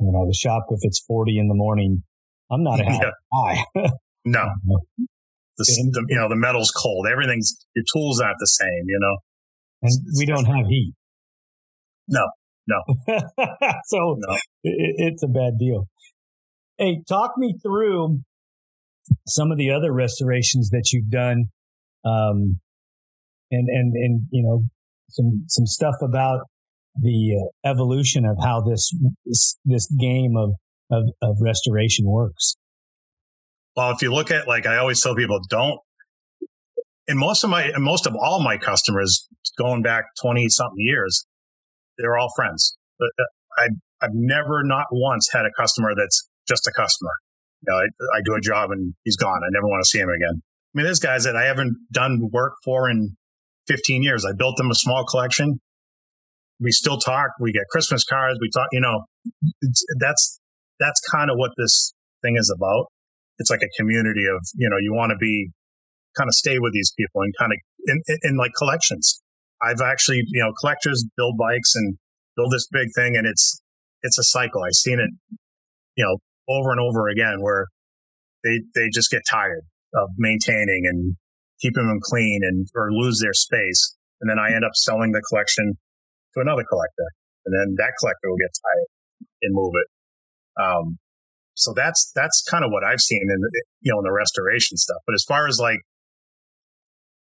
You 0.00 0.12
know, 0.12 0.26
the 0.26 0.34
shop, 0.34 0.64
if 0.70 0.80
it's 0.82 1.02
40 1.06 1.38
in 1.38 1.48
the 1.48 1.54
morning, 1.54 2.02
I'm 2.50 2.62
not 2.62 2.80
a 2.80 2.84
happy 2.84 2.98
yeah. 3.02 3.54
guy. 3.74 3.90
no. 4.24 4.48
The, 5.58 5.90
the, 5.92 6.06
you 6.08 6.16
know, 6.16 6.28
the 6.28 6.36
metal's 6.36 6.70
cold. 6.70 7.06
Everything's, 7.10 7.54
your 7.74 7.84
tools 7.92 8.20
aren't 8.20 8.38
the 8.38 8.46
same, 8.46 8.84
you 8.86 8.98
know? 9.00 9.16
And 9.82 9.92
we 10.18 10.26
don't 10.26 10.44
have 10.44 10.66
heat. 10.66 10.94
No, 12.08 12.28
no. 12.66 12.82
so 13.86 14.16
no. 14.18 14.34
It, 14.62 14.94
it's 14.96 15.22
a 15.22 15.28
bad 15.28 15.58
deal. 15.58 15.88
Hey, 16.78 17.02
talk 17.08 17.32
me 17.36 17.54
through 17.62 18.20
some 19.26 19.50
of 19.50 19.58
the 19.58 19.70
other 19.70 19.92
restorations 19.92 20.70
that 20.70 20.90
you've 20.92 21.10
done, 21.10 21.46
um, 22.04 22.60
and 23.50 23.68
and 23.68 23.94
and 23.94 24.22
you 24.30 24.42
know 24.42 24.62
some 25.10 25.44
some 25.48 25.66
stuff 25.66 25.94
about 26.02 26.40
the 27.00 27.36
uh, 27.36 27.68
evolution 27.68 28.24
of 28.24 28.36
how 28.42 28.60
this, 28.60 28.94
this 29.24 29.58
this 29.64 29.90
game 29.98 30.34
of, 30.36 30.50
of 30.90 31.04
of 31.22 31.36
restoration 31.40 32.06
works. 32.06 32.56
Well, 33.76 33.90
if 33.90 34.02
you 34.02 34.12
look 34.12 34.30
at 34.30 34.46
like 34.46 34.66
I 34.66 34.76
always 34.76 35.02
tell 35.02 35.14
people, 35.14 35.40
don't. 35.48 35.78
And 37.08 37.18
most 37.18 37.42
of 37.42 37.50
my, 37.50 37.64
and 37.64 37.82
most 37.82 38.06
of 38.06 38.14
all 38.14 38.42
my 38.42 38.56
customers, 38.56 39.28
going 39.58 39.82
back 39.82 40.04
twenty 40.20 40.48
something 40.48 40.78
years, 40.78 41.26
they're 41.98 42.16
all 42.16 42.30
friends. 42.36 42.76
But 42.98 43.08
uh, 43.18 43.24
I, 43.58 43.68
I've 44.04 44.14
never, 44.14 44.62
not 44.62 44.86
once, 44.92 45.28
had 45.32 45.44
a 45.44 45.50
customer 45.58 45.90
that's 45.96 46.28
just 46.48 46.66
a 46.66 46.72
customer. 46.72 47.10
Know, 47.64 47.76
I, 47.76 48.18
I 48.18 48.20
do 48.24 48.34
a 48.34 48.40
job 48.40 48.70
and 48.70 48.94
he's 49.04 49.16
gone. 49.16 49.40
I 49.44 49.48
never 49.50 49.66
want 49.66 49.82
to 49.84 49.88
see 49.88 49.98
him 49.98 50.08
again. 50.08 50.42
I 50.42 50.72
mean, 50.74 50.84
there's 50.84 50.98
guys 50.98 51.24
that 51.24 51.36
I 51.36 51.44
haven't 51.44 51.76
done 51.92 52.30
work 52.32 52.54
for 52.64 52.90
in 52.90 53.16
15 53.68 54.02
years. 54.02 54.24
I 54.24 54.32
built 54.32 54.56
them 54.56 54.70
a 54.70 54.74
small 54.74 55.04
collection. 55.04 55.60
We 56.60 56.72
still 56.72 56.98
talk. 56.98 57.30
We 57.40 57.52
get 57.52 57.64
Christmas 57.70 58.04
cards. 58.04 58.38
We 58.40 58.48
talk, 58.50 58.68
you 58.72 58.80
know, 58.80 59.04
that's, 60.00 60.40
that's 60.80 61.00
kind 61.12 61.30
of 61.30 61.36
what 61.36 61.52
this 61.56 61.94
thing 62.22 62.36
is 62.36 62.52
about 62.54 62.86
it's 63.38 63.50
like 63.50 63.62
a 63.62 63.70
community 63.76 64.24
of, 64.26 64.46
you 64.54 64.70
know, 64.70 64.76
you 64.80 64.94
want 64.94 65.10
to 65.10 65.16
be 65.18 65.50
kind 66.16 66.28
of 66.28 66.34
stay 66.34 66.58
with 66.58 66.72
these 66.72 66.92
people 66.96 67.22
and 67.22 67.34
kind 67.38 67.52
of 67.52 67.58
in, 67.86 68.02
in, 68.06 68.18
in, 68.22 68.36
like 68.36 68.52
collections. 68.56 69.20
I've 69.60 69.80
actually, 69.80 70.22
you 70.28 70.42
know, 70.42 70.52
collectors 70.60 71.04
build 71.16 71.36
bikes 71.38 71.74
and 71.74 71.96
build 72.36 72.52
this 72.52 72.68
big 72.70 72.88
thing 72.94 73.16
and 73.16 73.26
it's, 73.26 73.60
it's 74.02 74.18
a 74.18 74.22
cycle. 74.22 74.62
I've 74.62 74.74
seen 74.74 75.00
it, 75.00 75.10
you 75.96 76.04
know, 76.04 76.18
over 76.48 76.70
and 76.70 76.80
over 76.80 77.08
again 77.08 77.40
where 77.40 77.66
they, 78.44 78.60
they 78.74 78.88
just 78.92 79.10
get 79.10 79.22
tired 79.28 79.62
of 79.94 80.08
maintaining 80.18 80.82
and 80.86 81.16
keeping 81.60 81.86
them 81.86 82.00
clean 82.02 82.40
and, 82.42 82.66
or 82.74 82.90
lose 82.92 83.20
their 83.22 83.34
space. 83.34 83.96
And 84.20 84.30
then 84.30 84.38
I 84.38 84.54
end 84.54 84.64
up 84.64 84.74
selling 84.74 85.12
the 85.12 85.22
collection 85.28 85.74
to 86.34 86.40
another 86.40 86.64
collector 86.68 87.08
and 87.46 87.54
then 87.54 87.74
that 87.78 87.92
collector 87.98 88.30
will 88.30 88.38
get 88.38 88.50
tired 88.54 88.88
and 89.42 89.54
move 89.54 89.72
it. 89.74 89.88
Um, 90.62 90.98
so 91.54 91.72
that's, 91.74 92.10
that's 92.14 92.42
kind 92.48 92.64
of 92.64 92.70
what 92.70 92.84
I've 92.84 93.00
seen 93.00 93.22
in, 93.22 93.40
the, 93.40 93.64
you 93.80 93.92
know, 93.92 93.98
in 93.98 94.04
the 94.04 94.12
restoration 94.12 94.76
stuff. 94.76 94.98
But 95.06 95.14
as 95.14 95.24
far 95.26 95.46
as 95.46 95.58
like 95.58 95.80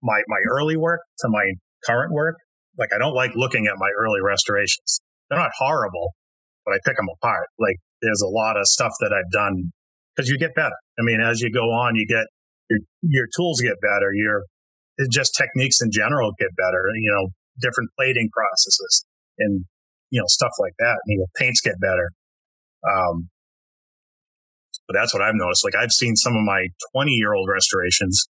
my, 0.03 0.23
my 0.29 0.41
early 0.51 0.77
work 0.77 1.01
to 1.21 1.29
my 1.29 1.55
current 1.85 2.13
work, 2.13 2.37
like 2.79 2.91
I 2.95 2.99
don't 2.99 3.15
like 3.15 3.33
looking 3.35 3.67
at 3.67 3.79
my 3.79 3.91
early 3.99 4.21
restorations. 4.23 5.01
They're 5.29 5.39
not 5.39 5.53
horrible, 5.59 6.15
but 6.65 6.75
I 6.75 6.79
pick 6.85 6.97
them 6.97 7.09
apart. 7.17 7.49
Like 7.59 7.77
there's 8.03 8.23
a 8.23 8.29
lot 8.29 8.57
of 8.57 8.67
stuff 8.67 8.93
that 9.01 9.13
I've 9.13 9.31
done 9.31 9.73
because 10.15 10.29
you 10.29 10.39
get 10.39 10.55
better. 10.55 10.77
I 10.99 11.03
mean, 11.03 11.21
as 11.21 11.41
you 11.41 11.51
go 11.53 11.65
on, 11.71 11.95
you 11.97 12.07
get 12.07 12.27
your, 12.69 12.81
your 13.03 13.27
tools 13.37 13.61
get 13.61 13.81
better. 13.81 14.13
Your 14.13 14.45
just 15.11 15.35
techniques 15.37 15.81
in 15.81 15.91
general 15.91 16.33
get 16.39 16.51
better. 16.57 16.85
You 16.97 17.13
know, 17.13 17.29
different 17.61 17.91
plating 17.99 18.29
processes 18.33 19.05
and 19.39 19.65
you 20.11 20.21
know 20.21 20.27
stuff 20.29 20.53
like 20.59 20.75
that. 20.79 20.97
And, 21.05 21.09
you 21.13 21.19
know, 21.19 21.27
paints 21.37 21.61
get 21.61 21.81
better. 21.81 22.11
Um, 22.89 23.29
but 24.89 24.99
that's 24.99 25.15
what 25.15 25.23
I've 25.23 25.35
noticed. 25.35 25.65
Like 25.65 25.77
I've 25.77 25.93
seen 25.93 26.17
some 26.17 26.35
of 26.35 26.43
my 26.43 26.67
20 26.93 27.13
year 27.13 27.35
old 27.35 27.49
restorations. 27.49 28.27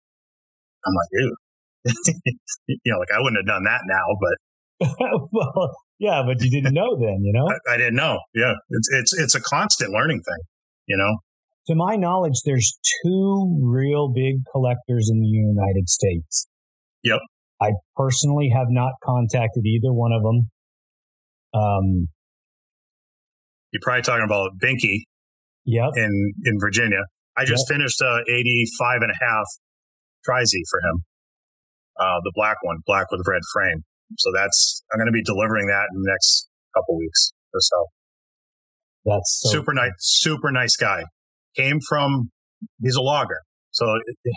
I'm 0.84 0.94
like, 0.94 1.08
dude, 1.12 2.34
you 2.66 2.92
know, 2.92 2.98
like 2.98 3.12
I 3.14 3.20
wouldn't 3.20 3.38
have 3.38 3.46
done 3.46 3.64
that 3.64 3.82
now, 3.86 4.16
but. 4.20 4.36
well, 5.32 5.74
yeah, 5.98 6.22
but 6.24 6.42
you 6.42 6.50
didn't 6.50 6.74
know 6.74 6.96
then, 6.98 7.18
you 7.22 7.32
know? 7.32 7.46
I, 7.68 7.74
I 7.74 7.76
didn't 7.76 7.96
know. 7.96 8.20
Yeah. 8.34 8.54
It's, 8.70 8.88
it's, 8.92 9.18
it's 9.18 9.34
a 9.34 9.40
constant 9.40 9.92
learning 9.92 10.18
thing, 10.18 10.44
you 10.86 10.96
know? 10.96 11.18
To 11.66 11.74
my 11.74 11.96
knowledge, 11.96 12.40
there's 12.44 12.78
two 13.04 13.58
real 13.62 14.10
big 14.14 14.36
collectors 14.52 15.10
in 15.12 15.20
the 15.20 15.26
United 15.26 15.88
States. 15.88 16.48
Yep. 17.02 17.18
I 17.60 17.72
personally 17.96 18.50
have 18.54 18.68
not 18.70 18.92
contacted 19.04 19.66
either 19.66 19.92
one 19.92 20.12
of 20.12 20.22
them. 20.22 20.50
Um, 21.52 22.08
You're 23.72 23.80
probably 23.82 24.02
talking 24.02 24.24
about 24.24 24.52
Binky 24.62 25.02
yep. 25.66 25.90
in, 25.96 26.32
in 26.44 26.58
Virginia. 26.60 27.02
I 27.36 27.44
just 27.44 27.66
yep. 27.68 27.76
finished 27.76 28.00
a 28.00 28.22
85 28.28 29.02
and 29.02 29.10
a 29.10 29.24
half 29.24 29.46
Tri-Z 30.24 30.62
for 30.70 30.80
him. 30.88 31.04
Uh, 32.00 32.20
the 32.22 32.32
black 32.34 32.56
one, 32.62 32.78
black 32.86 33.10
with 33.10 33.22
red 33.26 33.42
frame. 33.52 33.82
So 34.16 34.30
that's, 34.34 34.77
I'm 34.92 34.98
going 34.98 35.06
to 35.06 35.12
be 35.12 35.22
delivering 35.22 35.66
that 35.66 35.86
in 35.94 36.02
the 36.02 36.08
next 36.10 36.48
couple 36.74 36.96
weeks 36.96 37.32
or 37.52 37.60
so. 37.60 37.86
That's 39.04 39.40
so 39.42 39.50
super 39.50 39.74
nice, 39.74 39.92
super 39.98 40.50
nice 40.52 40.76
guy. 40.76 41.04
Came 41.56 41.78
from, 41.88 42.30
he's 42.80 42.96
a 42.96 43.02
logger. 43.02 43.40
So 43.70 43.86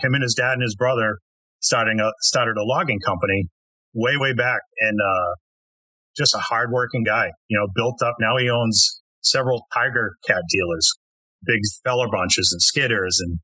him 0.02 0.14
and 0.14 0.22
his 0.22 0.34
dad 0.34 0.54
and 0.54 0.62
his 0.62 0.76
brother 0.76 1.18
starting 1.60 2.00
a, 2.00 2.10
started 2.20 2.56
a 2.56 2.64
logging 2.64 3.00
company 3.04 3.48
way, 3.94 4.16
way 4.16 4.32
back 4.32 4.60
and, 4.78 4.98
uh, 5.00 5.34
just 6.16 6.34
a 6.34 6.38
hardworking 6.38 7.04
guy, 7.04 7.30
you 7.48 7.58
know, 7.58 7.66
built 7.74 8.02
up. 8.02 8.16
Now 8.20 8.36
he 8.36 8.48
owns 8.50 9.00
several 9.22 9.66
tiger 9.72 10.16
cat 10.26 10.42
dealers, 10.50 10.92
big 11.44 11.60
feller 11.84 12.06
bunchers 12.12 12.52
and 12.52 12.60
skidders. 12.60 13.16
And, 13.20 13.38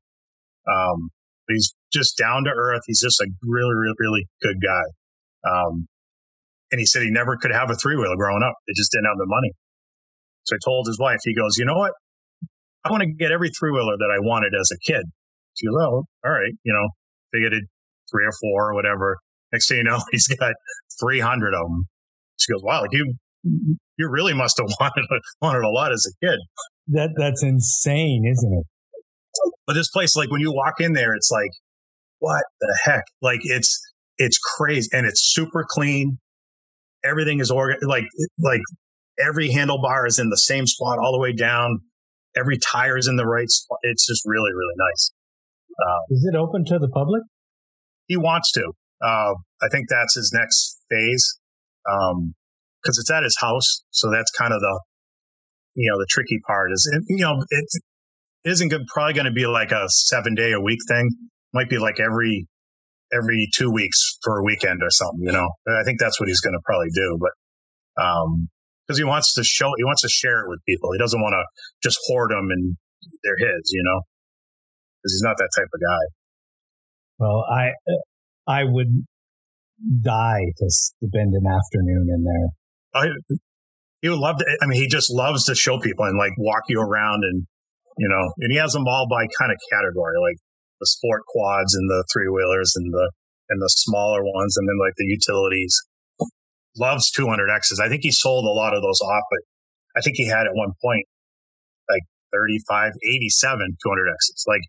um, 0.67 1.09
he's 1.47 1.73
just 1.91 2.17
down 2.17 2.43
to 2.43 2.51
earth. 2.51 2.81
He's 2.85 3.01
just 3.01 3.19
a 3.21 3.27
really, 3.43 3.73
really, 3.73 3.95
really 3.99 4.27
good 4.41 4.57
guy. 4.61 5.49
Um, 5.49 5.87
and 6.71 6.79
he 6.79 6.85
said 6.85 7.01
he 7.01 7.11
never 7.11 7.37
could 7.37 7.51
have 7.51 7.69
a 7.69 7.75
three 7.75 7.95
wheeler 7.95 8.15
growing 8.17 8.43
up. 8.43 8.53
They 8.67 8.73
just 8.75 8.91
didn't 8.91 9.07
have 9.07 9.17
the 9.17 9.27
money. 9.27 9.53
So 10.43 10.55
I 10.55 10.59
told 10.63 10.87
his 10.87 10.99
wife, 10.99 11.19
he 11.23 11.35
goes, 11.35 11.57
you 11.57 11.65
know 11.65 11.75
what? 11.75 11.91
I 12.85 12.91
want 12.91 13.03
to 13.03 13.11
get 13.11 13.31
every 13.31 13.49
three 13.49 13.71
wheeler 13.71 13.97
that 13.97 14.11
I 14.13 14.19
wanted 14.19 14.53
as 14.59 14.69
a 14.73 14.79
kid. 14.79 15.03
She 15.55 15.67
goes, 15.67 15.75
oh, 15.79 16.05
all 16.25 16.31
right. 16.31 16.53
You 16.63 16.73
know, 16.73 16.89
they 17.33 17.41
get 17.41 17.53
three 18.11 18.25
or 18.25 18.31
four 18.41 18.71
or 18.71 18.73
whatever. 18.73 19.17
Next 19.51 19.67
thing 19.67 19.79
you 19.79 19.83
know, 19.83 19.99
he's 20.11 20.27
got 20.27 20.53
300 21.01 21.53
of 21.53 21.67
them. 21.67 21.85
She 22.37 22.51
goes, 22.51 22.61
wow, 22.63 22.85
you, 22.91 23.15
you 23.43 24.09
really 24.09 24.33
must 24.33 24.57
have 24.57 24.69
wanted, 24.79 25.05
wanted 25.41 25.63
a 25.63 25.69
lot 25.69 25.91
as 25.91 26.05
a 26.07 26.25
kid. 26.25 26.39
That, 26.87 27.09
that's 27.17 27.43
insane, 27.43 28.25
isn't 28.25 28.53
it? 28.53 28.65
But 29.67 29.73
this 29.73 29.89
place, 29.89 30.15
like 30.15 30.31
when 30.31 30.41
you 30.41 30.51
walk 30.51 30.79
in 30.79 30.93
there, 30.93 31.13
it's 31.13 31.29
like, 31.31 31.51
what 32.19 32.43
the 32.59 32.79
heck? 32.83 33.03
Like 33.21 33.41
it's, 33.43 33.79
it's 34.17 34.37
crazy 34.37 34.89
and 34.91 35.05
it's 35.05 35.21
super 35.33 35.65
clean. 35.67 36.17
Everything 37.03 37.39
is 37.39 37.51
organ, 37.51 37.77
like, 37.83 38.03
like 38.37 38.61
every 39.19 39.49
handlebar 39.49 40.07
is 40.07 40.19
in 40.19 40.29
the 40.29 40.37
same 40.37 40.65
spot 40.65 40.99
all 40.99 41.11
the 41.11 41.19
way 41.19 41.33
down. 41.33 41.79
Every 42.37 42.57
tire 42.57 42.97
is 42.97 43.07
in 43.07 43.15
the 43.15 43.25
right 43.25 43.49
spot. 43.49 43.79
It's 43.83 44.05
just 44.07 44.23
really, 44.25 44.51
really 44.51 44.75
nice. 44.77 45.11
Um, 45.81 45.99
is 46.09 46.29
it 46.31 46.37
open 46.37 46.65
to 46.65 46.79
the 46.79 46.89
public? 46.89 47.23
He 48.07 48.17
wants 48.17 48.51
to. 48.53 48.71
Uh, 49.01 49.33
I 49.61 49.69
think 49.71 49.87
that's 49.89 50.15
his 50.15 50.31
next 50.33 50.81
phase. 50.89 51.39
Um, 51.89 52.35
cause 52.85 52.97
it's 52.97 53.09
at 53.11 53.23
his 53.23 53.37
house. 53.39 53.83
So 53.91 54.11
that's 54.11 54.31
kind 54.31 54.53
of 54.53 54.59
the, 54.59 54.81
you 55.75 55.89
know, 55.89 55.97
the 55.97 56.07
tricky 56.09 56.39
part 56.45 56.71
is, 56.73 57.03
you 57.07 57.23
know, 57.23 57.43
it 57.49 57.65
isn't 58.43 58.69
good, 58.69 58.87
probably 58.87 59.13
going 59.13 59.25
to 59.25 59.31
be 59.31 59.47
like 59.47 59.71
a 59.71 59.87
seven 59.89 60.35
day 60.35 60.51
a 60.51 60.59
week 60.59 60.79
thing. 60.87 61.09
Might 61.53 61.69
be 61.69 61.77
like 61.77 61.99
every, 61.99 62.47
every 63.13 63.49
two 63.53 63.71
weeks 63.71 64.17
for 64.23 64.39
a 64.39 64.43
weekend 64.43 64.81
or 64.83 64.89
something, 64.89 65.21
you 65.21 65.31
know, 65.31 65.49
I 65.67 65.83
think 65.83 65.99
that's 65.99 66.19
what 66.19 66.29
he's 66.29 66.41
going 66.41 66.53
to 66.53 66.61
probably 66.65 66.89
do. 66.93 67.17
But, 67.19 68.03
um, 68.03 68.49
cause 68.87 68.97
he 68.97 69.03
wants 69.03 69.33
to 69.33 69.43
show, 69.43 69.71
he 69.77 69.83
wants 69.83 70.01
to 70.01 70.09
share 70.09 70.43
it 70.43 70.49
with 70.49 70.59
people. 70.67 70.91
He 70.93 70.99
doesn't 70.99 71.19
want 71.19 71.33
to 71.33 71.43
just 71.81 71.97
hoard 72.07 72.31
them 72.31 72.49
and 72.51 72.77
they're 73.23 73.37
his, 73.37 73.71
you 73.71 73.83
know, 73.83 74.01
cause 75.03 75.13
he's 75.13 75.23
not 75.23 75.37
that 75.37 75.49
type 75.55 75.69
of 75.73 75.79
guy. 75.81 76.03
Well, 77.19 77.45
I, 77.51 77.71
I 78.47 78.63
would 78.63 79.05
die 80.01 80.45
to 80.57 80.65
spend 80.69 81.33
an 81.33 81.45
afternoon 81.45 82.07
in 82.13 82.23
there. 82.23 83.01
I, 83.01 83.07
he 84.01 84.09
would 84.09 84.19
love 84.19 84.37
to. 84.37 84.45
I 84.61 84.65
mean, 84.65 84.81
he 84.81 84.87
just 84.87 85.11
loves 85.11 85.45
to 85.45 85.55
show 85.55 85.79
people 85.79 86.05
and 86.05 86.17
like 86.17 86.31
walk 86.37 86.63
you 86.69 86.79
around 86.79 87.23
and, 87.23 87.45
you 87.97 88.07
know, 88.07 88.31
and 88.39 88.51
he 88.51 88.57
has 88.57 88.71
them 88.71 88.87
all 88.87 89.07
by 89.09 89.27
kind 89.37 89.51
of 89.51 89.57
category, 89.71 90.15
like 90.21 90.37
the 90.79 90.87
sport 90.87 91.23
quads 91.27 91.75
and 91.75 91.89
the 91.89 92.03
three 92.11 92.27
wheelers 92.27 92.73
and 92.75 92.93
the, 92.93 93.11
and 93.49 93.61
the 93.61 93.69
smaller 93.69 94.23
ones 94.23 94.55
and 94.57 94.67
then 94.67 94.79
like 94.79 94.93
the 94.97 95.05
utilities. 95.05 95.75
Loves 96.77 97.11
200Xs. 97.11 97.81
I 97.81 97.89
think 97.89 98.03
he 98.03 98.11
sold 98.11 98.45
a 98.45 98.55
lot 98.55 98.73
of 98.73 98.81
those 98.81 99.01
off, 99.01 99.23
but 99.29 99.41
I 99.97 100.01
think 100.01 100.15
he 100.15 100.27
had 100.27 100.45
at 100.45 100.53
one 100.53 100.71
point 100.81 101.05
like 101.89 102.03
35, 102.31 102.93
87 103.03 103.77
200Xs, 103.85 104.47
like 104.47 104.61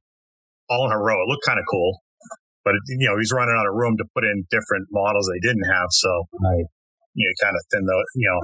all 0.69 0.87
in 0.87 0.93
a 0.93 0.99
row. 0.99 1.15
It 1.23 1.29
looked 1.29 1.45
kind 1.45 1.61
of 1.61 1.67
cool 1.71 2.01
but 2.65 2.75
you 2.89 3.09
know 3.09 3.19
he's 3.19 3.33
running 3.33 3.55
out 3.59 3.67
of 3.67 3.75
room 3.75 3.97
to 3.97 4.05
put 4.15 4.25
in 4.25 4.45
different 4.51 4.89
models 4.91 5.29
they 5.29 5.41
didn't 5.47 5.65
have. 5.71 5.89
So 5.91 6.09
right. 6.43 6.65
you 7.15 7.27
know, 7.27 7.47
kind 7.47 7.57
of 7.57 7.63
thin 7.73 7.85
the 7.85 8.07
you 8.15 8.29
know 8.29 8.41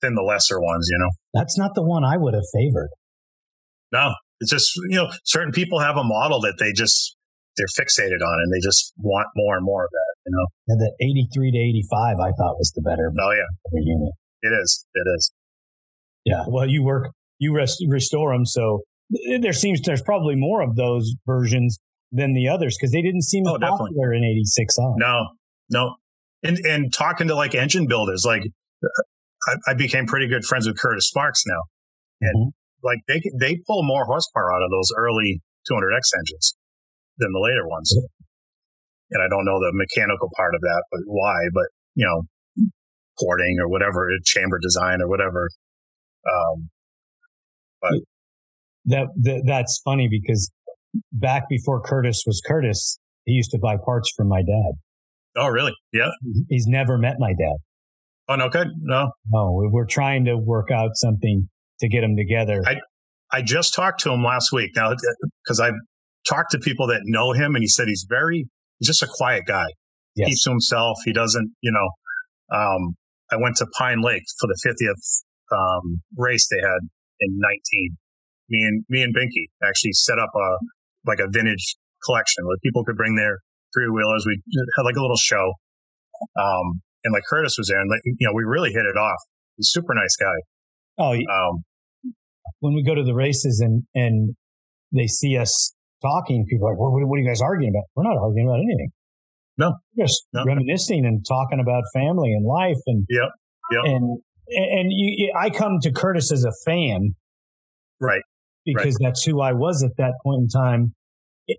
thin 0.00 0.14
the 0.14 0.22
lesser 0.22 0.60
ones. 0.60 0.88
You 0.90 0.98
know, 0.98 1.10
that's 1.32 1.58
not 1.58 1.74
the 1.74 1.82
one 1.82 2.04
I 2.04 2.16
would 2.16 2.34
have 2.34 2.48
favored. 2.52 2.90
No, 3.92 4.14
it's 4.40 4.50
just 4.50 4.72
you 4.88 4.96
know 4.96 5.10
certain 5.24 5.52
people 5.52 5.80
have 5.80 5.96
a 5.96 6.04
model 6.04 6.40
that 6.40 6.54
they 6.58 6.72
just 6.72 7.16
they're 7.56 7.66
fixated 7.66 8.20
on 8.20 8.36
and 8.42 8.52
they 8.52 8.60
just 8.62 8.92
want 8.98 9.28
more 9.36 9.56
and 9.56 9.64
more 9.64 9.84
of 9.84 9.90
that. 9.90 10.14
You 10.26 10.32
know, 10.36 10.46
and 10.68 10.80
the 10.80 10.92
eighty 11.00 11.28
three 11.34 11.50
to 11.50 11.58
eighty 11.58 11.82
five 11.90 12.16
I 12.18 12.32
thought 12.32 12.56
was 12.58 12.72
the 12.74 12.82
better. 12.82 13.12
Oh 13.18 13.30
yeah, 13.30 13.80
unit. 13.80 14.12
It 14.42 14.52
is. 14.62 14.86
It 14.94 15.06
is. 15.16 15.32
Yeah. 16.24 16.44
Well, 16.48 16.68
you 16.68 16.82
work 16.82 17.12
you 17.38 17.54
rest, 17.54 17.82
restore 17.88 18.32
them, 18.32 18.46
so 18.46 18.82
there 19.40 19.52
seems 19.52 19.80
there's 19.82 20.02
probably 20.02 20.34
more 20.36 20.62
of 20.62 20.76
those 20.76 21.14
versions 21.26 21.78
than 22.12 22.32
the 22.32 22.48
others 22.48 22.76
because 22.78 22.92
they 22.92 23.02
didn't 23.02 23.22
seem 23.22 23.44
oh, 23.46 23.58
popular 23.58 24.12
in 24.14 24.24
86 24.24 24.78
on. 24.78 24.94
No, 24.98 25.28
no. 25.70 25.96
And, 26.42 26.58
and 26.58 26.92
talking 26.92 27.28
to 27.28 27.34
like 27.34 27.54
engine 27.54 27.86
builders, 27.86 28.24
like 28.24 28.42
I, 29.48 29.72
I 29.72 29.74
became 29.74 30.06
pretty 30.06 30.28
good 30.28 30.44
friends 30.44 30.66
with 30.66 30.78
Curtis 30.78 31.08
Sparks 31.08 31.42
now. 31.46 31.60
And 32.20 32.36
mm-hmm. 32.36 32.48
Like 32.84 33.00
they, 33.08 33.22
they 33.40 33.58
pull 33.66 33.82
more 33.82 34.04
horsepower 34.04 34.52
out 34.52 34.62
of 34.62 34.70
those 34.70 34.92
early 34.96 35.40
200X 35.70 36.12
engines 36.20 36.54
than 37.18 37.32
the 37.32 37.40
later 37.40 37.66
ones. 37.66 37.92
And 39.10 39.22
I 39.22 39.28
don't 39.28 39.44
know 39.44 39.58
the 39.58 39.72
mechanical 39.72 40.30
part 40.36 40.54
of 40.54 40.60
that, 40.60 40.84
but 40.92 41.00
why, 41.06 41.36
but 41.52 41.66
you 41.94 42.04
know, 42.04 42.22
porting 43.18 43.56
or 43.60 43.68
whatever, 43.68 44.08
chamber 44.24 44.58
design 44.60 45.00
or 45.00 45.08
whatever. 45.08 45.48
Um, 46.26 46.68
but 47.80 47.92
that, 48.86 49.06
that 49.22 49.42
that's 49.46 49.80
funny 49.84 50.08
because 50.10 50.50
back 51.12 51.48
before 51.48 51.80
Curtis 51.80 52.24
was 52.26 52.42
Curtis, 52.46 52.98
he 53.24 53.32
used 53.32 53.50
to 53.52 53.58
buy 53.58 53.76
parts 53.82 54.12
from 54.16 54.28
my 54.28 54.40
dad. 54.40 54.72
Oh, 55.36 55.48
really? 55.48 55.72
Yeah. 55.92 56.10
He's 56.48 56.66
never 56.66 56.98
met 56.98 57.16
my 57.18 57.30
dad. 57.30 57.56
Oh, 58.28 58.36
no, 58.36 58.48
good. 58.48 58.68
No. 58.76 59.10
No, 59.30 59.68
we're 59.70 59.86
trying 59.86 60.24
to 60.26 60.36
work 60.36 60.70
out 60.70 60.90
something 60.94 61.48
to 61.80 61.88
get 61.88 62.00
them 62.00 62.16
together. 62.16 62.62
I, 62.66 62.76
I 63.32 63.42
just 63.42 63.74
talked 63.74 64.00
to 64.00 64.12
him 64.12 64.22
last 64.22 64.52
week 64.52 64.70
now 64.76 64.92
because 65.44 65.60
I've 65.60 65.74
talked 66.28 66.52
to 66.52 66.58
people 66.58 66.86
that 66.88 67.00
know 67.04 67.32
him 67.32 67.54
and 67.54 67.62
he 67.62 67.68
said 67.68 67.88
he's 67.88 68.06
very, 68.08 68.46
he's 68.78 68.88
just 68.88 69.02
a 69.02 69.08
quiet 69.08 69.44
guy. 69.46 69.66
Yes. 70.14 70.28
Keeps 70.28 70.44
to 70.44 70.50
himself. 70.50 70.98
He 71.04 71.12
doesn't, 71.12 71.52
you 71.60 71.72
know, 71.72 72.56
um, 72.56 72.94
I 73.32 73.36
went 73.36 73.56
to 73.56 73.66
Pine 73.78 74.00
Lake 74.02 74.22
for 74.38 74.46
the 74.46 74.58
50th 74.62 75.24
um, 75.50 76.02
race 76.16 76.46
they 76.48 76.60
had 76.60 76.88
in 77.20 77.38
19. 77.38 77.96
Me 78.50 78.60
and 78.62 78.84
me 78.88 79.02
and 79.02 79.14
Binky 79.14 79.48
actually 79.62 79.92
set 79.92 80.18
up 80.18 80.30
a 80.34 80.58
like 81.06 81.18
a 81.18 81.28
vintage 81.30 81.76
collection 82.04 82.46
where 82.46 82.56
people 82.62 82.84
could 82.84 82.96
bring 82.96 83.16
their 83.16 83.38
three 83.74 83.88
wheelers. 83.88 84.24
We 84.26 84.40
had 84.76 84.82
like 84.82 84.96
a 84.96 85.00
little 85.00 85.16
show. 85.16 85.54
Um, 86.38 86.82
and 87.04 87.12
like 87.12 87.24
Curtis 87.28 87.56
was 87.58 87.68
there 87.68 87.80
and 87.80 87.90
like, 87.90 88.00
you 88.04 88.26
know, 88.26 88.32
we 88.34 88.44
really 88.44 88.70
hit 88.70 88.84
it 88.86 88.96
off. 88.96 89.18
He's 89.56 89.68
a 89.68 89.80
super 89.80 89.94
nice 89.94 90.16
guy. 90.16 90.36
Oh, 90.98 91.12
um, 91.12 91.64
when 92.60 92.74
we 92.74 92.82
go 92.82 92.94
to 92.94 93.02
the 93.02 93.14
races 93.14 93.60
and, 93.64 93.82
and 93.94 94.34
they 94.92 95.06
see 95.06 95.36
us 95.36 95.74
talking, 96.02 96.46
people 96.48 96.68
are 96.68 96.72
like, 96.72 96.78
what, 96.78 96.92
what 96.92 97.16
are 97.16 97.20
you 97.20 97.28
guys 97.28 97.40
arguing 97.40 97.72
about? 97.74 97.84
We're 97.96 98.04
not 98.04 98.20
arguing 98.20 98.48
about 98.48 98.60
anything. 98.60 98.90
No, 99.56 99.74
We're 99.96 100.04
just 100.04 100.26
no. 100.32 100.44
reminiscing 100.44 101.04
and 101.04 101.24
talking 101.26 101.60
about 101.60 101.82
family 101.92 102.32
and 102.32 102.46
life 102.46 102.80
and, 102.86 103.06
yep. 103.08 103.30
Yep. 103.70 103.82
and, 103.84 104.18
and 104.48 104.88
you, 104.90 105.32
I 105.38 105.50
come 105.50 105.78
to 105.82 105.92
Curtis 105.92 106.32
as 106.32 106.44
a 106.44 106.52
fan. 106.66 107.14
Right 108.00 108.22
because 108.64 108.98
right. 109.00 109.08
that's 109.08 109.24
who 109.24 109.40
I 109.40 109.52
was 109.52 109.84
at 109.84 109.96
that 109.98 110.14
point 110.22 110.42
in 110.42 110.48
time 110.48 110.94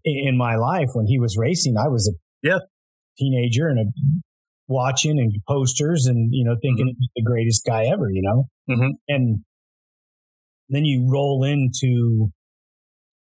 in 0.03 0.37
my 0.37 0.55
life 0.55 0.89
when 0.93 1.05
he 1.05 1.19
was 1.19 1.37
racing. 1.37 1.75
I 1.77 1.87
was 1.87 2.11
a 2.11 2.47
yeah. 2.47 2.59
teenager 3.17 3.67
and 3.67 3.79
a, 3.79 3.83
watching 4.67 5.19
and 5.19 5.31
posters 5.47 6.05
and, 6.07 6.29
you 6.31 6.43
know, 6.43 6.55
thinking 6.61 6.87
mm-hmm. 6.87 7.05
the 7.15 7.23
greatest 7.23 7.65
guy 7.65 7.85
ever, 7.85 8.09
you 8.09 8.21
know? 8.21 8.45
Mm-hmm. 8.69 8.89
And 9.07 9.39
then 10.69 10.85
you 10.85 11.07
roll 11.11 11.43
into 11.43 12.29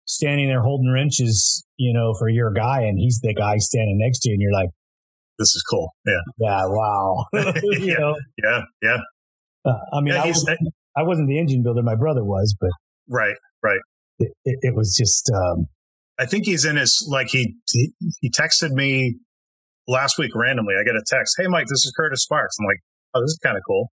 standing 0.05 0.49
there 0.49 0.61
holding 0.61 0.91
wrenches, 0.93 1.65
you 1.77 1.93
know, 1.93 2.13
for 2.19 2.29
your 2.29 2.53
guy 2.53 2.83
and 2.83 2.99
he's 2.99 3.21
the 3.23 3.35
guy 3.35 3.57
standing 3.57 3.99
next 4.01 4.21
to 4.21 4.31
you 4.31 4.35
and 4.35 4.43
you're 4.43 4.53
like, 4.53 4.71
this 5.39 5.55
is 5.55 5.65
cool. 5.69 5.91
Yeah. 6.07 6.15
Yeah. 6.39 6.63
Wow. 6.67 7.27
you 7.63 7.79
yeah, 7.81 7.95
know? 7.99 8.15
Yeah. 8.43 8.61
Yeah. 8.83 8.99
Uh, 9.65 9.79
I 9.93 10.01
mean, 10.01 10.15
yeah, 10.15 10.25
I, 10.25 10.27
was, 10.27 10.51
I 10.97 11.03
wasn't 11.03 11.29
the 11.29 11.39
engine 11.39 11.63
builder. 11.63 11.83
My 11.83 11.95
brother 11.95 12.25
was, 12.25 12.55
but 12.61 12.71
right. 13.09 13.37
Right. 13.63 13.81
It, 14.19 14.33
it, 14.45 14.59
it 14.63 14.75
was 14.75 14.95
just, 14.97 15.31
um, 15.35 15.67
I 16.19 16.27
think 16.27 16.45
he's 16.45 16.65
in 16.65 16.77
his, 16.77 17.07
like 17.11 17.29
he, 17.29 17.55
he, 17.71 17.93
he 18.21 18.31
texted 18.31 18.71
me 18.71 19.17
last 19.89 20.19
week 20.19 20.33
randomly. 20.35 20.75
I 20.79 20.85
get 20.85 20.97
a 20.97 21.05
text. 21.07 21.35
Hey, 21.39 21.47
Mike, 21.49 21.67
this 21.67 21.85
is 21.85 21.93
Curtis 21.97 22.23
Sparks. 22.23 22.57
I'm 22.61 22.67
like, 22.67 22.81
oh, 23.15 23.21
this 23.21 23.33
is 23.33 23.41
kind 23.43 23.57
of 23.57 23.63
cool. 23.67 23.91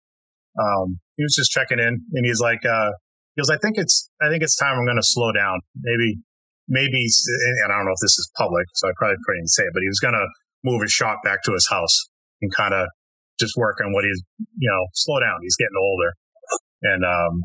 Um, 0.58 1.00
he 1.16 1.22
was 1.22 1.34
just 1.34 1.50
checking 1.50 1.78
in 1.78 2.04
and 2.12 2.26
he's 2.26 2.40
like, 2.40 2.64
uh, 2.64 2.90
he 3.34 3.40
goes, 3.40 3.50
I 3.50 3.58
think 3.58 3.78
it's, 3.78 4.10
I 4.20 4.28
think 4.28 4.42
it's 4.42 4.56
time 4.56 4.78
I'm 4.78 4.84
going 4.84 4.96
to 4.96 5.06
slow 5.06 5.32
down. 5.32 5.60
Maybe, 5.76 6.18
maybe, 6.66 7.06
and 7.62 7.72
I 7.72 7.76
don't 7.76 7.86
know 7.86 7.92
if 7.92 8.02
this 8.02 8.18
is 8.18 8.30
public, 8.36 8.66
so 8.74 8.88
I 8.88 8.92
probably 8.98 9.16
couldn't 9.24 9.48
say 9.48 9.62
it, 9.64 9.70
but 9.72 9.82
he 9.82 9.88
was 9.88 10.00
going 10.00 10.14
to 10.14 10.26
move 10.64 10.82
his 10.82 10.92
shop 10.92 11.20
back 11.22 11.42
to 11.44 11.52
his 11.52 11.68
house 11.70 12.08
and 12.42 12.52
kind 12.54 12.74
of 12.74 12.88
just 13.38 13.56
work 13.56 13.78
on 13.84 13.92
what 13.92 14.04
he's, 14.04 14.22
you 14.58 14.68
know, 14.68 14.86
slow 14.94 15.20
down. 15.20 15.38
He's 15.42 15.56
getting 15.56 15.78
older. 15.78 16.12
And, 16.82 17.04
um, 17.04 17.42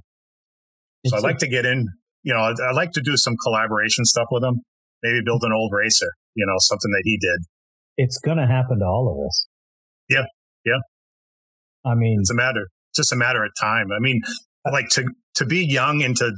so 1.06 1.18
I 1.18 1.20
like 1.20 1.38
to 1.40 1.48
get 1.48 1.66
in 1.66 1.88
you 2.24 2.34
know, 2.34 2.40
I'd, 2.40 2.56
I'd, 2.60 2.76
like 2.76 2.92
to 2.94 3.02
do 3.02 3.16
some 3.18 3.36
collaboration 3.44 4.06
stuff 4.06 4.28
with 4.32 4.44
him. 4.44 4.64
Maybe 5.04 5.22
build 5.24 5.44
an 5.44 5.52
old 5.52 5.72
racer, 5.76 6.16
you 6.36 6.46
know, 6.48 6.56
something 6.60 6.90
that 6.92 7.04
he 7.04 7.20
did. 7.20 7.46
It's 7.98 8.20
going 8.20 8.38
to 8.38 8.48
happen 8.48 8.80
to 8.80 8.86
all 8.86 9.10
of 9.12 9.28
us. 9.28 9.48
Yeah. 10.10 10.26
Yeah. 10.66 10.80
I 11.86 11.96
mean, 11.96 12.18
it's 12.20 12.32
a 12.32 12.36
matter, 12.36 12.70
it's 12.92 12.98
just 12.98 13.14
a 13.14 13.16
matter 13.16 13.44
of 13.44 13.52
time. 13.60 13.88
I 13.92 14.00
mean, 14.00 14.22
like 14.72 14.88
to 14.92 15.06
to 15.36 15.46
be 15.46 15.66
young 15.66 16.04
and 16.04 16.16
to 16.18 16.32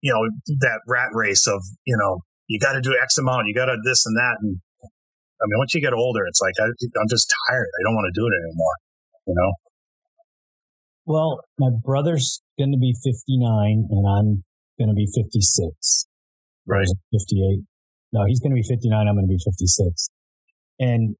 you 0.00 0.12
know 0.12 0.56
that 0.60 0.80
rat 0.86 1.10
race 1.12 1.46
of 1.48 1.62
you 1.84 1.96
know 1.98 2.20
you 2.46 2.60
got 2.60 2.72
to 2.72 2.80
do 2.80 2.96
X 3.00 3.18
amount, 3.18 3.48
you 3.48 3.54
got 3.54 3.66
to 3.66 3.76
this 3.84 4.06
and 4.06 4.16
that, 4.16 4.36
and 4.40 4.60
I 4.82 5.44
mean 5.48 5.58
once 5.58 5.74
you 5.74 5.80
get 5.80 5.92
older, 5.92 6.24
it's 6.26 6.40
like 6.40 6.54
I, 6.60 6.66
I'm 6.66 7.08
just 7.10 7.32
tired. 7.48 7.66
I 7.66 7.80
don't 7.84 7.94
want 7.94 8.12
to 8.14 8.20
do 8.20 8.26
it 8.26 8.34
anymore. 8.44 8.74
You 9.26 9.34
know. 9.36 9.52
Well, 11.04 11.40
my 11.58 11.70
brother's 11.84 12.40
going 12.58 12.70
to 12.70 12.78
be 12.78 12.94
59 12.94 13.88
and 13.90 14.06
I'm 14.06 14.44
going 14.78 14.88
to 14.88 14.94
be 14.94 15.06
56. 15.10 16.06
Right. 16.64 16.86
58. 16.86 17.66
No, 18.12 18.22
he's 18.28 18.38
going 18.38 18.52
to 18.52 18.54
be 18.54 18.62
59. 18.62 19.08
I'm 19.08 19.14
going 19.16 19.26
to 19.26 19.28
be 19.28 19.42
56. 19.42 20.10
And 20.82 21.14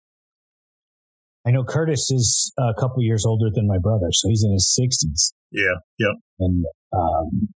I 1.46 1.53
know 1.53 1.62
Curtis 1.62 2.11
is 2.11 2.53
a 2.59 2.75
couple 2.81 3.01
years 3.01 3.25
older 3.25 3.46
than 3.55 3.68
my 3.68 3.79
brother, 3.81 4.09
so 4.11 4.29
he's 4.29 4.42
in 4.44 4.53
his 4.53 4.77
60s. 4.77 5.33
Yeah. 5.53 5.79
yeah. 6.01 6.14
And 6.40 6.64
um, 6.92 7.48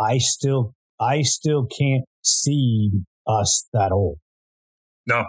I 0.00 0.18
still, 0.18 0.74
I 1.00 1.22
still 1.22 1.64
can't 1.66 2.04
see 2.24 2.90
us 3.24 3.68
that 3.72 3.92
old. 3.92 4.18
No. 5.06 5.24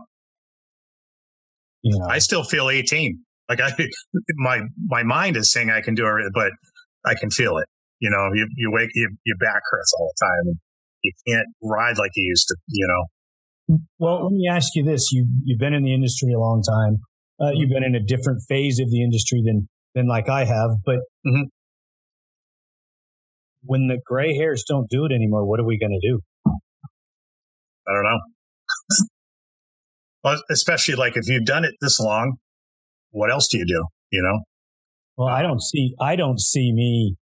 You 1.83 1.99
know, 1.99 2.07
I 2.07 2.17
still 2.17 2.43
feel 2.43 2.69
18. 2.71 3.19
Like 3.47 3.61
I, 3.61 3.71
my 4.37 4.61
my 4.87 5.03
mind 5.03 5.37
is 5.37 5.51
saying 5.51 5.69
I 5.69 5.81
can 5.81 5.93
do 5.93 6.05
it, 6.07 6.31
but 6.33 6.51
I 7.05 7.13
can 7.19 7.29
feel 7.29 7.57
it. 7.57 7.67
You 7.99 8.09
know, 8.09 8.29
you 8.33 8.47
you 8.55 8.71
wake 8.71 8.89
you, 8.95 9.09
your 9.25 9.37
back 9.37 9.61
hurts 9.69 9.93
all 9.99 10.11
the 10.15 10.25
time, 10.25 10.59
you 11.03 11.11
can't 11.27 11.47
ride 11.61 11.97
like 11.97 12.11
you 12.15 12.23
used 12.23 12.47
to. 12.47 12.55
You 12.67 12.87
know. 12.87 13.05
Well, 13.99 14.23
let 14.23 14.31
me 14.31 14.47
ask 14.51 14.75
you 14.75 14.84
this: 14.84 15.12
you 15.12 15.27
you've 15.43 15.60
been 15.60 15.73
in 15.73 15.84
the 15.84 15.93
industry 15.93 16.34
a 16.34 16.39
long 16.39 16.62
time. 16.62 16.97
Uh, 17.39 17.51
you've 17.53 17.69
been 17.69 17.84
in 17.84 17.95
a 17.95 17.99
different 18.03 18.41
phase 18.47 18.79
of 18.79 18.89
the 18.89 19.01
industry 19.01 19.41
than 19.45 19.67
than 19.95 20.07
like 20.07 20.29
I 20.29 20.45
have, 20.45 20.71
but 20.86 20.99
Mhm. 21.25 21.45
when 23.63 23.88
the 23.88 23.99
gray 24.05 24.36
hairs 24.36 24.63
don't 24.67 24.89
do 24.89 25.05
it 25.05 25.12
anymore, 25.12 25.45
what 25.45 25.60
are 25.60 25.65
we 25.65 25.77
going 25.77 25.97
to 25.99 26.07
do? 26.07 26.19
I 27.88 27.93
don't 27.93 28.03
know. 28.03 28.19
well, 30.23 30.41
especially 30.51 30.95
like 30.95 31.17
if 31.17 31.27
you've 31.27 31.45
done 31.45 31.65
it 31.65 31.73
this 31.81 31.99
long, 31.99 32.38
what 33.10 33.31
else 33.31 33.47
do 33.49 33.57
you 33.57 33.65
do? 33.65 33.86
You 34.12 34.21
know? 34.21 34.39
Well, 35.17 35.27
I 35.29 35.41
don't 35.41 35.62
see 35.62 35.93
I 35.99 36.15
don't 36.15 36.39
see 36.39 36.71
me 36.73 37.15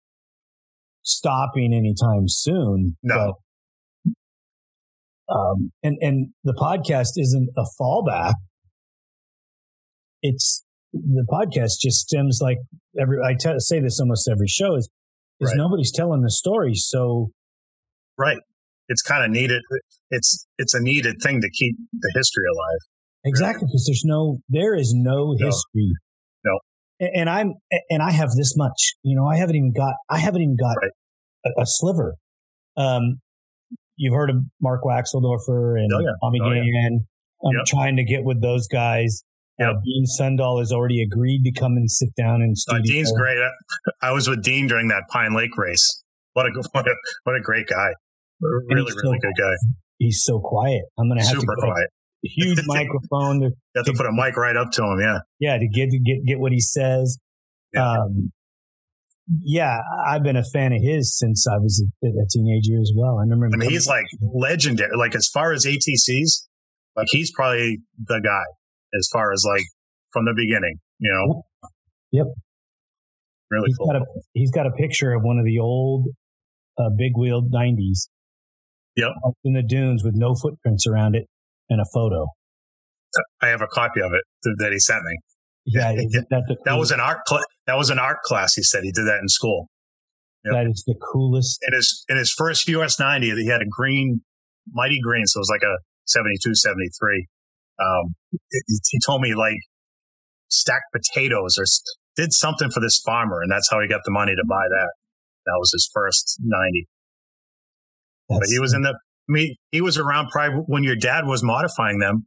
stopping 1.02 1.72
anytime 1.72 2.24
soon. 2.26 2.96
No. 3.02 3.34
Um, 5.28 5.70
and 5.82 5.96
and 6.00 6.28
the 6.44 6.54
podcast 6.54 7.10
isn't 7.16 7.48
a 7.56 7.64
fallback. 7.80 8.34
It's 10.22 10.64
the 10.92 11.26
podcast 11.30 11.78
just 11.80 12.06
stems 12.06 12.38
like 12.42 12.58
every 13.00 13.18
I 13.24 13.36
say 13.58 13.80
this 13.80 14.00
almost 14.00 14.28
every 14.28 14.48
show 14.48 14.76
is 14.76 14.88
is 15.40 15.50
Right. 15.50 15.56
nobody's 15.56 15.92
telling 15.92 16.22
the 16.22 16.30
story. 16.30 16.74
So 16.74 17.30
Right. 18.18 18.38
It's 18.88 19.02
kind 19.02 19.24
of 19.24 19.30
needed. 19.30 19.62
It's 20.10 20.46
it's 20.58 20.74
a 20.74 20.80
needed 20.80 21.16
thing 21.22 21.40
to 21.40 21.50
keep 21.50 21.76
the 21.92 22.12
history 22.16 22.44
alive. 22.52 22.78
exactly 23.24 23.66
because 23.66 23.84
there's 23.88 24.04
no 24.04 24.38
there 24.48 24.74
is 24.74 24.94
no 24.96 25.34
No. 25.38 25.46
history. 25.46 25.90
No. 26.44 26.58
A- 27.02 27.18
And 27.18 27.28
I'm 27.28 27.54
and 27.90 28.02
I 28.02 28.12
have 28.12 28.30
this 28.36 28.54
much. 28.56 28.94
You 29.02 29.16
know, 29.16 29.26
I 29.26 29.36
haven't 29.36 29.56
even 29.56 29.72
got 29.76 29.94
I 30.08 30.18
haven't 30.18 30.42
even 30.42 30.56
got 30.56 30.76
Right. 30.80 30.92
a, 31.58 31.62
a 31.62 31.66
sliver. 31.66 32.14
Um, 32.76 33.20
you've 33.96 34.14
heard 34.14 34.30
of 34.30 34.36
Mark 34.60 34.82
Waxeldorfer 34.84 35.78
and 35.80 35.90
Oh, 35.92 36.00
yeah. 36.00 36.06
Tommy 36.22 36.38
Oh, 36.42 36.50
yeah. 36.52 36.88
I'm 37.44 37.56
Yep. 37.58 37.66
trying 37.66 37.96
to 37.96 38.04
get 38.04 38.24
with 38.24 38.40
those 38.42 38.66
guys. 38.68 39.22
Uh, 39.60 39.72
Dean 39.84 40.04
Sundahl 40.20 40.58
has 40.58 40.70
already 40.72 41.02
agreed 41.02 41.42
to 41.44 41.52
come 41.52 41.72
and 41.76 41.90
sit 41.90 42.10
down 42.16 42.42
and 42.42 42.54
Uh, 42.70 42.78
Dean's 42.84 43.10
great. 43.12 43.38
I 44.02 44.12
was 44.12 44.28
with 44.28 44.42
Dean 44.42 44.66
during 44.66 44.88
that 44.88 45.04
Pine 45.10 45.34
Lake 45.34 45.56
race. 45.56 46.02
What 46.34 46.46
a 46.46 46.50
what 46.72 46.86
a 46.86 46.94
what 47.24 47.36
a 47.36 47.40
great 47.40 47.66
guy. 47.66 47.92
Really, 48.40 48.74
really 48.74 48.90
so 48.92 49.12
good 49.12 49.32
guy. 49.38 49.52
He's 49.98 50.22
so 50.22 50.40
quiet. 50.40 50.82
I'm 50.98 51.08
going 51.08 51.18
to 51.20 51.24
have 51.26 51.40
Super 51.40 51.54
to 51.56 51.62
quiet. 51.62 51.88
a 52.24 52.28
huge 52.28 52.60
microphone 52.66 53.40
to 53.40 53.46
You 53.46 53.52
have 53.76 53.86
to 53.86 53.94
put 53.94 54.04
a 54.04 54.12
mic 54.12 54.36
right 54.36 54.56
up 54.56 54.70
to 54.72 54.82
him. 54.84 55.00
Yeah. 55.00 55.18
yeah 55.40 55.56
to 55.58 55.66
get 55.68 55.90
to 55.90 55.98
get 55.98 56.24
get 56.26 56.38
what 56.38 56.52
he 56.52 56.60
says. 56.60 57.18
Yeah. 57.72 57.92
Um, 57.92 58.32
yeah, 59.42 59.78
I've 60.06 60.22
been 60.22 60.36
a 60.36 60.44
fan 60.44 60.72
of 60.72 60.80
his 60.82 61.16
since 61.16 61.46
I 61.48 61.58
was 61.58 61.84
a, 62.02 62.06
a 62.06 62.26
teenager 62.30 62.80
as 62.80 62.92
well. 62.96 63.18
I 63.18 63.22
remember. 63.22 63.48
mean, 63.56 63.70
he's 63.70 63.86
like 63.86 64.06
legendary. 64.20 64.96
Like 64.96 65.14
as 65.14 65.28
far 65.28 65.52
as 65.52 65.64
ATCs, 65.64 66.46
like 66.96 67.08
he's 67.10 67.32
probably 67.32 67.78
the 67.98 68.20
guy 68.22 68.44
as 68.96 69.08
far 69.12 69.32
as 69.32 69.44
like 69.46 69.64
from 70.12 70.24
the 70.24 70.34
beginning. 70.36 70.76
You 70.98 71.12
know. 71.12 71.42
Yep. 72.12 72.26
Really 73.50 73.64
he's 73.66 73.76
cool. 73.76 73.86
got 73.86 73.96
a 73.96 74.04
he's 74.32 74.50
got 74.50 74.66
a 74.66 74.70
picture 74.70 75.12
of 75.12 75.22
one 75.22 75.38
of 75.38 75.44
the 75.44 75.58
old 75.58 76.06
uh, 76.78 76.90
big 76.96 77.12
wheeled 77.16 77.50
nineties. 77.50 78.08
Yep. 78.96 79.10
up 79.26 79.34
in 79.44 79.52
the 79.52 79.62
dunes 79.62 80.02
with 80.02 80.14
no 80.14 80.34
footprints 80.34 80.86
around 80.86 81.16
it 81.16 81.26
and 81.68 81.80
a 81.80 81.84
photo. 81.92 82.28
I 83.42 83.48
have 83.48 83.60
a 83.60 83.66
copy 83.66 84.00
of 84.00 84.12
it 84.12 84.22
that 84.58 84.72
he 84.72 84.78
sent 84.78 85.02
me. 85.02 85.18
Yeah, 85.66 85.92
that 86.30 86.58
That 86.64 86.74
was 86.78 86.90
an 86.90 87.00
art. 87.00 87.18
Cl- 87.28 87.42
that 87.66 87.76
was 87.76 87.90
an 87.90 87.98
art 87.98 88.22
class. 88.22 88.54
He 88.54 88.62
said 88.62 88.84
he 88.84 88.92
did 88.92 89.06
that 89.06 89.18
in 89.20 89.28
school. 89.28 89.68
Yep. 90.44 90.54
that 90.54 90.66
is 90.70 90.84
the 90.86 90.94
coolest. 91.12 91.58
in 91.66 91.74
his 91.74 92.04
in 92.08 92.16
his 92.16 92.32
first 92.32 92.68
US 92.68 93.00
90, 93.00 93.34
he 93.34 93.48
had 93.48 93.60
a 93.62 93.66
green, 93.68 94.20
mighty 94.72 95.00
green. 95.02 95.26
So 95.26 95.38
it 95.38 95.42
was 95.42 95.50
like 95.50 95.62
a 95.66 95.76
72, 96.06 96.54
73. 96.54 97.26
Um, 97.80 98.14
it- 98.32 98.64
he 98.90 99.00
told 99.04 99.20
me 99.22 99.34
like 99.34 99.58
stacked 100.48 100.92
potatoes 100.92 101.58
or 101.58 101.64
did 102.14 102.32
something 102.32 102.70
for 102.70 102.78
this 102.80 103.02
farmer. 103.04 103.42
And 103.42 103.50
that's 103.50 103.68
how 103.70 103.80
he 103.80 103.88
got 103.88 104.02
the 104.04 104.12
money 104.12 104.32
to 104.36 104.44
buy 104.48 104.66
that. 104.70 104.92
That 105.46 105.56
was 105.58 105.70
his 105.72 105.90
first 105.92 106.38
90. 106.40 106.86
But 108.28 108.46
he 108.48 108.58
was 108.58 108.72
in 108.72 108.82
the, 108.82 108.90
I 108.90 108.92
mean, 109.28 109.56
he 109.70 109.80
was 109.80 109.98
around 109.98 110.30
probably 110.30 110.60
when 110.66 110.82
your 110.84 110.96
dad 110.96 111.26
was 111.26 111.42
modifying 111.42 111.98
them. 111.98 112.26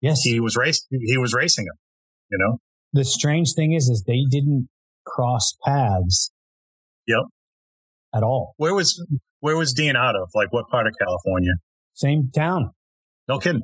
yes. 0.00 0.20
He 0.22 0.38
was 0.40 0.56
race, 0.56 0.84
he 0.90 1.16
was 1.18 1.32
racing 1.32 1.64
them, 1.66 1.76
you 2.30 2.38
know? 2.38 2.58
The 2.92 3.04
strange 3.04 3.54
thing 3.54 3.72
is, 3.72 3.88
is 3.88 4.04
they 4.06 4.24
didn't 4.30 4.68
cross 5.06 5.56
paths. 5.64 6.30
Yep. 7.06 7.24
At 8.14 8.22
all. 8.22 8.54
Where 8.58 8.74
was, 8.74 9.04
where 9.40 9.56
was 9.56 9.72
Dean 9.72 9.96
out 9.96 10.14
of? 10.16 10.28
Like 10.34 10.52
what 10.52 10.68
part 10.68 10.86
of 10.86 10.92
California? 10.98 11.52
Same 11.94 12.30
town. 12.34 12.70
No 13.28 13.38
kidding. 13.38 13.62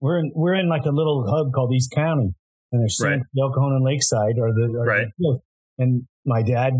We're 0.00 0.18
in 0.18 0.32
we're 0.34 0.54
in 0.54 0.68
like 0.68 0.84
a 0.84 0.90
little 0.90 1.26
hub 1.28 1.52
called 1.54 1.72
East 1.72 1.90
County, 1.94 2.34
and 2.72 2.80
there's 2.82 2.98
Right. 3.02 3.12
San 3.12 3.24
Cajon 3.36 3.72
and 3.74 3.84
Lakeside, 3.84 4.38
or 4.38 4.52
the 4.52 4.68
Right. 4.86 5.06
the- 5.18 5.38
and 5.78 6.06
my 6.26 6.42
dad 6.42 6.72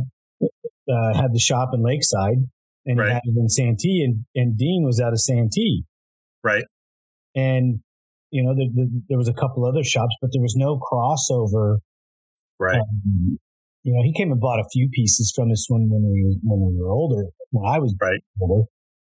uh, 0.43 1.15
had 1.15 1.33
the 1.33 1.39
shop 1.39 1.71
in 1.73 1.83
Lakeside, 1.83 2.39
and 2.85 2.99
Right. 2.99 3.09
he 3.09 3.13
had 3.15 3.23
it 3.25 3.35
in 3.39 3.49
Santee, 3.49 4.03
and 4.05 4.27
and 4.35 4.59
Dean 4.59 4.85
was 4.85 5.01
out 5.01 5.13
of 5.13 5.21
Santee, 5.21 5.85
Right. 6.43 6.65
and 7.35 7.81
you 8.35 8.43
know 8.43 8.53
the, 8.53 8.67
the, 8.75 8.85
there 9.09 9.17
was 9.19 9.29
a 9.29 9.33
couple 9.33 9.65
other 9.65 9.85
shops, 9.85 10.15
but 10.21 10.31
there 10.33 10.43
was 10.43 10.55
no 10.57 10.77
crossover. 10.83 11.79
Right. 12.59 12.81
Um, 12.81 13.39
you 13.85 13.93
know, 13.95 14.03
he 14.03 14.13
came 14.13 14.33
and 14.33 14.41
bought 14.41 14.59
a 14.59 14.65
few 14.73 14.89
pieces 14.93 15.33
from 15.37 15.53
us 15.53 15.67
when 15.71 15.89
when 15.89 16.03
we 16.03 16.39
when 16.43 16.61
we 16.67 16.81
were 16.81 16.91
older, 16.91 17.31
when 17.51 17.65
I 17.73 17.79
was 17.79 17.95
Right. 18.01 18.21
older, 18.41 18.65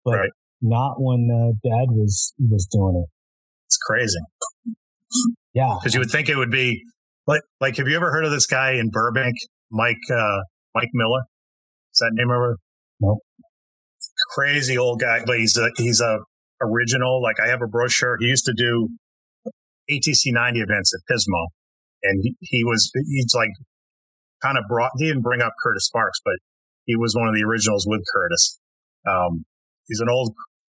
but 0.04 0.18
Right. 0.18 0.30
not 0.62 0.96
when 1.00 1.30
uh, 1.32 1.56
Dad 1.64 1.88
was 1.92 2.34
was 2.40 2.68
doing 2.70 3.02
it. 3.06 3.10
It's 3.68 3.78
crazy. 3.78 4.20
Yeah, 5.54 5.76
because 5.80 5.94
you 5.94 6.02
would 6.02 6.12
think 6.12 6.28
it 6.28 6.36
would 6.36 6.52
be 6.52 6.82
like 7.26 7.42
like 7.62 7.78
have 7.78 7.88
you 7.88 7.96
ever 7.96 8.12
heard 8.12 8.26
of 8.26 8.32
this 8.32 8.48
guy 8.48 8.74
in 8.74 8.90
Burbank, 8.90 9.36
Mike 9.72 10.04
uh, 10.14 10.40
Mike 10.74 10.90
Miller? 10.94 11.22
Is 11.94 12.00
that 12.00 12.12
name 12.14 12.30
ever? 12.30 12.58
Nope. 13.00 13.20
Crazy 14.36 14.78
old 14.78 15.00
guy, 15.00 15.22
but 15.26 15.38
he's 15.38 15.56
a 15.58 15.70
he's 15.78 16.02
a 16.02 16.20
original. 16.62 17.22
Like 17.22 17.40
I 17.40 17.48
have 17.48 17.62
a 17.62 17.68
brochure. 17.68 18.18
He 18.20 18.26
used 18.26 18.46
to 18.46 18.54
do 18.58 18.90
ATC 19.90 20.34
ninety 20.34 20.60
events 20.60 20.94
at 20.94 21.02
Pismo, 21.12 21.48
and 22.04 22.22
he, 22.24 22.36
he 22.40 22.64
was 22.64 22.92
he's 22.94 23.34
like 23.36 23.52
kind 24.42 24.58
of 24.58 24.66
brought. 24.68 24.92
He 24.98 25.08
didn't 25.08 25.24
bring 25.24 25.42
up 25.42 25.54
Curtis 25.64 25.86
Sparks, 25.86 26.20
but 26.24 26.36
he 26.86 26.96
was 26.96 27.16
one 27.16 27.28
of 27.28 27.34
the 27.34 27.44
originals 27.44 27.86
with 27.88 28.02
Curtis. 28.14 28.60
Um, 29.08 29.46
he's 29.88 30.00
an 30.00 30.10
old 30.10 30.34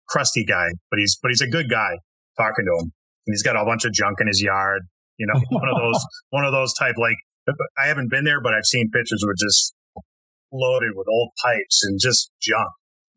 crusty 0.08 0.46
guy, 0.46 0.68
but 0.90 1.00
he's 1.00 1.18
but 1.22 1.30
he's 1.30 1.42
a 1.42 1.48
good 1.50 1.70
guy. 1.70 2.00
Talking 2.38 2.66
to 2.66 2.86
him, 2.86 2.92
and 3.26 3.34
he's 3.34 3.44
got 3.44 3.56
a 3.56 3.66
bunch 3.66 3.84
of 3.86 3.94
junk 3.94 4.18
in 4.22 4.28
his 4.28 4.42
yard. 4.42 4.84
You 5.18 5.28
know, 5.28 5.40
one 5.50 5.70
of 5.70 5.78
those 5.78 6.06
one 6.30 6.46
of 6.46 6.52
those 6.52 6.74
type 6.80 6.96
like 6.98 7.18
I 7.78 7.88
haven't 7.88 8.10
been 8.10 8.24
there, 8.24 8.42
but 8.42 8.54
I've 8.54 8.66
seen 8.66 8.90
pictures 8.92 9.24
where 9.24 9.34
just 9.38 9.74
loaded 10.52 10.92
with 10.96 11.08
old 11.10 11.32
pipes 11.44 11.84
and 11.84 12.00
just 12.02 12.32
junk. 12.42 12.70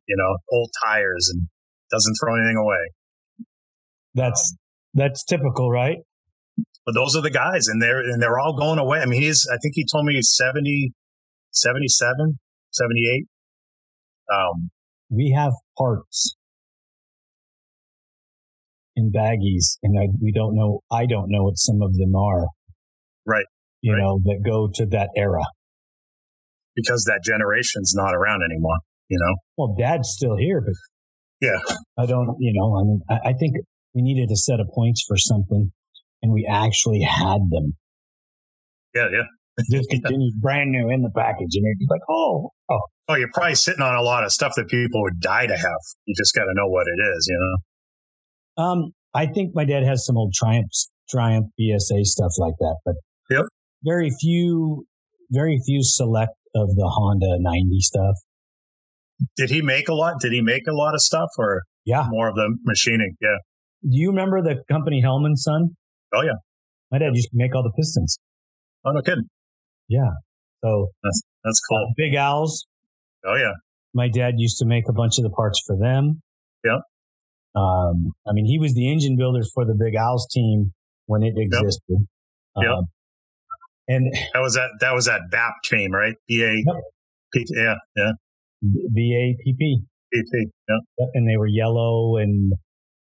You 0.06 0.16
know, 0.16 0.36
old 0.52 0.70
tires 0.84 1.30
and 1.32 1.48
doesn't 1.90 2.14
throw 2.22 2.34
anything 2.36 2.56
away. 2.56 2.84
that's 4.14 4.56
that's 4.94 5.24
typical, 5.24 5.70
right? 5.70 5.98
But 6.86 6.94
those 6.94 7.14
are 7.16 7.22
the 7.22 7.30
guys, 7.30 7.66
and 7.68 7.80
they're 7.82 8.00
and 8.00 8.20
they're 8.22 8.38
all 8.38 8.56
going 8.56 8.78
away. 8.78 9.00
I 9.00 9.06
mean, 9.06 9.20
he's 9.22 9.46
I 9.52 9.56
think 9.62 9.74
he 9.74 9.84
told 9.90 10.06
me 10.06 10.14
he's 10.14 10.34
70, 10.36 10.92
77, 11.52 12.38
78. 12.72 13.26
Um, 14.32 14.70
we 15.10 15.34
have 15.36 15.52
parts 15.76 16.36
in 18.96 19.10
baggies, 19.12 19.78
and 19.82 19.98
I, 19.98 20.06
we 20.20 20.32
don't 20.32 20.54
know. 20.54 20.80
I 20.90 21.06
don't 21.06 21.26
know 21.30 21.44
what 21.44 21.58
some 21.58 21.82
of 21.82 21.94
them 21.94 22.14
are. 22.14 22.46
Right. 23.26 23.44
You 23.82 23.94
Right. 23.94 24.00
know 24.02 24.18
that 24.24 24.42
go 24.44 24.68
to 24.74 24.86
that 24.86 25.10
era. 25.16 25.42
because 26.76 27.04
that 27.04 27.20
generation's 27.24 27.92
not 27.94 28.14
around 28.14 28.42
anymore. 28.42 28.76
You 29.08 29.18
know. 29.20 29.36
Well, 29.56 29.76
Dad's 29.78 30.08
still 30.16 30.36
here, 30.36 30.60
but 30.60 30.74
yeah, 31.40 31.58
I 31.98 32.06
don't. 32.06 32.36
You 32.38 32.52
know, 32.54 32.76
I 32.78 32.82
mean, 32.84 33.00
I, 33.10 33.30
I 33.30 33.32
think 33.32 33.56
we 33.94 34.02
needed 34.02 34.30
a 34.30 34.36
set 34.36 34.60
of 34.60 34.68
points 34.74 35.04
for 35.06 35.16
something, 35.16 35.72
and 36.22 36.32
we 36.32 36.46
actually 36.50 37.02
had 37.02 37.40
them. 37.50 37.76
Yeah, 38.94 39.08
yeah. 39.12 39.24
Discontinued, 39.68 40.40
brand 40.40 40.70
new 40.70 40.88
in 40.90 41.02
the 41.02 41.10
package, 41.14 41.54
and 41.54 41.64
you're 41.64 41.88
like, 41.88 42.00
oh, 42.08 42.50
oh. 42.70 42.80
Oh, 43.08 43.14
you're 43.16 43.30
probably 43.34 43.56
sitting 43.56 43.82
on 43.82 43.96
a 43.96 44.02
lot 44.02 44.24
of 44.24 44.32
stuff 44.32 44.54
that 44.56 44.68
people 44.68 45.02
would 45.02 45.20
die 45.20 45.46
to 45.46 45.56
have. 45.56 45.80
You 46.06 46.14
just 46.16 46.34
got 46.34 46.44
to 46.44 46.52
know 46.54 46.68
what 46.68 46.86
it 46.86 47.02
is, 47.16 47.26
you 47.28 47.38
know. 48.56 48.62
Um, 48.62 48.92
I 49.14 49.26
think 49.26 49.50
my 49.54 49.64
dad 49.64 49.82
has 49.82 50.06
some 50.06 50.16
old 50.16 50.32
Triumph, 50.32 50.70
Triumph 51.08 51.46
BSA 51.60 52.04
stuff 52.04 52.32
like 52.38 52.54
that, 52.60 52.76
but 52.84 52.94
yep. 53.28 53.46
very 53.82 54.10
few, 54.20 54.86
very 55.30 55.58
few 55.66 55.82
select 55.82 56.32
of 56.54 56.68
the 56.76 56.86
Honda 56.86 57.38
90 57.40 57.80
stuff. 57.80 58.14
Did 59.36 59.50
he 59.50 59.60
make 59.60 59.88
a 59.88 59.94
lot? 59.94 60.20
Did 60.20 60.32
he 60.32 60.40
make 60.40 60.66
a 60.68 60.72
lot 60.72 60.94
of 60.94 61.00
stuff, 61.00 61.30
or 61.36 61.62
yeah, 61.84 62.06
more 62.08 62.28
of 62.28 62.36
the 62.36 62.56
machining? 62.64 63.16
Yeah. 63.20 63.36
Do 63.82 63.96
you 63.96 64.10
remember 64.10 64.42
the 64.42 64.62
company 64.70 65.02
Hellman 65.04 65.36
Son? 65.36 65.70
Oh 66.14 66.22
yeah. 66.22 66.38
My 66.90 66.98
dad 66.98 67.10
used 67.14 67.30
to 67.30 67.36
make 67.36 67.54
all 67.54 67.62
the 67.62 67.72
pistons. 67.76 68.18
Oh 68.84 68.92
no 68.92 69.00
kidding. 69.00 69.24
Yeah. 69.88 70.10
So 70.62 70.88
that's 71.02 71.22
that's 71.44 71.60
cool. 71.68 71.88
Uh, 71.88 71.92
Big 71.96 72.14
Owls. 72.14 72.66
Oh 73.24 73.36
yeah. 73.36 73.52
My 73.94 74.08
dad 74.08 74.34
used 74.36 74.58
to 74.58 74.66
make 74.66 74.84
a 74.88 74.92
bunch 74.92 75.18
of 75.18 75.24
the 75.24 75.30
parts 75.30 75.60
for 75.66 75.76
them. 75.76 76.20
Yeah. 76.64 76.78
Um, 77.56 78.12
I 78.28 78.32
mean, 78.32 78.44
he 78.44 78.58
was 78.58 78.74
the 78.74 78.90
engine 78.90 79.16
builder 79.16 79.42
for 79.54 79.64
the 79.64 79.74
Big 79.74 79.96
Owls 79.96 80.28
team 80.30 80.72
when 81.06 81.22
it 81.22 81.34
existed. 81.36 82.06
Yep. 82.56 82.70
Um, 82.70 82.84
and 83.88 84.14
that 84.34 84.40
was 84.40 84.54
that 84.54 84.70
that 84.80 84.94
was 84.94 85.06
that 85.06 85.22
BAP 85.30 85.54
team, 85.64 85.90
right? 85.92 86.14
B 86.28 86.44
A 86.44 86.62
P. 87.32 87.44
Yeah, 87.48 87.74
yeah. 87.96 88.12
B 88.94 89.14
A 89.16 89.42
P 89.42 89.54
P. 89.58 89.82
P 90.12 90.22
P. 90.32 90.46
Yeah. 90.68 91.06
And 91.14 91.28
they 91.28 91.36
were 91.36 91.48
yellow 91.48 92.16
and 92.16 92.52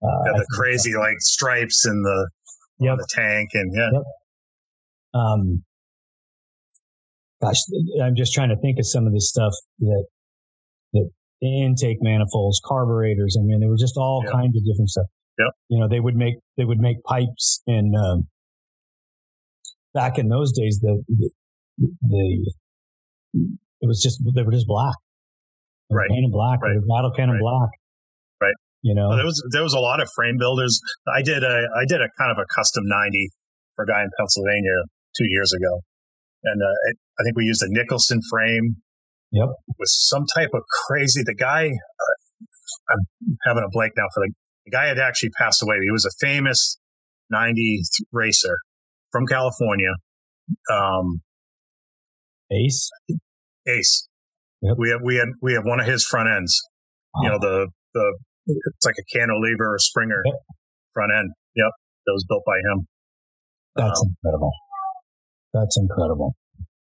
uh, 0.02 0.08
yeah, 0.26 0.32
the 0.38 0.46
crazy 0.52 0.94
like 0.94 1.20
stripes 1.20 1.84
and 1.84 2.04
the 2.04 2.30
yep. 2.78 2.96
the 2.98 3.06
tank 3.10 3.50
and 3.54 3.72
yeah. 3.74 3.90
Yep. 3.92 4.02
Um, 5.12 5.64
gosh, 7.42 7.56
I'm 8.02 8.16
just 8.16 8.32
trying 8.32 8.50
to 8.50 8.56
think 8.56 8.78
of 8.78 8.86
some 8.86 9.06
of 9.06 9.12
the 9.12 9.20
stuff 9.20 9.52
that 9.80 10.04
that 10.92 11.10
intake 11.42 11.98
manifolds, 12.00 12.60
carburetors. 12.64 13.36
I 13.38 13.42
mean, 13.42 13.60
there 13.60 13.68
were 13.68 13.76
just 13.78 13.96
all 13.96 14.22
yep. 14.24 14.32
kinds 14.32 14.56
of 14.56 14.64
different 14.64 14.88
stuff. 14.88 15.06
Yep. 15.38 15.48
You 15.68 15.80
know, 15.80 15.88
they 15.88 16.00
would 16.00 16.16
make 16.16 16.34
they 16.56 16.64
would 16.64 16.78
make 16.78 17.02
pipes 17.04 17.62
and 17.66 17.94
um, 17.96 18.28
back 19.94 20.18
in 20.18 20.28
those 20.28 20.52
days 20.52 20.78
the, 20.80 21.02
the, 21.08 21.30
the 22.02 22.48
it 23.80 23.86
was 23.86 24.02
just 24.02 24.22
they 24.34 24.42
were 24.42 24.52
just 24.52 24.66
black. 24.66 24.94
Right. 25.90 26.08
Cannon 26.08 26.30
black, 26.30 26.62
right. 26.62 26.76
rattle 26.88 27.10
cannon 27.16 27.34
right. 27.34 27.40
black. 27.40 27.70
You 28.82 28.94
know, 28.94 29.08
well, 29.08 29.16
there 29.16 29.26
was 29.26 29.42
there 29.52 29.62
was 29.62 29.74
a 29.74 29.78
lot 29.78 30.00
of 30.00 30.08
frame 30.14 30.36
builders. 30.38 30.80
I 31.06 31.22
did 31.22 31.44
a 31.44 31.68
I 31.76 31.84
did 31.86 32.00
a 32.00 32.08
kind 32.16 32.32
of 32.32 32.38
a 32.38 32.46
custom 32.56 32.84
ninety 32.86 33.28
for 33.76 33.84
a 33.84 33.86
guy 33.86 34.00
in 34.02 34.08
Pennsylvania 34.18 34.88
two 35.16 35.28
years 35.28 35.52
ago, 35.52 35.80
and 36.44 36.62
uh, 36.62 36.76
I 37.18 37.22
think 37.24 37.36
we 37.36 37.44
used 37.44 37.62
a 37.62 37.68
Nicholson 37.68 38.20
frame. 38.30 38.76
Yep. 39.32 39.46
With 39.78 39.88
some 39.88 40.24
type 40.34 40.50
of 40.54 40.62
crazy. 40.88 41.22
The 41.24 41.36
guy, 41.36 41.66
uh, 41.66 42.92
I'm 42.92 43.36
having 43.44 43.62
a 43.62 43.70
blank 43.70 43.92
now 43.96 44.06
for 44.12 44.26
the, 44.26 44.32
the 44.64 44.72
guy 44.72 44.86
had 44.86 44.98
actually 44.98 45.30
passed 45.38 45.62
away. 45.62 45.76
He 45.84 45.90
was 45.92 46.04
a 46.04 46.10
famous 46.18 46.80
90 47.30 47.82
racer 48.10 48.58
from 49.12 49.26
California. 49.26 49.92
Um, 50.72 51.20
Ace. 52.50 52.90
Ace. 53.68 54.08
Yep. 54.62 54.76
We 54.78 54.90
have 54.90 55.00
we 55.02 55.16
had 55.16 55.28
we 55.40 55.52
have 55.54 55.64
one 55.64 55.80
of 55.80 55.86
his 55.86 56.04
front 56.04 56.28
ends. 56.28 56.60
You 57.22 57.28
know 57.28 57.38
the 57.38 57.68
the 57.94 58.18
it's 58.46 58.86
like 58.86 58.96
a 58.98 59.06
cantilever 59.16 59.74
or 59.74 59.78
Springer 59.78 60.22
yep. 60.24 60.34
front 60.92 61.12
end. 61.16 61.32
Yep, 61.56 61.70
that 62.06 62.12
was 62.12 62.24
built 62.28 62.42
by 62.46 62.58
him. 62.58 62.86
That's 63.76 64.00
um, 64.00 64.14
incredible. 64.16 64.52
That's 65.52 65.78
incredible. 65.78 66.34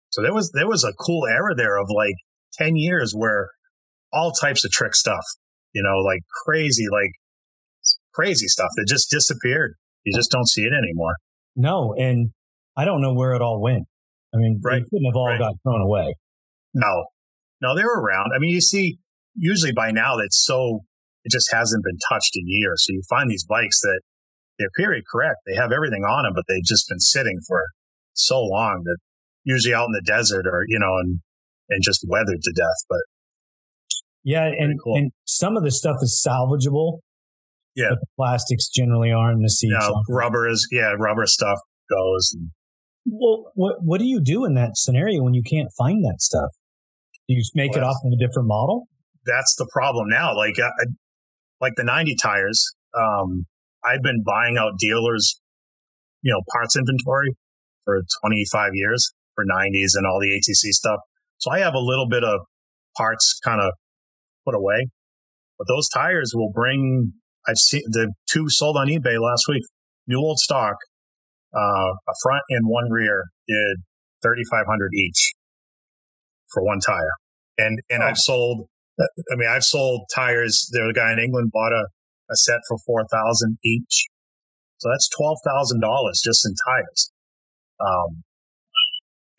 So 0.09 0.21
there 0.21 0.33
was 0.33 0.51
there 0.51 0.67
was 0.67 0.83
a 0.83 0.93
cool 0.93 1.25
era 1.25 1.55
there 1.55 1.77
of 1.77 1.87
like 1.93 2.15
ten 2.53 2.75
years 2.75 3.13
where 3.15 3.49
all 4.11 4.31
types 4.31 4.63
of 4.65 4.71
trick 4.71 4.95
stuff, 4.95 5.23
you 5.73 5.83
know, 5.83 5.99
like 5.99 6.21
crazy, 6.45 6.85
like 6.91 7.11
crazy 8.13 8.47
stuff 8.47 8.69
that 8.75 8.85
just 8.87 9.09
disappeared. 9.09 9.75
You 10.03 10.15
just 10.15 10.31
don't 10.31 10.47
see 10.47 10.61
it 10.61 10.73
anymore. 10.73 11.15
No, 11.55 11.93
and 11.97 12.31
I 12.77 12.85
don't 12.85 13.01
know 13.01 13.13
where 13.13 13.33
it 13.33 13.41
all 13.41 13.61
went. 13.61 13.83
I 14.33 14.37
mean, 14.37 14.61
right. 14.63 14.79
they 14.79 14.85
couldn't 14.89 15.05
have 15.05 15.15
all 15.15 15.27
right. 15.27 15.39
got 15.39 15.55
thrown 15.63 15.81
away. 15.81 16.15
No, 16.73 17.05
no, 17.61 17.75
they 17.75 17.83
were 17.83 18.01
around. 18.01 18.31
I 18.35 18.39
mean, 18.39 18.51
you 18.51 18.61
see, 18.61 18.99
usually 19.35 19.71
by 19.71 19.91
now 19.91 20.15
that's 20.17 20.43
so 20.43 20.81
it 21.27 21.31
just 21.31 21.51
hasn't 21.51 21.83
been 21.83 21.99
touched 22.09 22.31
in 22.35 22.47
years. 22.47 22.85
So 22.87 22.93
you 22.93 23.01
find 23.09 23.29
these 23.29 23.43
bikes 23.43 23.81
that 23.81 23.99
they're 24.57 24.71
period 24.77 25.03
correct. 25.11 25.39
They 25.45 25.55
have 25.55 25.73
everything 25.73 26.03
on 26.03 26.23
them, 26.23 26.31
but 26.33 26.45
they've 26.47 26.63
just 26.63 26.87
been 26.87 27.01
sitting 27.01 27.39
for 27.45 27.65
so 28.13 28.39
long 28.39 28.83
that 28.85 28.97
usually 29.43 29.73
out 29.73 29.87
in 29.87 29.91
the 29.91 30.01
desert 30.05 30.47
or, 30.47 30.63
you 30.67 30.79
know, 30.79 30.95
and, 31.03 31.19
and 31.69 31.83
just 31.83 32.05
weathered 32.07 32.41
to 32.41 32.53
death. 32.55 32.79
But 32.87 33.01
yeah, 34.23 34.45
and, 34.45 34.79
cool. 34.81 34.95
and 34.95 35.11
some 35.25 35.57
of 35.57 35.63
the 35.63 35.71
stuff 35.71 35.97
is 36.01 36.25
salvageable. 36.25 36.99
Yeah. 37.75 37.89
the 37.89 38.07
plastics 38.15 38.69
generally 38.69 39.11
aren't. 39.11 39.43
The 39.43 39.49
seats. 39.49 39.75
No, 39.77 40.03
rubber 40.09 40.47
is, 40.47 40.67
yeah, 40.71 40.95
rubber 40.97 41.25
stuff 41.27 41.59
goes. 41.91 42.31
And, 42.33 42.51
well, 43.05 43.51
what, 43.53 43.75
what 43.81 43.99
do 43.99 44.05
you 44.05 44.21
do 44.21 44.45
in 44.45 44.55
that 44.55 44.77
scenario 44.77 45.21
when 45.23 45.33
you 45.33 45.43
can't 45.43 45.69
find 45.77 46.03
that 46.05 46.19
stuff? 46.19 46.49
Do 47.27 47.35
you 47.35 47.43
make 47.53 47.73
well, 47.73 47.83
it 47.83 47.85
off 47.85 47.97
of 48.03 48.13
a 48.13 48.17
different 48.17 48.47
model? 48.47 48.87
That's 49.25 49.55
the 49.57 49.67
problem 49.71 50.07
now. 50.09 50.35
Like, 50.35 50.57
uh, 50.57 50.69
like 51.61 51.73
the 51.75 51.83
90 51.83 52.15
tires, 52.21 52.73
um, 52.97 53.45
I've 53.85 54.01
been 54.01 54.23
buying 54.23 54.57
out 54.57 54.77
dealers, 54.77 55.39
you 56.21 56.31
know, 56.33 56.41
parts 56.51 56.75
inventory 56.75 57.35
for 57.85 58.01
25 58.21 58.71
years 58.73 59.13
for 59.35 59.45
90s 59.45 59.91
and 59.95 60.05
all 60.05 60.19
the 60.19 60.29
ATC 60.29 60.71
stuff. 60.71 60.99
So 61.37 61.51
I 61.51 61.59
have 61.59 61.73
a 61.73 61.79
little 61.79 62.07
bit 62.09 62.23
of 62.23 62.41
parts 62.97 63.39
kind 63.43 63.61
of 63.61 63.71
put 64.45 64.55
away, 64.55 64.89
but 65.57 65.67
those 65.67 65.87
tires 65.89 66.33
will 66.35 66.51
bring, 66.51 67.13
I've 67.47 67.57
seen 67.57 67.83
the 67.87 68.13
two 68.29 68.49
sold 68.49 68.77
on 68.77 68.87
eBay 68.87 69.19
last 69.21 69.45
week, 69.47 69.63
new 70.07 70.19
old 70.19 70.39
stock, 70.39 70.75
uh, 71.55 71.93
a 72.07 72.13
front 72.21 72.43
and 72.49 72.65
one 72.65 72.91
rear 72.91 73.25
did 73.47 73.77
3,500 74.23 74.91
each 74.93 75.33
for 76.51 76.63
one 76.63 76.79
tire. 76.79 77.11
And, 77.57 77.79
and 77.89 78.03
oh. 78.03 78.07
I've 78.07 78.17
sold, 78.17 78.67
I 78.99 79.35
mean, 79.35 79.49
I've 79.49 79.63
sold 79.63 80.09
tires. 80.13 80.69
There 80.71 80.85
was 80.85 80.91
a 80.91 80.99
guy 80.99 81.13
in 81.13 81.19
England 81.19 81.51
bought 81.51 81.71
a, 81.71 81.87
a 82.31 82.35
set 82.35 82.59
for 82.67 82.77
4000 82.85 83.57
each. 83.63 84.07
So 84.77 84.89
that's 84.89 85.09
$12,000 85.19 85.81
just 86.23 86.45
in 86.45 86.53
tires. 86.67 87.11
Um, 87.79 88.23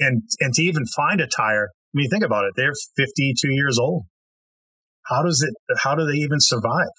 and, 0.00 0.22
and 0.40 0.54
to 0.54 0.62
even 0.62 0.84
find 0.86 1.20
a 1.20 1.26
tire, 1.26 1.70
I 1.70 1.94
mean, 1.94 2.09
think 2.11 2.24
about 2.24 2.44
it. 2.44 2.52
They're 2.56 2.72
52 2.96 3.52
years 3.52 3.78
old. 3.78 4.06
How 5.06 5.22
does 5.22 5.42
it, 5.42 5.54
how 5.78 5.94
do 5.94 6.06
they 6.06 6.18
even 6.18 6.38
survive? 6.40 6.92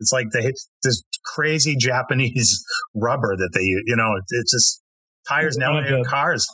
It's 0.00 0.12
like 0.12 0.28
they 0.32 0.42
hit 0.42 0.58
this 0.82 1.02
crazy 1.24 1.76
Japanese 1.76 2.64
rubber 2.94 3.36
that 3.36 3.50
they 3.54 3.60
use, 3.60 3.82
you 3.86 3.96
know, 3.96 4.10
it's 4.30 4.52
just 4.52 4.82
tires 5.28 5.56
now 5.56 5.78
in 5.78 6.04
cars. 6.04 6.46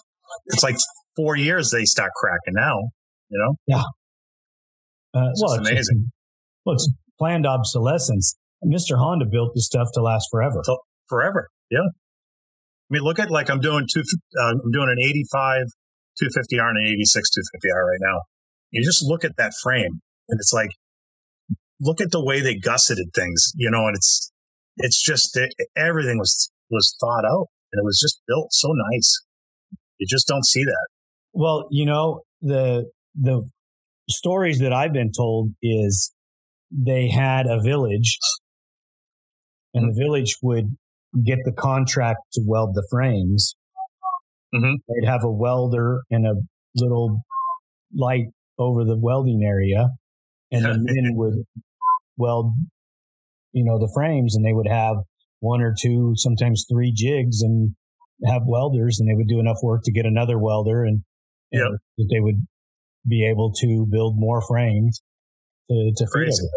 It's 0.46 0.62
like 0.62 0.76
four 1.14 1.36
years 1.36 1.70
they 1.70 1.84
start 1.84 2.10
cracking 2.16 2.54
now, 2.54 2.90
you 3.30 3.38
know? 3.38 3.54
Yeah. 3.66 3.84
Uh, 5.16 5.30
it's 5.30 5.42
well, 5.42 5.54
it's 5.54 5.68
amazing. 5.68 6.04
Just, 6.04 6.12
well, 6.64 6.74
it's 6.74 6.92
planned 7.18 7.46
obsolescence. 7.46 8.36
Mr. 8.64 8.98
Honda 8.98 9.24
built 9.24 9.52
this 9.54 9.64
stuff 9.64 9.88
to 9.94 10.02
last 10.02 10.28
forever. 10.30 10.60
So, 10.64 10.78
forever. 11.08 11.48
Yeah. 11.70 11.88
I 11.88 12.90
mean, 12.90 13.02
look 13.02 13.18
at 13.18 13.30
like 13.30 13.48
I'm 13.48 13.60
doing 13.60 13.86
two, 13.92 14.00
uh, 14.00 14.52
I'm 14.62 14.70
doing 14.72 14.88
an 14.90 14.98
85 15.00 15.66
250R 16.22 16.68
and 16.68 16.78
an 16.78 16.92
86 16.92 17.30
250R 17.30 17.82
right 17.82 17.98
now. 18.00 18.20
You 18.70 18.84
just 18.84 19.02
look 19.04 19.24
at 19.24 19.36
that 19.38 19.52
frame 19.62 20.00
and 20.28 20.38
it's 20.38 20.52
like, 20.52 20.70
look 21.80 22.00
at 22.00 22.10
the 22.10 22.24
way 22.24 22.40
they 22.40 22.56
gusseted 22.58 23.08
things, 23.14 23.52
you 23.54 23.70
know, 23.70 23.86
and 23.86 23.96
it's, 23.96 24.32
it's 24.76 25.02
just, 25.02 25.36
it, 25.36 25.54
everything 25.76 26.18
was, 26.18 26.50
was 26.70 26.94
thought 27.00 27.24
out 27.24 27.46
and 27.72 27.80
it 27.80 27.84
was 27.84 27.98
just 28.00 28.20
built 28.26 28.52
so 28.52 28.68
nice. 28.72 29.22
You 29.98 30.06
just 30.08 30.26
don't 30.26 30.44
see 30.44 30.64
that. 30.64 30.88
Well, 31.32 31.66
you 31.70 31.86
know, 31.86 32.22
the, 32.40 32.90
the 33.14 33.48
stories 34.08 34.60
that 34.60 34.72
I've 34.72 34.92
been 34.92 35.12
told 35.16 35.52
is 35.62 36.12
they 36.70 37.08
had 37.08 37.46
a 37.46 37.60
village 37.62 38.18
and 39.76 39.92
the 39.92 40.02
village 40.02 40.36
would 40.42 40.76
get 41.24 41.38
the 41.44 41.52
contract 41.52 42.20
to 42.32 42.42
weld 42.44 42.74
the 42.74 42.86
frames. 42.90 43.54
Mm-hmm. 44.54 44.74
They'd 44.88 45.06
have 45.06 45.22
a 45.22 45.30
welder 45.30 46.02
and 46.10 46.26
a 46.26 46.34
little 46.74 47.20
light 47.94 48.26
over 48.58 48.84
the 48.84 48.96
welding 48.98 49.44
area, 49.44 49.88
and 50.50 50.64
the 50.64 50.78
men 50.78 51.14
would 51.14 51.44
weld, 52.16 52.52
you 53.52 53.64
know, 53.64 53.78
the 53.78 53.90
frames, 53.94 54.34
and 54.34 54.44
they 54.44 54.54
would 54.54 54.68
have 54.68 54.96
one 55.40 55.60
or 55.60 55.74
two, 55.78 56.12
sometimes 56.16 56.64
three 56.70 56.92
jigs, 56.94 57.42
and 57.42 57.74
have 58.26 58.42
welders, 58.46 58.98
and 58.98 59.08
they 59.08 59.14
would 59.14 59.28
do 59.28 59.40
enough 59.40 59.58
work 59.62 59.82
to 59.84 59.92
get 59.92 60.06
another 60.06 60.38
welder, 60.38 60.84
and, 60.84 61.02
and 61.52 61.78
yep. 61.98 62.08
they 62.10 62.20
would 62.20 62.46
be 63.08 63.28
able 63.28 63.52
to 63.60 63.86
build 63.90 64.14
more 64.16 64.40
frames 64.40 65.02
to, 65.68 65.92
to 65.96 66.04
feed 66.04 66.10
Crazy. 66.10 66.48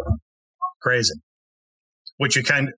Crazy. 0.81 1.13
Which 2.17 2.35
you 2.35 2.43
kind 2.43 2.69
of, 2.69 2.73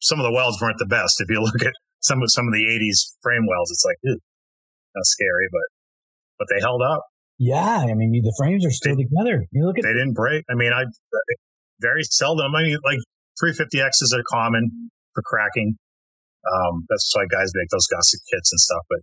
some 0.00 0.18
of 0.18 0.24
the 0.24 0.32
welds 0.32 0.60
weren't 0.60 0.78
the 0.78 0.86
best. 0.86 1.20
If 1.20 1.30
you 1.30 1.40
look 1.42 1.62
at 1.62 1.72
some 2.00 2.22
of 2.22 2.28
some 2.28 2.46
of 2.46 2.52
the 2.52 2.64
'80s 2.64 3.16
frame 3.22 3.46
welds, 3.48 3.70
it's 3.70 3.84
like, 3.86 3.96
ew, 4.02 4.18
that's 4.94 5.10
scary, 5.10 5.48
but 5.50 5.62
but 6.38 6.48
they 6.52 6.60
held 6.60 6.82
up. 6.82 7.04
Yeah, 7.38 7.86
I 7.88 7.94
mean 7.94 8.12
the 8.22 8.34
frames 8.38 8.66
are 8.66 8.70
still 8.70 8.96
together. 8.96 9.46
You 9.52 9.66
look 9.66 9.78
at 9.78 9.84
They 9.84 9.94
didn't 9.94 10.14
break. 10.14 10.44
I 10.50 10.54
mean, 10.54 10.72
I 10.72 10.84
very 11.80 12.04
seldom. 12.04 12.54
I 12.54 12.62
mean, 12.62 12.78
like 12.84 12.98
350Xs 13.42 14.14
are 14.14 14.22
common 14.30 14.90
for 15.14 15.22
cracking. 15.22 15.76
Um, 16.46 16.86
that's 16.88 17.10
why 17.14 17.24
guys 17.30 17.50
make 17.54 17.68
those 17.70 17.86
gusset 17.86 18.20
kits 18.30 18.52
and 18.52 18.60
stuff. 18.60 18.82
But 18.88 19.00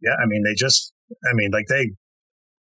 yeah, 0.00 0.16
I 0.20 0.26
mean, 0.26 0.42
they 0.42 0.54
just, 0.54 0.92
I 1.24 1.32
mean, 1.34 1.50
like 1.52 1.66
they, 1.68 1.92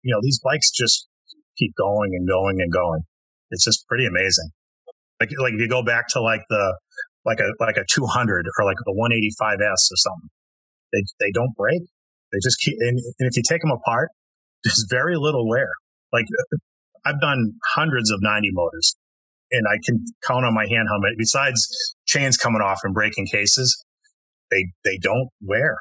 you 0.02 0.14
know, 0.14 0.20
these 0.22 0.40
bikes 0.42 0.70
just 0.70 1.08
keep 1.56 1.74
going 1.76 2.10
and 2.14 2.26
going 2.26 2.58
and 2.60 2.72
going. 2.72 3.02
It's 3.50 3.64
just 3.64 3.86
pretty 3.88 4.06
amazing. 4.06 4.50
Like, 5.20 5.30
like 5.40 5.54
if 5.54 5.60
you 5.60 5.68
go 5.68 5.82
back 5.82 6.08
to 6.14 6.20
like 6.20 6.42
the, 6.48 6.78
like 7.24 7.40
a, 7.40 7.50
like 7.60 7.76
a 7.76 7.84
200 7.90 8.46
or 8.46 8.64
like 8.64 8.76
a 8.86 8.90
185S 8.90 9.90
or 9.90 9.98
something, 9.98 10.30
they, 10.92 11.02
they 11.20 11.32
don't 11.32 11.54
break. 11.56 11.82
They 12.32 12.38
just 12.42 12.60
keep, 12.60 12.76
and, 12.78 12.98
and 13.18 13.26
if 13.28 13.36
you 13.36 13.42
take 13.48 13.60
them 13.60 13.72
apart, 13.72 14.10
there's 14.64 14.86
very 14.88 15.16
little 15.16 15.48
wear. 15.48 15.68
Like 16.12 16.26
I've 17.04 17.20
done 17.20 17.54
hundreds 17.74 18.10
of 18.10 18.18
90 18.22 18.48
motors 18.52 18.96
and 19.50 19.64
I 19.66 19.78
can 19.84 20.04
count 20.26 20.44
on 20.44 20.54
my 20.54 20.66
hand 20.66 20.88
how 20.90 20.98
many, 21.00 21.16
besides 21.16 21.66
chains 22.06 22.36
coming 22.36 22.60
off 22.60 22.80
and 22.84 22.94
breaking 22.94 23.26
cases, 23.26 23.84
they, 24.50 24.66
they 24.84 24.98
don't 25.00 25.28
wear. 25.40 25.76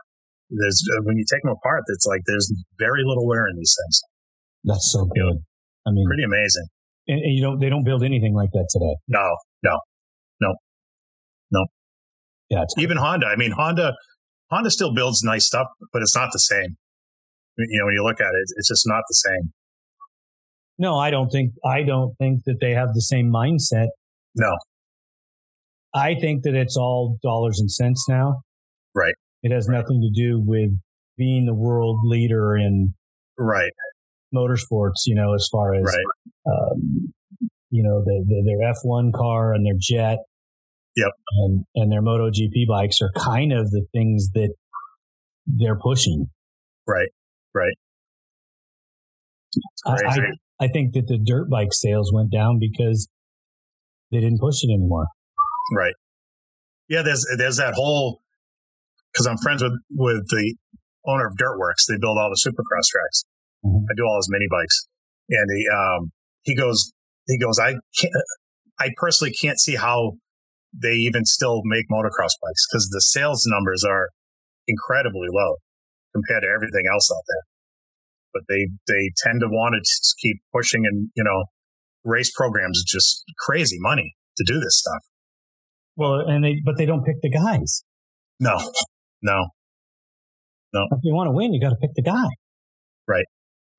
There's, 0.49 0.81
uh, 0.95 1.01
when 1.03 1.17
you 1.17 1.25
take 1.29 1.43
them 1.43 1.51
apart, 1.51 1.83
it's 1.87 2.05
like 2.05 2.21
there's 2.25 2.51
very 2.79 3.03
little 3.03 3.27
wear 3.27 3.47
in 3.47 3.57
these 3.57 3.75
things. 3.83 4.01
That's 4.67 4.91
so 4.93 5.05
good. 5.05 5.37
I 5.87 5.91
mean, 5.91 6.05
Pretty 6.05 6.23
amazing. 6.23 6.67
and, 7.07 7.19
and 7.19 7.33
you 7.35 7.41
don't 7.41 7.59
they 7.59 7.69
don't 7.69 7.83
build 7.83 8.03
anything 8.03 8.35
like 8.35 8.49
that 8.51 8.67
today. 8.69 8.95
No, 9.07 9.25
no, 9.63 9.79
no, 10.41 10.53
no. 11.51 11.65
Yeah, 12.49 12.61
it's 12.63 12.75
even 12.77 12.97
Honda. 12.97 13.25
I 13.27 13.35
mean, 13.35 13.51
Honda, 13.51 13.93
Honda 14.51 14.69
still 14.69 14.93
builds 14.93 15.23
nice 15.23 15.45
stuff, 15.47 15.67
but 15.91 16.01
it's 16.01 16.15
not 16.15 16.29
the 16.31 16.39
same. 16.39 16.77
You 17.57 17.79
know, 17.79 17.85
when 17.85 17.95
you 17.95 18.03
look 18.03 18.21
at 18.21 18.27
it, 18.27 18.45
it's 18.57 18.67
just 18.67 18.83
not 18.87 19.01
the 19.09 19.13
same. 19.15 19.51
no, 20.77 20.97
I 20.97 21.09
don't 21.09 21.29
think 21.29 21.53
I 21.65 21.81
don't 21.83 22.13
think 22.19 22.43
that 22.45 22.57
they 22.61 22.71
have 22.71 22.89
the 22.93 23.01
same 23.01 23.31
mindset. 23.31 23.87
No, 24.35 24.55
I 25.93 26.13
think 26.15 26.43
that 26.43 26.53
it's 26.53 26.77
all 26.77 27.17
dollars 27.23 27.59
and 27.59 27.71
cents 27.71 28.05
now. 28.07 28.41
Right. 28.93 29.13
It 29.43 29.51
has 29.51 29.67
nothing 29.67 30.01
to 30.01 30.09
do 30.13 30.41
with 30.43 30.71
being 31.17 31.45
the 31.45 31.55
world 31.55 31.99
leader 32.03 32.55
in 32.55 32.93
right, 33.37 33.71
motorsports. 34.33 35.05
You 35.05 35.15
know, 35.15 35.33
as 35.33 35.47
far 35.51 35.73
as 35.75 35.83
right, 35.83 36.53
um, 36.53 37.13
you 37.69 37.83
know, 37.83 38.01
the, 38.03 38.23
the, 38.27 38.43
their 38.45 38.71
F1 38.73 39.13
car 39.13 39.53
and 39.53 39.65
their 39.65 39.77
jet. 39.79 40.19
Yep. 40.95 41.11
And, 41.39 41.65
and 41.75 41.91
their 41.91 42.01
MotoGP 42.01 42.67
bikes 42.67 42.97
are 43.01 43.11
kind 43.15 43.53
of 43.53 43.69
the 43.69 43.85
things 43.93 44.29
that 44.33 44.53
they're 45.45 45.77
pushing. 45.77 46.27
right, 46.87 47.09
right. 47.53 47.75
I, 49.85 49.91
I, 49.91 50.65
I 50.65 50.67
think 50.67 50.93
that 50.93 51.07
the 51.07 51.19
dirt 51.23 51.49
bike 51.49 51.71
sales 51.71 52.11
went 52.13 52.31
down 52.31 52.59
because 52.59 53.07
they 54.11 54.19
didn't 54.19 54.39
push 54.39 54.63
it 54.63 54.73
anymore. 54.73 55.07
Right. 55.75 55.93
Yeah, 56.89 57.01
there's 57.01 57.25
there's 57.37 57.57
that 57.57 57.73
whole 57.73 58.21
because 59.11 59.27
I'm 59.27 59.37
friends 59.37 59.61
with 59.63 59.73
with 59.91 60.27
the 60.29 60.55
owner 61.05 61.27
of 61.27 61.37
Dirt 61.37 61.57
Wurx. 61.59 61.85
They 61.87 61.97
build 61.99 62.17
all 62.17 62.29
the 62.29 62.39
supercross 62.41 62.87
tracks. 62.89 63.25
Mhm. 63.65 63.85
I 63.89 63.93
do 63.95 64.03
all 64.03 64.17
his 64.17 64.29
mini 64.29 64.47
bikes, 64.49 64.87
and 65.29 65.47
he 65.55 65.67
um 65.67 66.11
he 66.43 66.55
goes 66.55 66.91
he 67.27 67.37
goes 67.37 67.59
I 67.59 67.73
can't 67.99 68.13
I 68.79 68.89
personally 68.97 69.33
can't 69.33 69.59
see 69.59 69.75
how 69.75 70.13
they 70.73 70.93
even 70.93 71.25
still 71.25 71.61
make 71.63 71.89
motocross 71.89 72.37
bikes 72.41 72.67
because 72.69 72.89
the 72.91 73.01
sales 73.01 73.43
numbers 73.47 73.83
are 73.83 74.09
incredibly 74.67 75.27
low 75.31 75.55
compared 76.13 76.43
to 76.43 76.49
everything 76.49 76.83
else 76.91 77.09
out 77.11 77.23
there. 77.27 77.43
But 78.33 78.43
they 78.47 78.67
they 78.87 79.11
tend 79.17 79.41
to 79.41 79.47
want 79.47 79.75
to 79.75 80.15
keep 80.21 80.37
pushing, 80.53 80.85
and 80.85 81.09
you 81.15 81.23
know, 81.23 81.45
race 82.03 82.31
programs 82.35 82.83
just 82.85 83.23
crazy 83.37 83.77
money 83.79 84.15
to 84.37 84.43
do 84.45 84.59
this 84.59 84.77
stuff. 84.79 85.03
Well, 85.95 86.19
and 86.27 86.43
they, 86.43 86.61
but 86.63 86.77
they 86.77 86.85
don't 86.85 87.03
pick 87.03 87.15
the 87.21 87.31
guys. 87.31 87.83
No, 88.39 88.57
no, 89.23 89.47
no, 90.73 90.85
If 90.91 90.99
you 91.01 91.13
want 91.15 91.27
to 91.27 91.31
win, 91.31 91.53
you 91.53 91.59
got 91.59 91.71
to 91.71 91.75
pick 91.75 91.95
the 91.95 92.03
guy. 92.03 92.27
Right. 93.07 93.25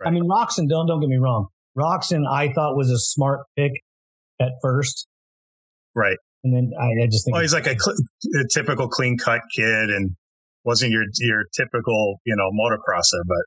I 0.05 0.11
mean, 0.11 0.28
Roczen, 0.28 0.68
don't, 0.68 0.86
don't 0.86 1.01
get 1.01 1.09
me 1.09 1.16
wrong. 1.16 1.49
Roczen, 1.76 2.22
I 2.30 2.53
thought 2.53 2.76
was 2.76 2.90
a 2.90 2.99
smart 2.99 3.40
pick 3.57 3.72
at 4.40 4.53
first. 4.62 5.07
right. 5.94 6.16
And 6.44 6.55
then 6.55 6.70
I, 6.78 6.84
I 7.03 7.07
just 7.11 7.24
think 7.24 7.34
Well, 7.34 7.42
he's 7.42 7.53
like 7.53 7.66
a, 7.66 7.74
cl- 7.78 7.96
a 8.40 8.46
typical 8.55 8.88
clean 8.88 9.18
cut 9.18 9.40
kid 9.57 9.90
and 9.90 10.12
wasn't 10.64 10.92
your 10.92 11.03
your 11.18 11.44
typical 11.57 12.20
you 12.24 12.36
know 12.36 12.51
motocrosser, 12.55 13.22
but 13.26 13.44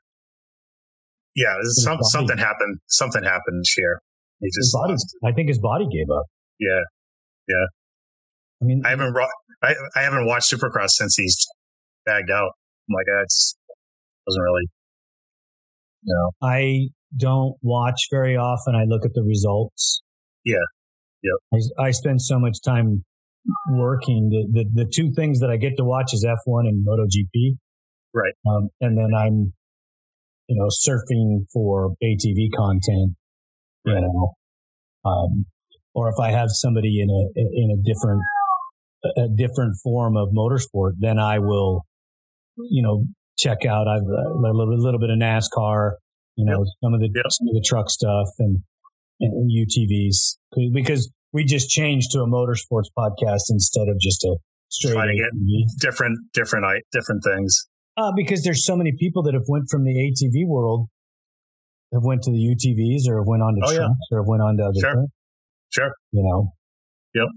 yeah, 1.34 1.54
this 1.58 1.68
is 1.68 1.76
His 1.78 1.84
some, 1.84 2.02
something 2.02 2.36
happened. 2.36 2.78
Something 2.88 3.22
happened 3.24 3.60
this 3.62 3.74
year. 3.78 4.00
He 4.40 4.48
just 4.54 4.74
body. 4.74 4.94
I 5.24 5.32
think 5.32 5.48
his 5.48 5.58
body 5.58 5.86
gave 5.90 6.10
up. 6.14 6.26
Yeah, 6.60 6.80
Yeah. 7.48 7.64
I 8.60 8.64
mean, 8.66 8.82
I 8.84 8.90
haven't 8.90 9.14
ro- 9.14 9.26
I, 9.62 9.74
I 9.96 10.02
haven't 10.02 10.26
watched 10.26 10.52
Supercross 10.52 10.90
since 10.90 11.16
he's 11.16 11.46
bagged 12.04 12.30
out. 12.30 12.50
I'm 12.88 12.94
like, 12.94 13.06
that's 13.20 13.56
wasn't 14.26 14.42
really, 14.44 14.68
you 16.02 16.14
know, 16.14 16.30
I 16.46 16.88
don't 17.16 17.56
watch 17.62 18.08
very 18.10 18.36
often. 18.36 18.74
I 18.74 18.84
look 18.84 19.04
at 19.04 19.12
the 19.14 19.22
results. 19.22 20.02
Yeah. 20.44 20.54
Yep. 21.22 21.62
I, 21.78 21.86
I 21.86 21.90
spend 21.92 22.20
so 22.22 22.38
much 22.38 22.58
time 22.64 23.04
working. 23.70 24.28
The, 24.30 24.64
the, 24.64 24.84
the 24.84 24.90
two 24.90 25.12
things 25.12 25.40
that 25.40 25.50
I 25.50 25.56
get 25.56 25.76
to 25.76 25.84
watch 25.84 26.12
is 26.12 26.24
F1 26.26 26.68
and 26.68 26.86
MotoGP. 26.86 27.56
Right. 28.14 28.32
Um, 28.46 28.68
and 28.80 28.98
then 28.98 29.10
I'm, 29.16 29.52
you 30.48 30.56
know, 30.56 30.68
surfing 30.68 31.46
for 31.52 31.90
ATV 32.02 32.48
content, 32.56 33.16
you 33.84 33.94
Right. 33.94 34.02
know, 34.02 34.34
um, 35.04 35.46
or 35.94 36.08
if 36.08 36.18
I 36.20 36.30
have 36.30 36.48
somebody 36.50 37.00
in 37.00 37.08
a, 37.10 37.40
in 37.40 37.70
a 37.70 37.82
different, 37.82 38.22
a 39.16 39.28
different 39.34 39.76
form 39.82 40.16
of 40.16 40.28
motorsport, 40.28 40.92
then 40.98 41.18
I 41.18 41.38
will, 41.38 41.84
you 42.56 42.82
know, 42.82 43.04
check 43.38 43.64
out. 43.66 43.88
I've 43.88 44.02
uh, 44.02 44.34
a 44.34 44.52
little, 44.52 44.78
little 44.78 45.00
bit 45.00 45.10
of 45.10 45.18
NASCAR, 45.18 45.92
you 46.36 46.44
know, 46.44 46.64
some 46.82 46.94
of 46.94 47.00
the 47.00 47.10
Yep. 47.14 47.24
some 47.30 47.48
of 47.48 47.54
the 47.54 47.64
truck 47.66 47.90
stuff 47.90 48.28
and, 48.38 48.62
and, 49.20 49.50
UTVs 49.50 50.36
because 50.74 51.12
we 51.32 51.44
just 51.44 51.68
changed 51.70 52.10
to 52.12 52.20
a 52.20 52.26
motorsports 52.26 52.88
podcast 52.96 53.48
instead 53.50 53.88
of 53.88 53.98
just 54.00 54.22
a 54.24 54.36
straight 54.68 54.94
Try 54.94 55.06
to 55.06 55.14
get- 55.14 55.80
different 55.80 56.18
different 56.32 56.64
I- 56.66 56.82
different 56.92 57.22
things. 57.24 57.66
Uh, 57.96 58.10
because 58.16 58.42
there's 58.42 58.64
so 58.64 58.74
many 58.76 58.92
people 58.98 59.22
that 59.24 59.34
have 59.34 59.44
went 59.48 59.64
from 59.70 59.84
the 59.84 59.92
ATV 59.92 60.46
world, 60.46 60.88
have 61.92 62.02
went 62.04 62.22
to 62.22 62.30
the 62.30 62.38
UTVs 62.38 63.06
or 63.06 63.18
have 63.18 63.26
went 63.26 63.42
on 63.42 63.54
to 63.54 63.60
Oh, 63.66 63.70
yeah. 63.70 63.76
trucks 63.78 64.06
or 64.10 64.18
have 64.22 64.26
went 64.28 64.42
on 64.42 64.56
to 64.56 64.62
other 64.64 64.80
Sure. 64.80 64.94
things, 64.94 65.10
Sure. 65.70 65.92
you 66.12 66.22
know. 66.22 66.52
Yep. 67.14 67.28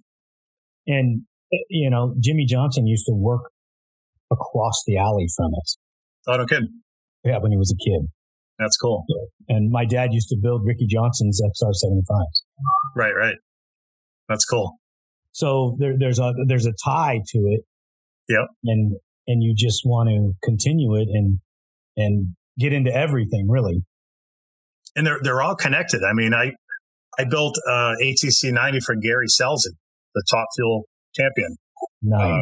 And 0.87 1.21
uh, 1.53 1.57
you 1.69 1.89
know, 1.89 2.15
Jimmie 2.21 2.45
Johnson 2.45 2.87
used 2.87 3.05
to 3.07 3.13
work 3.13 3.51
across 4.31 4.81
the 4.87 4.97
alley 4.97 5.27
from 5.35 5.51
us. 5.55 5.77
Oh 6.27 6.37
no, 6.37 6.45
kidding. 6.45 6.81
Yeah, 7.23 7.37
when 7.39 7.51
he 7.51 7.57
was 7.57 7.71
a 7.73 7.77
kid. 7.83 8.07
That's 8.59 8.77
cool. 8.77 9.03
And 9.49 9.69
my 9.71 9.83
dad 9.85 10.09
used 10.13 10.29
to 10.29 10.37
build 10.41 10.61
Ricky 10.65 10.85
Johnson's 10.87 11.41
XR75s. 11.41 12.41
Right, 12.95 13.11
right. 13.15 13.35
That's 14.29 14.45
cool. 14.45 14.77
So 15.33 15.75
there, 15.79 15.93
there's 15.99 16.19
a 16.19 16.33
there's 16.47 16.65
a 16.65 16.71
tie 16.85 17.19
to 17.27 17.37
it. 17.39 17.61
Yep. 18.29 18.47
And 18.63 18.95
and 19.27 19.43
you 19.43 19.53
just 19.57 19.81
want 19.85 20.09
to 20.09 20.31
continue 20.47 20.95
it 20.95 21.07
and 21.11 21.39
and 21.97 22.35
get 22.57 22.71
into 22.73 22.93
everything 22.95 23.47
really. 23.49 23.83
and 24.95 25.05
they're 25.05 25.19
they're 25.21 25.41
all 25.41 25.55
connected. 25.55 26.01
I 26.09 26.13
mean, 26.13 26.33
I 26.33 26.53
I 27.19 27.25
built 27.29 27.57
uh, 27.69 27.93
ATC 28.01 28.51
90 28.53 28.79
for 28.85 28.95
Gary 28.95 29.27
Scelzi, 29.27 29.71
the 30.13 30.23
top 30.31 30.47
fuel 30.55 30.83
champion, 31.15 31.57
Nice. 32.01 32.21
uh, 32.21 32.41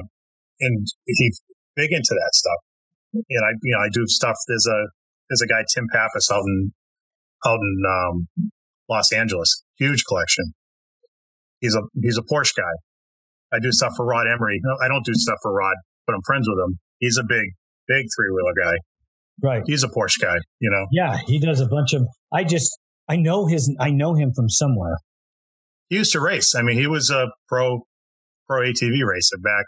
and 0.62 0.88
he's 1.06 1.42
big 1.76 1.92
into 1.92 2.10
that 2.12 2.30
stuff. 2.34 2.60
And 3.14 3.46
I 3.46 3.52
you 3.62 3.74
know 3.76 3.80
I 3.80 3.90
do 3.92 4.08
stuff. 4.08 4.36
There's 4.48 4.68
a 4.68 4.88
there's 5.30 5.42
a 5.42 5.48
guy 5.48 5.64
Tim 5.74 5.86
Pappas 5.94 6.30
out 6.32 6.44
in 6.46 6.74
out 7.46 7.60
in 7.62 7.82
um, 7.88 8.28
Los 8.90 9.12
Angeles, 9.12 9.64
huge 9.78 10.04
collection. 10.06 10.54
He's 11.60 11.76
a 11.76 11.82
he's 12.02 12.18
a 12.18 12.24
Porsche 12.24 12.56
guy. 12.58 12.74
I 13.54 13.60
do 13.60 13.72
stuff 13.72 13.94
for 13.96 14.06
Rod 14.06 14.26
Emory. 14.28 14.60
I 14.84 14.88
don't 14.88 15.06
do 15.06 15.14
stuff 15.14 15.38
for 15.42 15.54
Rod, 15.54 15.76
but 16.08 16.14
I'm 16.14 16.22
friends 16.26 16.48
with 16.50 16.58
him. 16.58 16.80
He's 17.00 17.18
a 17.18 17.24
big 17.24 17.52
big 17.88 18.06
three 18.16 18.30
wheeler 18.32 18.54
guy. 18.60 18.78
right. 19.42 19.64
He's 19.66 19.84
a 19.84 19.88
Porsche 19.90 20.20
guy. 20.20 20.38
You 20.60 20.72
know, 20.72 20.88
Yeah, 20.92 21.18
he 21.28 21.40
does 21.40 21.60
a 21.62 21.68
bunch 21.68 21.94
of. 21.94 22.08
I 22.34 22.44
just 22.44 22.78
I 23.08 23.16
know 23.18 23.46
his. 23.48 23.74
I 23.80 23.92
know 23.92 24.16
him 24.16 24.34
from 24.34 24.50
somewhere. 24.50 24.98
he 25.90 25.98
used 25.98 26.14
to 26.14 26.20
race. 26.20 26.56
I 26.56 26.64
mean, 26.64 26.78
he 26.78 26.88
was 26.88 27.10
a 27.10 27.28
pro 27.48 27.86
pro 28.48 28.62
ATV 28.62 29.06
racer 29.06 29.38
back 29.42 29.66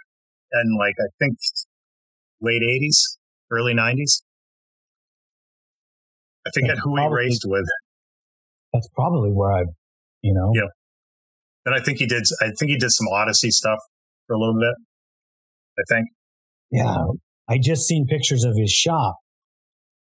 in 0.54 0.78
like 0.78 0.96
I 1.00 1.10
think 1.20 1.38
late 2.42 2.62
eighties, 2.64 3.18
early 3.52 3.74
nineties. 3.74 4.24
I 6.46 6.52
forget 6.54 6.76
Yeah, 6.76 6.82
who 6.84 6.96
he 6.98 7.08
raced 7.08 7.44
with. 7.46 7.66
that's 8.74 8.88
probably 8.96 9.32
where 9.32 9.52
I, 9.52 9.64
you 10.22 10.34
know. 10.34 10.52
Yeah. 10.54 10.70
And 11.66 11.74
I 11.74 11.80
think 11.80 11.98
he 11.98 12.06
did. 12.06 12.24
I 12.42 12.52
think 12.60 12.70
he 12.72 12.78
did 12.78 12.92
some 12.92 13.08
Odyssey 13.12 13.50
stuff 13.50 13.80
for 14.28 14.36
a 14.36 14.40
little 14.40 14.56
bit. 14.60 14.76
I 15.80 15.84
think. 15.90 16.08
Yeah, 16.72 16.98
I 17.50 17.58
just 17.62 17.88
seen 17.88 18.06
pictures 18.08 18.44
of 18.44 18.54
his 18.56 18.72
shop 18.72 19.18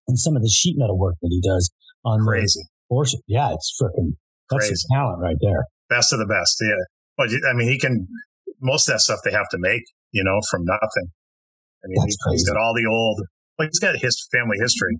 and 0.07 0.17
some 0.17 0.35
of 0.35 0.41
the 0.41 0.49
sheet 0.49 0.75
metal 0.77 0.97
work 0.97 1.15
that 1.21 1.29
he 1.29 1.41
does 1.41 1.71
on 2.05 2.21
crazy. 2.25 2.61
Porsche. 2.91 3.15
Yeah, 3.27 3.51
it's 3.53 3.77
freaking 3.81 4.11
that's 4.49 4.69
his 4.69 4.85
talent 4.91 5.19
right 5.21 5.37
there. 5.41 5.65
Best 5.89 6.13
of 6.13 6.19
the 6.19 6.25
best. 6.25 6.57
Yeah. 6.61 6.75
Well, 7.17 7.27
I 7.49 7.53
mean, 7.53 7.67
he 7.69 7.77
can. 7.77 8.07
Most 8.61 8.87
of 8.87 8.93
that 8.93 8.99
stuff 8.99 9.19
they 9.25 9.31
have 9.31 9.49
to 9.51 9.57
make, 9.59 9.81
you 10.11 10.23
know, 10.23 10.39
from 10.49 10.63
nothing. 10.65 11.11
I 11.83 11.87
mean, 11.87 12.01
he, 12.05 12.13
he's 12.31 12.47
got 12.47 12.57
all 12.57 12.73
the 12.73 12.85
old. 12.89 13.21
Like 13.57 13.69
he's 13.69 13.79
got 13.79 13.95
his 13.97 14.27
family 14.31 14.57
history. 14.61 14.97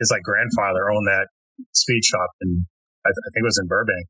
His 0.00 0.10
like 0.10 0.22
grandfather 0.22 0.90
owned 0.90 1.06
that 1.06 1.28
speed 1.72 2.04
shop, 2.04 2.30
and 2.40 2.66
I, 3.06 3.10
I 3.10 3.28
think 3.34 3.42
it 3.42 3.46
was 3.46 3.58
in 3.62 3.68
Burbank. 3.68 4.06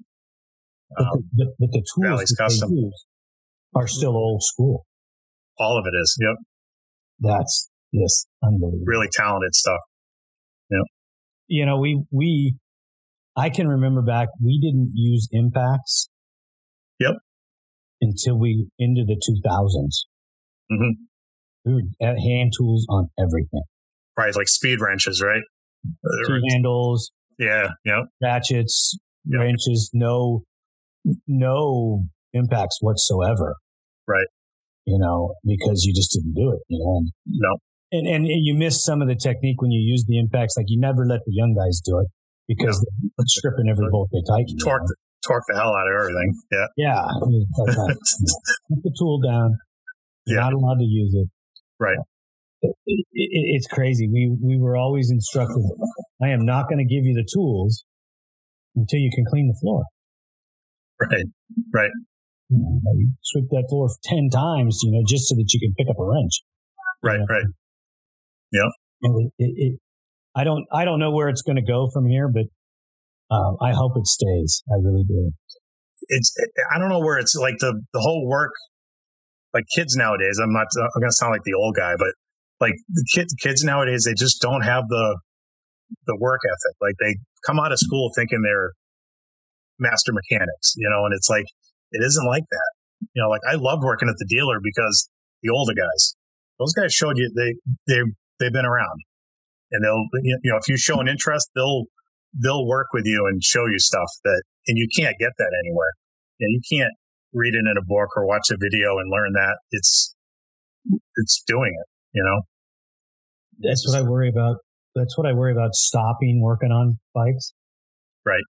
But, 0.96 1.04
um, 1.04 1.28
the, 1.34 1.46
but 1.58 1.70
the 1.72 1.84
tools 1.94 2.20
that 2.20 2.36
Custom. 2.38 2.70
they 2.70 2.80
use 2.82 3.04
are 3.74 3.86
still 3.86 4.16
old 4.16 4.42
school. 4.42 4.86
All 5.58 5.78
of 5.78 5.84
it 5.86 5.96
is. 5.96 6.16
Yep. 6.20 6.36
That's 7.20 7.70
just 7.94 8.28
unbelievable. 8.42 8.84
Really 8.86 9.08
talented 9.12 9.54
stuff. 9.54 9.80
Yep. 10.70 10.86
You 11.48 11.66
know, 11.66 11.78
we 11.78 12.02
we 12.10 12.56
I 13.36 13.50
can 13.50 13.68
remember 13.68 14.02
back 14.02 14.28
we 14.42 14.58
didn't 14.60 14.92
use 14.94 15.28
impacts. 15.32 16.08
Yep. 17.00 17.14
Until 18.00 18.38
we 18.38 18.68
into 18.78 19.04
the 19.06 19.14
2000s. 19.14 20.06
Mm-hmm. 20.72 21.04
Were 21.64 21.80
at 22.02 22.08
uh, 22.08 22.20
hand 22.20 22.52
tools 22.58 22.86
on 22.90 23.08
everything. 23.18 23.62
Right, 24.16 24.34
like 24.36 24.48
speed 24.48 24.80
wrenches, 24.80 25.22
right? 25.22 25.42
Key 26.26 26.40
handles. 26.50 27.10
Yeah, 27.38 27.68
yeah. 27.84 28.02
Ratchets, 28.22 28.96
yep. 29.24 29.40
wrenches, 29.40 29.90
no, 29.92 30.44
no 31.26 32.04
impacts 32.32 32.78
whatsoever. 32.80 33.56
Right. 34.06 34.26
You 34.86 34.98
know, 34.98 35.34
because 35.44 35.84
you 35.84 35.94
just 35.94 36.12
didn't 36.12 36.34
do 36.34 36.52
it. 36.52 36.60
You 36.68 36.78
know. 36.78 37.10
No. 37.26 37.58
And 37.92 38.06
and 38.06 38.26
you 38.26 38.54
miss 38.54 38.84
some 38.84 39.00
of 39.00 39.08
the 39.08 39.14
technique 39.14 39.62
when 39.62 39.70
you 39.70 39.80
use 39.80 40.04
the 40.06 40.18
impacts. 40.18 40.54
Like 40.56 40.66
you 40.68 40.78
never 40.78 41.06
let 41.06 41.20
the 41.24 41.32
young 41.32 41.54
guys 41.54 41.80
do 41.84 42.00
it 42.00 42.08
because 42.48 42.84
yeah. 42.84 43.08
they're 43.16 43.26
stripping 43.26 43.68
every 43.70 43.86
bolt 43.90 44.10
they 44.12 44.20
tighten. 44.28 44.56
Torque, 44.62 44.82
the, 44.84 44.96
torque 45.26 45.44
the 45.48 45.54
hell 45.56 45.72
out 45.72 45.88
of 45.88 45.94
everything. 46.00 46.34
Yeah. 46.52 46.66
Yeah. 46.76 47.00
I 47.00 47.26
mean, 47.26 47.46
Put 47.56 48.82
the 48.82 48.94
tool 48.98 49.20
down. 49.20 49.56
You're 50.26 50.38
yeah. 50.38 50.44
not 50.44 50.52
allowed 50.54 50.78
to 50.78 50.84
use 50.84 51.14
it. 51.14 51.28
Right. 51.78 51.98
It, 52.62 52.74
it, 52.86 53.06
it's 53.12 53.66
crazy. 53.66 54.08
We 54.08 54.36
we 54.42 54.58
were 54.58 54.76
always 54.76 55.10
instructed. 55.10 55.62
I 56.22 56.28
am 56.28 56.44
not 56.44 56.68
going 56.68 56.78
to 56.78 56.84
give 56.84 57.04
you 57.04 57.14
the 57.14 57.28
tools 57.32 57.84
until 58.74 58.98
you 58.98 59.10
can 59.14 59.24
clean 59.28 59.48
the 59.48 59.58
floor. 59.60 59.84
Right. 61.00 61.26
Right. 61.72 61.90
You, 62.48 62.58
know, 62.58 63.06
sweep 63.22 63.44
that 63.50 63.66
floor 63.68 63.88
ten 64.04 64.28
times, 64.30 64.80
you 64.82 64.92
know, 64.92 65.02
just 65.06 65.28
so 65.28 65.34
that 65.34 65.52
you 65.52 65.60
can 65.60 65.74
pick 65.76 65.88
up 65.90 65.98
a 65.98 66.04
wrench. 66.04 66.40
Right. 67.02 67.14
You 67.14 67.18
know? 67.18 67.34
Right. 67.34 67.44
Yeah. 68.52 68.68
It, 69.38 69.78
I 70.34 70.44
don't 70.44 70.64
I 70.72 70.84
don't 70.84 70.98
know 70.98 71.12
where 71.12 71.28
it's 71.28 71.42
going 71.42 71.56
to 71.56 71.62
go 71.62 71.88
from 71.92 72.06
here, 72.06 72.28
but 72.28 72.44
um, 73.34 73.56
I 73.62 73.72
hope 73.72 73.92
it 73.96 74.06
stays. 74.06 74.62
I 74.68 74.76
really 74.82 75.04
do. 75.06 75.32
It's 76.08 76.34
I 76.74 76.78
don't 76.78 76.88
know 76.88 77.00
where 77.00 77.18
it's 77.18 77.34
like 77.34 77.56
the 77.58 77.82
the 77.92 78.00
whole 78.00 78.26
work 78.28 78.52
like 79.54 79.64
kids 79.74 79.96
nowadays. 79.96 80.38
I'm 80.42 80.52
not 80.52 80.66
I'm 80.76 81.02
to 81.02 81.12
sound 81.12 81.32
like 81.32 81.44
the 81.44 81.54
old 81.54 81.76
guy, 81.76 81.94
but 81.96 82.12
like 82.60 82.74
the 82.88 83.06
kids 83.14 83.34
kids 83.40 83.62
nowadays 83.64 84.04
they 84.04 84.14
just 84.14 84.42
don't 84.42 84.62
have 84.62 84.88
the 84.88 85.18
the 86.06 86.16
work 86.20 86.40
ethic. 86.44 86.76
Like 86.82 86.94
they 87.00 87.16
come 87.46 87.60
out 87.60 87.72
of 87.72 87.78
school 87.78 88.10
thinking 88.14 88.42
they're 88.42 88.72
master 89.78 90.12
mechanics, 90.12 90.74
you 90.76 90.88
know, 90.90 91.04
and 91.04 91.14
it's 91.14 91.30
like 91.30 91.46
it 91.92 92.02
isn't 92.04 92.26
like 92.26 92.44
that. 92.50 92.72
You 93.14 93.22
know, 93.22 93.28
like 93.28 93.42
I 93.48 93.54
love 93.54 93.80
working 93.82 94.08
at 94.08 94.16
the 94.18 94.26
dealer 94.28 94.58
because 94.62 95.08
the 95.42 95.50
older 95.50 95.74
guys, 95.74 96.16
those 96.58 96.72
guys 96.72 96.92
showed 96.92 97.16
you 97.16 97.30
they 97.34 97.54
they 97.86 98.00
they've 98.40 98.52
been 98.52 98.66
around 98.66 99.00
and 99.70 99.84
they'll 99.84 100.04
you 100.22 100.38
know 100.44 100.56
if 100.56 100.68
you 100.68 100.76
show 100.76 101.00
an 101.00 101.08
interest 101.08 101.50
they'll 101.54 101.84
they'll 102.34 102.66
work 102.66 102.88
with 102.92 103.04
you 103.06 103.26
and 103.28 103.42
show 103.42 103.66
you 103.66 103.78
stuff 103.78 104.08
that 104.24 104.42
and 104.66 104.78
you 104.78 104.88
can't 104.96 105.16
get 105.18 105.32
that 105.38 105.52
anywhere 105.64 105.92
you, 106.38 106.48
know, 106.48 106.50
you 106.50 106.78
can't 106.78 106.94
read 107.34 107.54
it 107.54 107.64
in 107.70 107.76
a 107.76 107.84
book 107.84 108.10
or 108.16 108.26
watch 108.26 108.50
a 108.50 108.56
video 108.58 108.98
and 108.98 109.10
learn 109.10 109.32
that 109.32 109.58
it's 109.70 110.14
it's 111.16 111.42
doing 111.46 111.72
it 111.78 111.86
you 112.12 112.22
know 112.24 112.42
that's 113.60 113.86
what 113.86 113.96
i 113.96 114.02
worry 114.02 114.28
about 114.28 114.56
that's 114.94 115.16
what 115.18 115.26
i 115.26 115.32
worry 115.32 115.52
about 115.52 115.74
stopping 115.74 116.40
working 116.42 116.70
on 116.70 116.98
bikes 117.14 117.52
right 118.24 118.44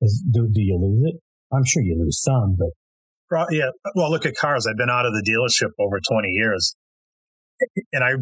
Is, 0.00 0.24
do, 0.30 0.48
do 0.52 0.60
you 0.60 0.78
lose 0.80 1.12
it 1.12 1.20
i'm 1.54 1.64
sure 1.64 1.82
you 1.82 1.98
lose 1.98 2.20
some 2.20 2.56
but 2.58 3.48
yeah 3.50 3.70
well 3.94 4.10
look 4.10 4.26
at 4.26 4.34
cars 4.36 4.66
i've 4.66 4.76
been 4.76 4.90
out 4.90 5.06
of 5.06 5.12
the 5.12 5.22
dealership 5.22 5.70
over 5.78 5.98
20 6.08 6.28
years 6.28 6.76
and 7.92 8.04
i 8.04 8.12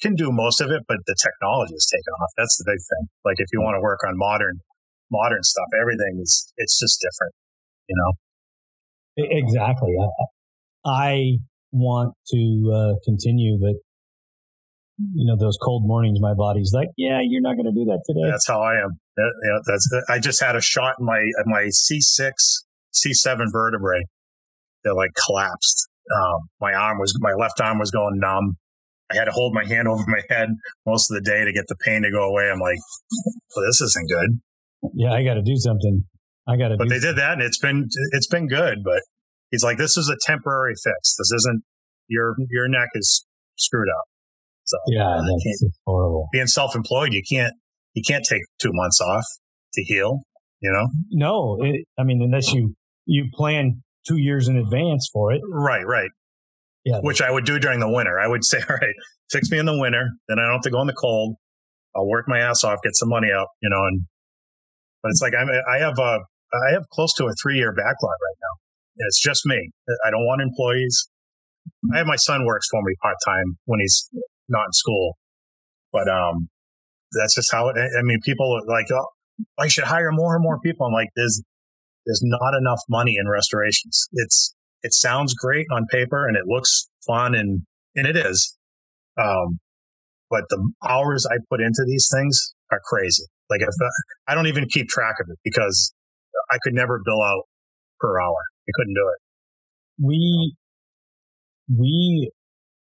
can 0.00 0.14
do 0.14 0.30
most 0.32 0.60
of 0.60 0.70
it, 0.70 0.82
but 0.88 0.98
the 1.06 1.16
technology 1.16 1.74
is 1.74 1.88
taken 1.90 2.12
off. 2.20 2.30
That's 2.36 2.56
the 2.58 2.64
big 2.66 2.80
thing. 2.80 3.08
Like 3.24 3.36
if 3.38 3.48
you 3.52 3.60
want 3.60 3.76
to 3.76 3.80
work 3.80 4.00
on 4.06 4.16
modern, 4.16 4.60
modern 5.10 5.42
stuff, 5.42 5.68
everything 5.80 6.20
is, 6.20 6.52
it's 6.56 6.78
just 6.78 7.00
different, 7.00 7.34
you 7.88 7.96
know? 7.96 8.12
Exactly. 9.16 9.94
I, 10.84 10.90
I 10.90 11.38
want 11.72 12.14
to 12.32 12.72
uh, 12.74 12.94
continue, 13.04 13.58
but 13.60 13.74
you 15.14 15.26
know, 15.26 15.36
those 15.36 15.58
cold 15.60 15.82
mornings, 15.86 16.18
my 16.20 16.34
body's 16.34 16.72
like, 16.72 16.88
yeah, 16.96 17.20
you're 17.22 17.42
not 17.42 17.54
going 17.54 17.66
to 17.66 17.72
do 17.72 17.84
that 17.86 18.02
today. 18.06 18.30
That's 18.30 18.46
how 18.46 18.60
I 18.60 18.74
am. 18.74 18.98
Yeah, 19.18 19.58
that's, 19.66 19.88
I 20.08 20.18
just 20.18 20.40
had 20.40 20.56
a 20.56 20.60
shot 20.60 20.96
in 21.00 21.06
my, 21.06 21.20
my 21.46 21.64
C6, 21.64 22.32
C7 22.94 23.46
vertebrae 23.52 24.04
that 24.84 24.94
like 24.94 25.10
collapsed. 25.26 25.88
Um, 26.14 26.48
my 26.60 26.74
arm 26.74 26.98
was, 26.98 27.14
my 27.20 27.32
left 27.32 27.60
arm 27.60 27.78
was 27.78 27.90
going 27.90 28.18
numb. 28.20 28.56
I 29.10 29.16
had 29.16 29.24
to 29.24 29.32
hold 29.32 29.54
my 29.54 29.64
hand 29.64 29.88
over 29.88 30.04
my 30.06 30.22
head 30.30 30.48
most 30.86 31.10
of 31.10 31.16
the 31.16 31.22
day 31.22 31.44
to 31.44 31.52
get 31.52 31.64
the 31.68 31.76
pain 31.84 32.02
to 32.02 32.10
go 32.10 32.28
away. 32.30 32.50
I'm 32.50 32.60
like, 32.60 32.78
well, 33.54 33.66
this 33.66 33.80
isn't 33.80 34.08
good. 34.08 34.40
Yeah, 34.94 35.12
I 35.12 35.24
got 35.24 35.34
to 35.34 35.42
do 35.42 35.56
something. 35.56 36.04
I 36.46 36.56
got 36.56 36.68
to. 36.68 36.76
But 36.76 36.88
they 36.88 36.96
something. 36.96 37.10
did 37.10 37.16
that, 37.18 37.32
and 37.34 37.42
it's 37.42 37.58
been 37.58 37.88
it's 38.12 38.26
been 38.26 38.48
good. 38.48 38.78
But 38.84 39.02
he's 39.50 39.64
like, 39.64 39.78
this 39.78 39.96
is 39.96 40.08
a 40.08 40.16
temporary 40.26 40.74
fix. 40.74 41.16
This 41.16 41.30
isn't 41.36 41.62
your 42.08 42.36
your 42.50 42.68
neck 42.68 42.88
is 42.94 43.26
screwed 43.56 43.88
up. 43.88 44.04
So 44.64 44.78
yeah, 44.88 45.08
uh, 45.08 45.22
that's 45.22 45.64
horrible. 45.86 46.28
Being 46.32 46.46
self 46.46 46.74
employed, 46.74 47.12
you 47.12 47.22
can't 47.28 47.54
you 47.94 48.02
can't 48.06 48.24
take 48.28 48.42
two 48.60 48.70
months 48.72 49.00
off 49.00 49.24
to 49.74 49.82
heal. 49.82 50.20
You 50.60 50.72
know? 50.72 50.88
No, 51.10 51.58
it, 51.60 51.84
I 51.98 52.04
mean 52.04 52.22
unless 52.22 52.52
you 52.52 52.74
you 53.06 53.26
plan 53.34 53.82
two 54.06 54.16
years 54.16 54.48
in 54.48 54.56
advance 54.56 55.08
for 55.12 55.32
it. 55.32 55.40
Right, 55.50 55.86
right. 55.86 56.10
Yeah. 56.84 56.98
Which 57.00 57.22
I 57.22 57.30
would 57.30 57.44
do 57.44 57.58
during 57.58 57.80
the 57.80 57.90
winter. 57.90 58.20
I 58.20 58.28
would 58.28 58.44
say, 58.44 58.58
all 58.68 58.76
right, 58.76 58.94
fix 59.30 59.50
me 59.50 59.58
in 59.58 59.66
the 59.66 59.78
winter. 59.78 60.10
Then 60.28 60.38
I 60.38 60.42
don't 60.42 60.52
have 60.52 60.62
to 60.62 60.70
go 60.70 60.80
in 60.80 60.86
the 60.86 60.94
cold. 60.94 61.36
I'll 61.96 62.06
work 62.06 62.26
my 62.28 62.40
ass 62.40 62.64
off, 62.64 62.80
get 62.82 62.94
some 62.96 63.08
money 63.08 63.28
up, 63.30 63.48
you 63.62 63.70
know, 63.70 63.84
and, 63.86 64.02
but 65.02 65.10
it's 65.10 65.22
like 65.22 65.32
I'm, 65.38 65.48
I 65.48 65.78
have 65.78 65.96
a, 65.98 66.18
I 66.68 66.72
have 66.72 66.88
close 66.90 67.12
to 67.14 67.24
a 67.24 67.32
three 67.42 67.56
year 67.56 67.72
backlog 67.72 68.16
right 68.22 68.38
now. 68.40 68.54
And 68.98 69.06
it's 69.08 69.20
just 69.20 69.44
me. 69.44 69.70
I 70.06 70.10
don't 70.10 70.24
want 70.24 70.40
employees. 70.40 71.08
I 71.92 71.98
have 71.98 72.06
my 72.06 72.16
son 72.16 72.44
works 72.44 72.68
for 72.70 72.82
me 72.82 72.94
part 73.02 73.16
time 73.26 73.56
when 73.64 73.80
he's 73.80 74.08
not 74.48 74.66
in 74.66 74.72
school, 74.72 75.16
but, 75.92 76.08
um, 76.08 76.48
that's 77.12 77.34
just 77.34 77.50
how 77.50 77.68
it, 77.68 77.76
I 77.76 78.02
mean, 78.02 78.18
people 78.24 78.60
like, 78.66 78.86
oh, 78.92 79.06
I 79.58 79.68
should 79.68 79.84
hire 79.84 80.12
more 80.12 80.34
and 80.34 80.42
more 80.42 80.60
people. 80.60 80.86
I'm 80.86 80.92
like, 80.92 81.08
there's, 81.16 81.42
there's 82.06 82.20
not 82.22 82.54
enough 82.54 82.80
money 82.88 83.16
in 83.18 83.28
restorations. 83.28 84.08
It's, 84.12 84.54
it 84.82 84.92
sounds 84.92 85.32
great 85.34 85.66
on 85.72 85.86
paper 85.90 86.28
and 86.28 86.36
it 86.36 86.44
looks 86.46 86.88
fun 87.06 87.34
and, 87.34 87.62
and 87.96 88.06
it 88.06 88.16
is. 88.16 88.56
Um, 89.18 89.60
but 90.28 90.44
the 90.50 90.72
hours 90.86 91.26
I 91.30 91.36
put 91.48 91.60
into 91.60 91.84
these 91.86 92.08
things 92.12 92.54
are 92.70 92.80
crazy. 92.84 93.24
Like 93.48 93.60
if 93.60 93.68
I 94.26 94.34
don't 94.34 94.46
even 94.46 94.66
keep 94.68 94.88
track 94.88 95.16
of 95.20 95.26
it 95.30 95.38
because 95.44 95.93
I 96.50 96.58
could 96.62 96.74
never 96.74 97.00
bill 97.04 97.22
out 97.22 97.44
per 98.00 98.20
hour. 98.20 98.36
I 98.68 98.72
couldn't 98.74 98.94
do 98.94 99.08
it. 99.08 99.20
We, 100.04 100.56
we 101.68 102.30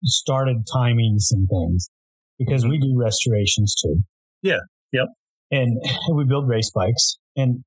started 0.04 0.64
timing 0.72 1.18
some 1.18 1.46
things 1.46 1.90
because 2.38 2.64
we 2.64 2.78
mm-hmm. 2.78 2.96
do 2.96 2.98
restorations 2.98 3.74
too. 3.80 4.02
Yeah. 4.42 4.60
Yep. 4.92 5.06
And 5.50 5.82
we 6.14 6.24
build 6.24 6.48
race 6.48 6.70
bikes 6.74 7.18
and 7.36 7.64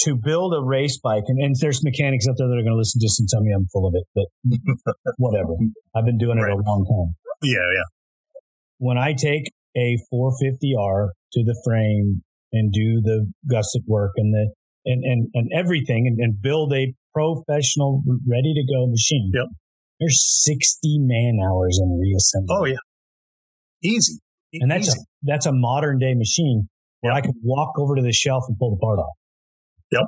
to 0.00 0.14
build 0.14 0.54
a 0.54 0.62
race 0.62 0.98
bike, 1.02 1.24
and, 1.26 1.42
and 1.42 1.56
there's 1.60 1.82
mechanics 1.82 2.26
out 2.28 2.34
there 2.36 2.48
that 2.48 2.54
are 2.54 2.62
going 2.62 2.74
to 2.74 2.76
listen 2.76 3.00
to 3.00 3.04
this 3.04 3.18
and 3.18 3.28
tell 3.28 3.40
me 3.40 3.52
I'm 3.54 3.66
full 3.72 3.88
of 3.88 3.94
it, 3.96 4.04
but 4.14 4.94
whatever. 5.16 5.54
I've 5.94 6.04
been 6.04 6.18
doing 6.18 6.38
it 6.38 6.42
right. 6.42 6.52
a 6.52 6.56
long 6.56 6.84
time. 6.84 7.14
Yeah, 7.42 7.58
yeah. 7.58 7.88
When 8.78 8.98
I 8.98 9.14
take 9.14 9.50
a 9.76 9.96
450R 10.12 11.08
to 11.32 11.44
the 11.44 11.60
frame 11.64 12.22
and 12.52 12.72
do 12.72 13.00
the 13.02 13.32
gusset 13.50 13.82
work 13.86 14.12
and 14.16 14.34
the 14.34 14.52
and 14.86 15.04
and, 15.04 15.28
and 15.34 15.50
everything 15.54 16.06
and, 16.06 16.18
and 16.18 16.40
build 16.40 16.72
a 16.72 16.94
professional 17.12 18.02
ready 18.26 18.54
to 18.54 18.64
go 18.72 18.86
machine. 18.86 19.30
Yep. 19.34 19.46
There's 20.00 20.42
60 20.44 20.98
man 21.00 21.38
hours 21.42 21.80
in 21.82 21.88
reassembly. 21.98 22.46
Oh 22.50 22.64
yeah. 22.64 22.76
Easy. 23.82 24.20
And 24.54 24.70
that's 24.70 24.88
Easy. 24.88 24.98
a 24.98 25.02
that's 25.22 25.46
a 25.46 25.52
modern 25.52 25.98
day 25.98 26.14
machine 26.14 26.68
where 27.00 27.12
yep. 27.12 27.18
I 27.18 27.26
can 27.26 27.34
walk 27.42 27.78
over 27.78 27.96
to 27.96 28.02
the 28.02 28.12
shelf 28.12 28.44
and 28.48 28.58
pull 28.58 28.70
the 28.70 28.80
part 28.80 28.98
off. 28.98 29.14
Yep. 29.92 30.02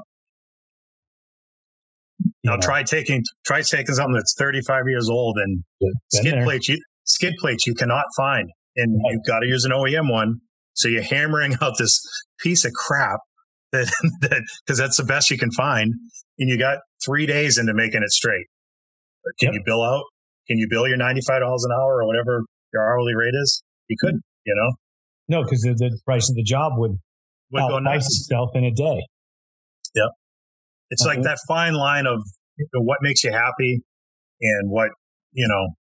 Now 2.45 2.55
know. 2.55 2.61
try 2.61 2.83
taking 2.83 3.23
try 3.47 3.63
taking 3.63 3.95
something 3.95 4.15
that's 4.15 4.35
35 4.39 4.85
years 4.89 5.09
old 5.11 5.37
and 5.39 5.65
Been 5.81 5.93
skid 6.13 6.35
there. 6.35 6.45
plates 6.45 6.69
you 6.69 6.79
skid 7.05 7.35
plates 7.39 7.67
you 7.67 7.75
cannot 7.75 8.05
find 8.17 8.49
and 8.77 8.93
Right. 9.05 9.13
you've 9.13 9.25
got 9.27 9.41
to 9.41 9.47
use 9.47 9.65
an 9.65 9.73
OEM 9.73 10.11
one 10.11 10.41
so 10.75 10.89
you're 10.89 11.03
hammering 11.03 11.57
out 11.63 11.79
this 11.79 12.01
piece 12.41 12.65
of 12.65 12.73
crap 12.73 13.21
that 13.73 13.93
that 14.23 14.43
because 14.67 14.79
that's 14.79 14.97
the 14.97 15.05
best 15.05 15.31
you 15.31 15.39
can 15.39 15.51
find 15.53 15.95
and 16.39 16.49
you 16.49 16.59
got 16.59 16.79
3 17.05 17.27
days 17.27 17.59
into 17.59 17.75
making 17.75 18.03
it 18.03 18.11
straight 18.11 18.47
can 19.41 19.53
Yep. 19.53 19.55
you 19.55 19.63
bill 19.65 19.83
out 19.83 20.05
can 20.49 20.57
you 20.59 20.67
bill 20.71 20.89
your 20.89 20.97
$95 20.97 21.21
an 21.29 21.73
hour 21.73 22.03
or 22.03 22.07
whatever 22.07 22.43
your 22.73 22.83
hourly 22.89 23.15
rate 23.15 23.35
is 23.35 23.63
you 23.89 23.97
couldn't 24.01 24.23
you 24.47 24.55
know 24.57 24.73
No, 25.29 25.43
because 25.45 25.61
the, 25.63 25.75
the 25.75 25.99
price 26.07 26.31
of 26.31 26.37
the 26.37 26.43
job 26.43 26.73
would 26.77 26.99
would 27.51 27.61
go 27.69 27.79
nuts 27.79 28.07
itself 28.07 28.51
in 28.55 28.65
a 28.65 28.71
day. 28.71 29.01
Yep. 29.95 30.11
It's 30.91 31.05
like 31.05 31.19
Mhm. 31.19 31.25
that 31.25 31.39
fine 31.49 31.75
line 31.75 32.07
of 32.07 32.21
you 32.57 32.67
know, 32.73 32.81
what 32.83 32.99
makes 33.03 33.23
you 33.25 33.33
happy 33.33 33.81
and 34.41 34.71
what 34.71 34.91
you 35.33 35.47
know 35.49 35.75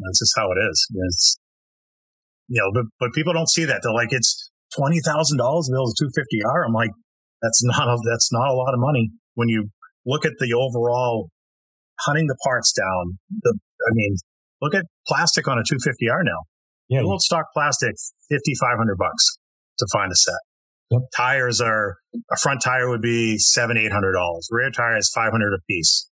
that's 0.00 0.18
just 0.18 0.32
how 0.36 0.50
it 0.50 0.58
is 0.70 0.86
it's 1.06 1.38
you 2.48 2.60
know 2.60 2.70
but 2.74 2.84
but 3.00 3.12
people 3.14 3.32
don't 3.32 3.48
see 3.48 3.64
that 3.64 3.80
they're 3.82 3.92
like 3.92 4.08
it's 4.12 4.45
twenty 4.76 5.00
thousand 5.00 5.38
dollars 5.38 5.68
bills 5.72 5.94
two 5.98 6.08
fifty 6.14 6.38
r 6.44 6.64
i'm 6.66 6.72
like 6.72 6.90
that's 7.42 7.62
not 7.64 7.88
a 7.88 7.96
that's 8.10 8.30
not 8.32 8.48
a 8.48 8.54
lot 8.54 8.74
of 8.74 8.80
money 8.80 9.10
when 9.34 9.48
you 9.48 9.68
look 10.04 10.24
at 10.24 10.32
the 10.38 10.52
overall 10.52 11.28
hunting 12.00 12.26
the 12.26 12.36
parts 12.44 12.72
down 12.72 13.18
the 13.42 13.58
i 13.88 13.90
mean 13.92 14.16
look 14.60 14.74
at 14.74 14.84
plastic 15.06 15.46
on 15.48 15.58
a 15.58 15.62
250r 15.62 16.22
now 16.24 16.40
Yeah, 16.88 17.02
Old 17.02 17.20
stock 17.20 17.46
plastic, 17.54 17.94
fifty 18.30 18.54
five 18.60 18.78
hundred 18.78 18.96
bucks 18.98 19.38
to 19.78 19.86
find 19.92 20.10
a 20.12 20.16
set. 20.16 20.40
Yep. 20.90 21.02
Tires 21.16 21.60
are 21.60 21.98
a 22.30 22.36
front 22.40 22.62
tire 22.62 22.88
would 22.88 23.02
be 23.02 23.38
seven 23.38 23.76
eight 23.76 23.92
hundred 23.92 24.12
dollars. 24.12 24.48
Rear 24.52 24.70
tire 24.70 24.96
is 24.96 25.10
five 25.14 25.32
hundred 25.32 25.52
a 25.52 25.60
piece. 25.68 26.08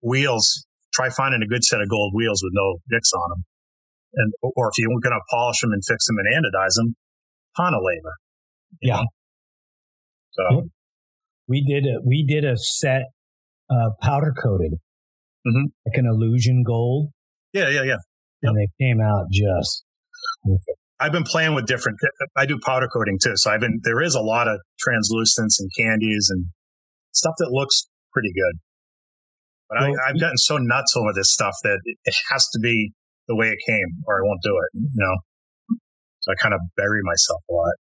Wheels, 0.00 0.64
try 0.94 1.10
finding 1.10 1.42
a 1.42 1.46
good 1.46 1.64
set 1.64 1.80
of 1.80 1.88
gold 1.88 2.12
wheels 2.14 2.40
with 2.42 2.52
no 2.54 2.78
nicks 2.88 3.10
on 3.12 3.28
them, 3.30 3.44
and 4.14 4.32
or 4.42 4.68
if 4.70 4.78
you're 4.78 4.88
going 4.88 5.12
to 5.12 5.20
polish 5.30 5.60
them 5.60 5.72
and 5.72 5.82
fix 5.84 6.06
them 6.06 6.16
and 6.22 6.28
anodize 6.30 6.74
them, 6.76 6.94
ton 7.56 7.72
labor. 7.74 8.14
Yeah. 8.80 8.96
know? 8.96 9.06
So 10.32 10.42
Yep. 10.50 10.64
we 11.48 11.64
did 11.64 11.84
a 11.86 12.00
we 12.06 12.24
did 12.26 12.44
a 12.44 12.56
set 12.56 13.02
uh, 13.70 13.90
powder 14.00 14.32
coated, 14.42 14.74
Mhm. 15.46 15.72
like 15.86 15.96
an 15.96 16.06
illusion 16.06 16.62
gold, 16.66 17.10
yeah, 17.52 17.68
yeah, 17.68 17.82
yeah. 17.82 17.96
and 18.42 18.56
they 18.56 18.68
came 18.80 19.00
out 19.00 19.26
just 19.30 19.84
I've 21.00 21.10
been 21.12 21.24
playing 21.24 21.54
with 21.54 21.66
different. 21.66 21.98
I 22.36 22.46
do 22.46 22.58
powder 22.64 22.86
coating 22.86 23.18
too, 23.20 23.32
so 23.36 23.50
I've 23.50 23.60
been. 23.60 23.80
There 23.82 24.00
is 24.00 24.14
a 24.14 24.20
lot 24.20 24.46
of 24.46 24.60
translucents 24.78 25.58
and 25.58 25.68
candies 25.76 26.28
and 26.30 26.46
stuff 27.12 27.34
that 27.38 27.50
looks 27.50 27.88
pretty 28.12 28.32
good. 28.32 28.60
But 29.68 29.80
Well, 29.80 29.94
I, 30.06 30.10
I've 30.10 30.20
gotten 30.20 30.38
so 30.38 30.58
nuts 30.58 30.94
over 30.96 31.12
this 31.12 31.32
stuff 31.32 31.54
that 31.64 31.80
it 31.84 32.14
has 32.30 32.46
to 32.52 32.60
be 32.60 32.92
the 33.26 33.34
way 33.34 33.48
it 33.48 33.58
came, 33.66 34.02
or 34.06 34.22
I 34.22 34.26
won't 34.26 34.42
do 34.44 34.56
it. 34.56 34.78
You 34.78 34.88
know, 34.94 35.16
so 36.22 36.32
I 36.32 36.34
kind 36.40 36.54
of 36.54 36.60
bury 36.76 37.00
myself 37.02 37.42
a 37.50 37.52
lot. 37.52 37.74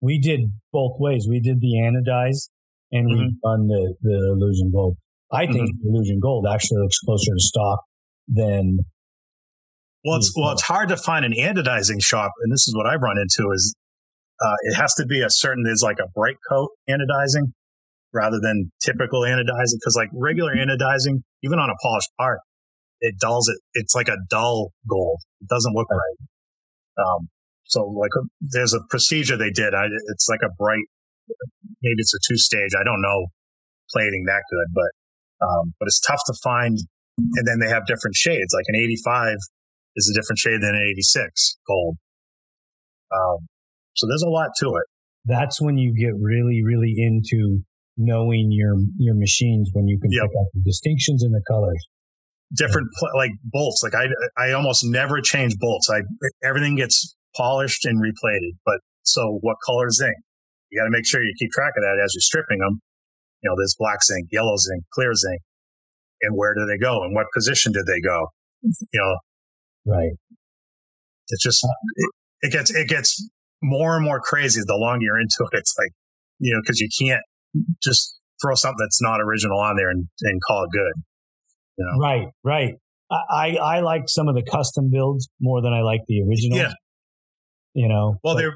we 0.00 0.18
did 0.20 0.52
both 0.72 0.92
ways. 1.00 1.26
We 1.28 1.40
did 1.40 1.60
the 1.60 1.74
anodized 1.82 2.50
and 2.92 3.06
we 3.08 3.14
Mhm. 3.18 3.40
done 3.42 3.66
the 3.66 3.94
the 4.00 4.16
illusion 4.32 4.70
gold. 4.72 4.96
I 5.32 5.46
think 5.46 5.70
Mm-hmm. 5.70 5.88
illusion 5.88 6.20
gold 6.20 6.46
actually 6.46 6.78
looks 6.82 6.98
closer 7.00 7.32
to 7.34 7.40
stock 7.40 7.80
than 8.28 8.78
Well, 10.04 10.16
it's 10.18 10.32
well, 10.36 10.52
it's 10.52 10.62
hard 10.62 10.88
to 10.90 10.96
find 10.96 11.24
an 11.24 11.32
anodizing 11.32 12.00
shop, 12.00 12.30
and 12.42 12.52
this 12.52 12.68
is 12.68 12.74
what 12.76 12.86
I've 12.86 13.02
run 13.02 13.18
into 13.18 13.50
is 13.52 13.74
uh, 14.40 14.54
it 14.62 14.74
has 14.76 14.94
to 14.94 15.04
be 15.04 15.20
a 15.20 15.28
certain. 15.30 15.64
There's 15.64 15.82
like 15.82 15.98
a 15.98 16.06
bright 16.14 16.36
coat 16.48 16.70
anodizing 16.88 17.52
rather 18.14 18.38
than 18.40 18.70
typical 18.80 19.22
anodizing 19.22 19.78
because 19.80 19.96
like 19.96 20.10
regular 20.14 20.54
anodizing, 20.54 21.22
even 21.42 21.58
on 21.58 21.68
a 21.70 21.74
polished 21.82 22.10
part, 22.16 22.38
it 23.00 23.16
dulls 23.18 23.48
it. 23.48 23.58
It's 23.74 23.96
like 23.96 24.06
a 24.08 24.16
dull 24.30 24.70
gold. 24.88 25.18
It 25.40 25.48
doesn't 25.48 25.74
look 25.74 25.88
right. 25.90 27.04
Um, 27.04 27.28
so 27.68 27.84
like 27.84 28.10
there's 28.40 28.72
a 28.74 28.80
procedure 28.90 29.36
they 29.36 29.50
did. 29.52 29.74
I, 29.74 29.86
it's 30.12 30.26
like 30.28 30.40
a 30.42 30.52
bright, 30.58 30.88
maybe 31.82 32.00
it's 32.00 32.14
a 32.14 32.18
two 32.26 32.36
stage. 32.36 32.72
I 32.78 32.82
don't 32.84 33.00
know 33.00 33.26
plating 33.92 34.24
that 34.26 34.42
good, 34.50 34.68
but 34.74 35.46
um, 35.46 35.74
but 35.78 35.86
it's 35.86 36.00
tough 36.00 36.20
to 36.26 36.34
find. 36.42 36.78
And 37.18 37.46
then 37.46 37.58
they 37.60 37.68
have 37.68 37.86
different 37.86 38.14
shades. 38.16 38.52
Like 38.54 38.64
an 38.68 38.76
85 38.76 39.36
is 39.96 40.10
a 40.10 40.14
different 40.18 40.38
shade 40.38 40.60
than 40.62 40.74
an 40.74 40.88
86 40.92 41.56
gold. 41.66 41.96
Um, 43.12 43.46
so 43.94 44.06
there's 44.08 44.22
a 44.22 44.28
lot 44.30 44.50
to 44.60 44.66
it. 44.76 44.86
that's 45.24 45.60
when 45.60 45.76
you 45.78 45.92
get 45.94 46.12
really 46.20 46.62
really 46.64 46.94
into 46.96 47.60
knowing 47.96 48.48
your 48.52 48.74
your 48.96 49.14
machines 49.14 49.70
when 49.72 49.88
you 49.88 49.98
can 49.98 50.10
Yep. 50.12 50.22
pick 50.22 50.30
out 50.38 50.46
the 50.54 50.60
distinctions 50.64 51.24
in 51.24 51.32
the 51.32 51.42
colors. 51.50 51.84
Different 52.56 52.88
like 53.16 53.32
bolts. 53.44 53.82
Like 53.82 53.94
I, 53.94 54.06
I 54.42 54.52
almost 54.52 54.84
never 54.84 55.20
change 55.20 55.56
bolts. 55.58 55.90
I 55.90 56.00
everything 56.46 56.76
gets 56.76 57.16
polished 57.36 57.84
and 57.84 58.00
replated. 58.02 58.58
But 58.64 58.80
so 59.02 59.38
what 59.40 59.56
color 59.64 59.90
zinc? 59.90 60.16
You 60.70 60.80
got 60.80 60.84
to 60.84 60.90
make 60.90 61.06
sure 61.06 61.22
you 61.22 61.34
keep 61.38 61.50
track 61.50 61.72
of 61.76 61.82
that 61.82 62.00
as 62.04 62.12
you're 62.14 62.20
stripping 62.20 62.58
them. 62.58 62.80
You 63.42 63.50
know, 63.50 63.56
there's 63.56 63.76
black 63.78 64.04
zinc, 64.04 64.28
yellow 64.30 64.56
zinc, 64.56 64.84
clear 64.92 65.14
zinc, 65.14 65.40
and 66.22 66.36
where 66.36 66.54
do 66.54 66.66
they 66.66 66.78
go? 66.78 67.02
And 67.04 67.14
what 67.14 67.26
position 67.34 67.72
did 67.72 67.86
they 67.86 68.00
go? 68.00 68.28
Mm-hmm. 68.64 68.84
You 68.92 69.00
know, 69.00 69.16
Right. 69.94 70.10
it's 71.28 71.42
just 71.42 71.64
uh, 71.64 71.68
it, 71.96 72.10
it 72.48 72.52
gets 72.52 72.70
it 72.74 72.88
gets 72.88 73.26
more 73.62 73.96
and 73.96 74.04
more 74.04 74.20
crazy 74.20 74.60
the 74.66 74.76
longer 74.76 75.04
you're 75.04 75.18
into 75.18 75.48
it. 75.50 75.56
It's 75.56 75.74
like 75.78 75.92
you 76.38 76.52
know 76.52 76.60
because 76.62 76.80
you 76.80 76.88
can't 77.00 77.22
just 77.82 78.18
throw 78.42 78.54
something 78.54 78.76
that's 78.78 79.00
not 79.02 79.20
original 79.20 79.58
on 79.58 79.76
there 79.76 79.90
and, 79.90 80.08
and 80.22 80.40
call 80.46 80.64
it 80.64 80.70
good. 80.70 81.02
You 81.76 81.86
know? 81.86 81.98
Right, 81.98 82.28
right. 82.44 82.74
I, 83.10 83.16
I, 83.30 83.76
I 83.76 83.80
like 83.80 84.02
some 84.06 84.28
of 84.28 84.34
the 84.34 84.42
custom 84.42 84.90
builds 84.90 85.28
more 85.40 85.62
than 85.62 85.72
I 85.72 85.80
like 85.80 86.02
the 86.06 86.22
original. 86.22 86.58
Yeah. 86.58 86.72
You 87.74 87.88
know, 87.88 88.16
Well, 88.24 88.34
they're 88.36 88.54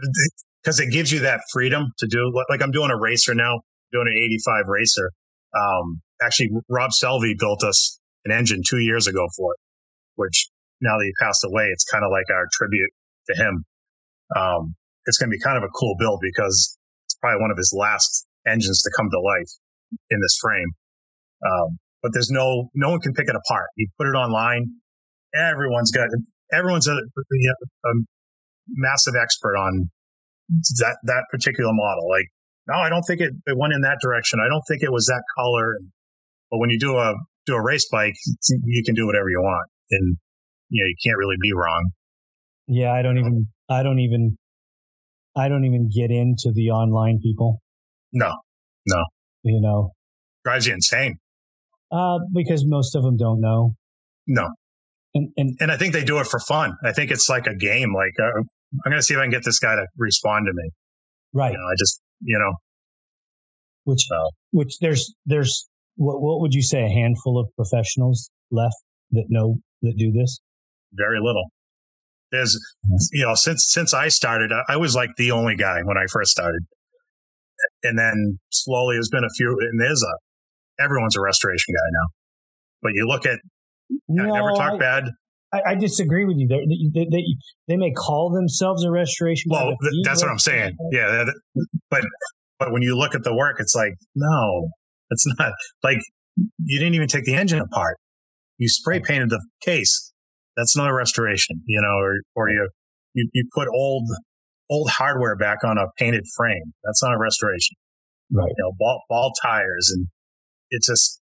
because 0.63 0.81
it 0.85 0.91
gives 0.91 1.13
you 1.13 1.21
that 1.21 1.41
freedom 1.53 1.93
to 1.99 2.07
do 2.07 2.33
like 2.49 2.63
I'm 2.63 2.71
doing 2.71 2.91
a 2.91 2.99
racer 2.99 3.35
now, 3.35 3.61
doing 3.93 4.07
an 4.09 4.17
85 4.17 4.65
racer. 4.69 5.11
Um, 5.55 6.01
actually, 6.23 6.51
Rob 6.69 6.91
Selvey 6.91 7.39
built 7.39 7.63
us 7.63 7.99
an 8.25 8.33
engine 8.33 8.63
two 8.67 8.79
years 8.79 9.07
ago 9.07 9.27
for 9.37 9.53
it, 9.53 9.61
which 10.17 10.49
now 10.81 10.99
that 10.99 11.05
he 11.05 11.13
passed 11.25 11.45
away, 11.45 11.69
it's 11.73 11.85
kind 11.85 12.05
of 12.05 12.11
like 12.11 12.27
our 12.35 12.47
tribute 12.53 12.91
to 13.29 13.35
him. 13.37 13.65
Um, 14.35 14.75
it's 15.07 15.19
going 15.19 15.31
to 15.31 15.35
be 15.35 15.43
kind 15.43 15.57
of 15.57 15.63
a 15.63 15.69
cool 15.69 15.95
build 15.99 16.21
because 16.23 16.79
it's 17.07 17.15
probably 17.21 17.41
one 17.41 17.51
of 17.51 17.57
his 17.57 17.75
last 17.77 18.27
engines 18.47 18.83
to 18.83 18.91
come 18.97 19.09
to 19.11 19.21
life 19.21 19.51
in 20.11 20.19
this 20.21 20.39
frame. 20.41 20.71
Um, 21.45 21.79
but 22.03 22.13
there's 22.13 22.31
no, 22.31 22.71
no 22.75 22.91
one 22.91 23.01
can 23.01 23.13
pick 23.13 23.29
it 23.29 23.37
apart. 23.37 23.67
You 23.77 23.89
put 23.99 24.07
it 24.07 24.17
online. 24.19 24.83
Everyone's 25.35 25.91
got, 25.91 26.09
everyone's 26.53 26.89
a, 26.89 26.95
a 26.95 27.93
massive 28.69 29.15
expert 29.21 29.57
on 29.57 29.91
that, 30.79 30.97
that 31.05 31.25
particular 31.31 31.71
model. 31.73 32.09
Like, 32.09 32.27
no, 32.69 32.75
I 32.75 32.89
don't 32.89 33.03
think 33.03 33.21
it, 33.21 33.33
it 33.47 33.57
went 33.57 33.73
in 33.73 33.81
that 33.83 33.99
direction. 34.03 34.39
I 34.45 34.49
don't 34.49 34.63
think 34.69 34.83
it 34.83 34.93
was 34.93 35.07
that 35.07 35.23
color. 35.37 35.79
But 36.51 36.59
when 36.59 36.71
you 36.71 36.79
do 36.79 36.97
a, 36.97 37.15
do 37.47 37.55
a 37.55 37.63
race 37.63 37.89
bike, 37.91 38.15
you 38.65 38.83
can 38.85 38.95
do 38.95 39.07
whatever 39.07 39.29
you 39.29 39.41
want 39.41 39.69
and, 39.91 40.17
you 40.69 40.83
know, 40.83 40.87
you 40.89 40.97
can't 41.05 41.19
really 41.19 41.37
be 41.41 41.53
wrong. 41.53 41.91
yeah, 42.69 42.93
I 42.93 43.03
don't 43.03 43.19
even, 43.19 43.47
I 43.69 43.83
don't 43.83 43.99
even, 43.99 44.37
I 45.37 45.49
don't 45.49 45.65
even 45.65 45.89
get 45.89 46.11
into 46.11 46.53
the 46.55 46.71
online 46.71 47.19
people, 47.23 47.61
No, 48.13 48.35
no, 48.87 49.05
you 49.43 49.61
know, 49.61 49.93
drives 50.45 50.67
you 50.67 50.75
insane. 50.75 51.17
uh, 51.91 52.19
because 52.35 52.65
most 52.67 52.95
of 52.95 53.03
them 53.03 53.17
don't 53.17 53.41
know. 53.41 53.75
No. 54.27 54.49
And, 55.15 55.31
and 55.37 55.57
And 55.61 55.71
I 55.71 55.77
think 55.77 55.93
they 55.93 56.05
do 56.05 56.19
it 56.19 56.27
for 56.27 56.41
fun. 56.41 56.75
I 56.85 56.93
think 56.93 57.11
it's 57.11 57.29
like 57.29 57.47
a 57.47 57.55
game. 57.55 57.95
Like, 57.95 58.15
uh, 58.19 58.41
I'm 58.85 58.91
going 58.91 58.97
to 58.99 59.03
see 59.03 59.15
if 59.15 59.21
I 59.21 59.25
can 59.25 59.31
get 59.31 59.45
this 59.45 59.59
guy 59.59 59.75
to 59.75 59.87
respond 59.97 60.47
to 60.47 60.53
me. 60.55 60.71
right, 61.33 61.53
You 61.53 61.59
know, 61.59 61.65
I 61.65 61.75
just, 61.79 62.01
you 62.23 62.39
know, 62.39 62.55
which, 63.85 64.07
so 64.09 64.31
which 64.53 64.79
there's, 64.81 65.15
there's, 65.27 65.69
what, 65.97 66.23
what 66.23 66.41
would 66.41 66.55
you 66.55 66.63
say? 66.63 66.85
A 66.85 66.89
handful 66.89 67.39
of 67.39 67.49
professionals 67.57 68.31
left 68.51 68.77
that 69.11 69.27
know, 69.29 69.57
that 69.83 69.95
do 69.99 70.13
this? 70.13 70.41
very 70.93 71.19
little. 71.21 71.47
There's, 72.31 72.59
you 73.13 73.27
know, 73.27 73.35
since, 73.35 73.67
since 73.69 73.93
I 73.93 74.09
started, 74.09 74.53
I, 74.53 74.75
I 74.75 74.77
was 74.77 74.95
like 74.95 75.11
the 75.17 75.31
only 75.33 75.57
guy 75.57 75.81
when 75.85 75.99
I 75.99 76.07
first 76.11 76.31
started. 76.31 76.63
And 77.83 77.99
then 77.99 78.39
slowly 78.51 78.97
there's 78.97 79.11
been 79.11 79.25
a 79.25 79.33
few, 79.37 79.57
and 79.61 79.81
there's 79.81 80.03
a, 80.03 80.83
everyone's 80.83 81.17
a 81.17 81.21
restoration 81.21 81.75
guy 81.75 81.91
now. 81.93 82.09
But 82.83 82.93
you 82.95 83.07
look 83.07 83.27
at, 83.27 83.39
I 84.11 84.27
never 84.27 84.53
talk 84.53 84.73
I, 84.75 84.79
bad. 84.79 85.05
I, 85.53 85.61
I 85.71 85.75
disagree 85.75 86.25
with 86.25 86.37
you. 86.39 86.49
They, 86.49 87.05
they, 87.11 87.25
they 87.69 87.77
may 87.77 87.93
call 87.93 88.31
themselves 88.31 88.85
a 88.85 88.91
restoration. 88.91 89.51
Well, 89.51 89.69
th- 89.69 90.05
that's 90.05 90.23
what 90.23 90.31
I'm 90.31 90.39
saying. 90.39 90.77
Yeah. 90.93 91.25
that- 91.25 91.67
But, 91.91 92.03
but 92.59 92.73
when 92.73 92.83
you 92.83 92.97
look 92.97 93.15
at 93.15 93.23
the 93.25 93.35
work, 93.35 93.57
it's 93.59 93.75
like, 93.75 93.95
no, 94.15 94.69
it's 95.11 95.27
not 95.39 95.53
like 95.83 95.99
you 96.65 96.79
didn't 96.79 96.95
even 96.95 97.09
take 97.09 97.25
the 97.25 97.35
engine 97.35 97.61
apart. 97.61 97.97
You 98.59 98.69
spray 98.69 99.01
painted 99.01 99.31
the 99.31 99.45
case. 99.63 100.13
That's 100.57 100.77
not 100.77 100.89
a 100.89 100.95
restoration, 100.95 101.63
you 101.67 101.81
know, 101.81 101.97
or, 101.99 102.21
or 102.35 102.51
you, 102.51 102.69
you, 103.15 103.29
you 103.33 103.45
put 103.55 103.69
old, 103.75 104.05
old 104.71 104.91
hardware 104.91 105.37
back 105.37 105.65
on 105.65 105.77
a 105.79 105.87
painted 105.99 106.25
frame. 106.37 106.73
That's 106.85 107.03
not 107.03 107.13
a 107.15 107.19
restoration. 107.19 107.77
right? 108.33 108.49
You 108.49 108.55
know, 108.65 108.73
ball 108.79 109.03
ball 109.09 109.33
tires, 109.43 109.91
and 109.95 110.07
it's 110.71 110.87
just 110.87 111.21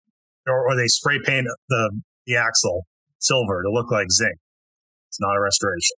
or, 0.48 0.68
or 0.72 0.76
they 0.76 0.88
spray 0.88 1.20
paint 1.24 1.48
the 1.70 2.02
the 2.26 2.36
axle 2.36 2.86
silver 3.20 3.64
to 3.64 3.72
look 3.72 3.92
like 3.92 4.12
zinc. 4.12 4.38
It's 5.10 5.20
not 5.20 5.36
a 5.36 5.42
restoration. 5.42 5.96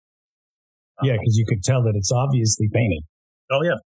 Yeah, 1.04 1.14
um, 1.14 1.20
because 1.20 1.38
you 1.38 1.46
could 1.48 1.64
tell 1.64 1.84
that 1.84 1.94
it's 1.96 2.12
obviously 2.12 2.68
painted. 2.74 3.04
Oh 3.52 3.64
yeah, 3.64 3.78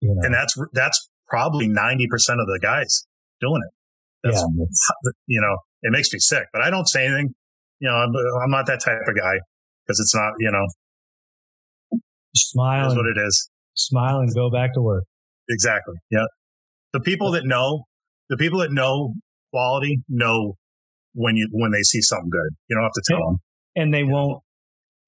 You 0.00 0.14
know? 0.14 0.22
and 0.24 0.34
that's 0.34 0.54
that's 0.72 1.10
probably 1.28 1.68
ninety 1.68 2.06
percent 2.08 2.40
of 2.40 2.46
the 2.46 2.58
guys 2.62 3.04
doing 3.40 3.60
it. 3.66 3.72
That's, 4.24 4.42
yeah, 4.42 5.10
you 5.26 5.40
know, 5.40 5.56
it 5.82 5.92
makes 5.92 6.12
me 6.12 6.18
sick, 6.18 6.44
but 6.52 6.62
I 6.62 6.70
don't 6.70 6.86
say 6.86 7.06
anything. 7.06 7.34
You 7.78 7.88
know, 7.88 7.94
I'm, 7.94 8.12
I'm 8.42 8.50
not 8.50 8.66
that 8.66 8.80
type 8.82 8.96
of 9.06 9.14
guy 9.14 9.38
because 9.84 10.00
it's 10.00 10.14
not, 10.14 10.32
you 10.40 10.50
know, 10.50 11.98
smile 12.34 12.88
and, 12.88 12.96
what 12.96 13.06
it 13.06 13.18
is. 13.18 13.50
smile 13.74 14.18
and 14.18 14.34
go 14.34 14.50
back 14.50 14.74
to 14.74 14.80
work. 14.80 15.04
Exactly. 15.48 15.94
Yeah. 16.10 16.24
The 16.92 17.00
people 17.00 17.30
that 17.32 17.44
know, 17.44 17.84
the 18.28 18.36
people 18.36 18.60
that 18.60 18.72
know 18.72 19.14
quality 19.52 20.02
know 20.08 20.54
when 21.16 21.34
you, 21.36 21.48
when 21.52 21.72
they 21.72 21.82
see 21.82 22.00
something 22.02 22.28
good. 22.30 22.54
You 22.68 22.76
don't 22.76 22.84
have 22.84 22.92
to 22.92 23.02
tell 23.08 23.18
Yeah. 23.18 23.26
them. 23.26 23.36
and 23.76 23.94
they 23.94 24.04
won't 24.04 24.42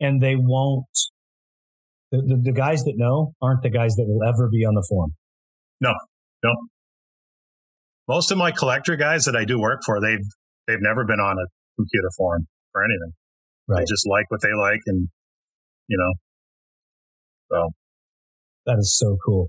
and 0.01 0.21
they 0.23 0.35
won't 0.37 0.87
the, 2.11 2.19
the, 2.19 2.37
the 2.45 2.53
guys 2.53 2.83
that 2.85 2.95
know 2.97 3.35
aren't 3.43 3.63
the 3.63 3.71
guys 3.71 3.95
that 3.97 4.07
will 4.09 4.23
ever 4.27 4.49
be 4.51 4.65
on 4.65 4.75
the 4.75 4.85
forum 4.89 5.13
No, 5.81 5.93
no. 6.43 6.53
Most 8.09 8.31
of 8.31 8.39
my 8.39 8.51
collector 8.51 8.97
guys 8.97 9.25
that 9.27 9.37
I 9.37 9.45
do 9.45 9.61
work 9.61 9.81
for, 9.85 10.01
they've, 10.01 10.25
they've 10.67 10.81
never 10.81 11.05
been 11.05 11.21
on 11.21 11.37
a 11.37 11.47
computer 11.77 12.09
forum 12.17 12.47
or 12.75 12.83
anything. 12.85 13.13
Right. 13.69 13.81
They 13.81 13.85
just 13.85 14.07
like 14.09 14.25
what 14.31 14.41
they 14.43 14.55
like 14.59 14.81
and, 14.87 15.09
you 15.89 15.99
know, 15.99 16.13
so 17.53 17.71
that 18.67 18.77
is 18.79 18.97
so 18.99 19.17
cool 19.25 19.49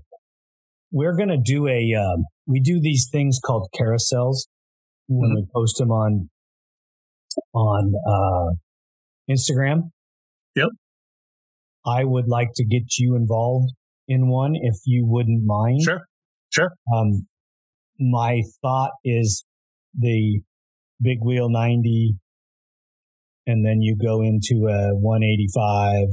we're 0.92 1.14
going 1.16 1.28
to 1.28 1.38
do 1.42 1.68
a 1.68 1.94
um, 1.94 2.24
we 2.46 2.58
do 2.60 2.80
these 2.80 3.08
things 3.12 3.38
called 3.44 3.68
carousels 3.78 4.46
when 5.08 5.34
we 5.34 5.44
post 5.54 5.76
them 5.78 5.90
on 5.92 6.28
on 7.54 7.92
uh, 8.08 8.54
instagram 9.30 9.90
Yep. 10.56 10.68
i 11.86 12.04
would 12.04 12.28
like 12.28 12.48
to 12.56 12.64
get 12.64 12.98
you 12.98 13.14
involved 13.16 13.70
in 14.08 14.28
one 14.28 14.52
if 14.54 14.76
you 14.86 15.06
wouldn't 15.06 15.44
mind 15.44 15.82
sure. 15.82 16.00
Sure. 16.52 16.70
Um, 16.92 17.26
my 18.00 18.42
thought 18.60 18.90
is 19.04 19.44
the 19.96 20.40
big 21.00 21.18
wheel 21.22 21.48
90 21.48 22.16
and 23.46 23.64
then 23.64 23.80
you 23.80 23.96
go 23.96 24.20
into 24.22 24.66
a 24.68 24.94
185 24.96 26.08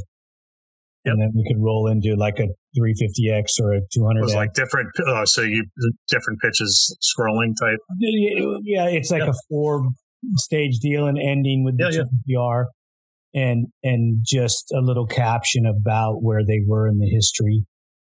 Yep. 1.05 1.13
and 1.13 1.21
then 1.21 1.31
we 1.35 1.43
could 1.47 1.59
roll 1.61 1.87
into 1.87 2.15
like 2.15 2.35
a 2.39 2.47
350x 2.77 3.59
or 3.63 3.73
a 3.73 3.79
200 3.93 4.19
It 4.19 4.23
was 4.23 4.35
like 4.35 4.53
different, 4.53 4.89
uh, 5.07 5.25
so 5.25 5.41
you, 5.41 5.65
different 6.09 6.39
pitches 6.41 6.95
scrolling 7.01 7.53
type. 7.59 7.79
yeah 8.63 8.85
it's 8.89 9.09
like 9.09 9.21
Yep. 9.21 9.29
a 9.29 9.33
four 9.49 9.87
stage 10.35 10.79
deal 10.79 11.07
and 11.07 11.17
ending 11.17 11.63
with 11.63 11.77
the 11.77 11.89
Yeah, 11.91 12.35
TPR 12.37 12.65
and 13.33 13.67
and 13.83 14.19
just 14.25 14.71
a 14.75 14.81
little 14.81 15.05
caption 15.07 15.65
about 15.65 16.21
where 16.21 16.41
they 16.45 16.59
were 16.65 16.87
in 16.87 16.97
the 16.99 17.07
history 17.09 17.65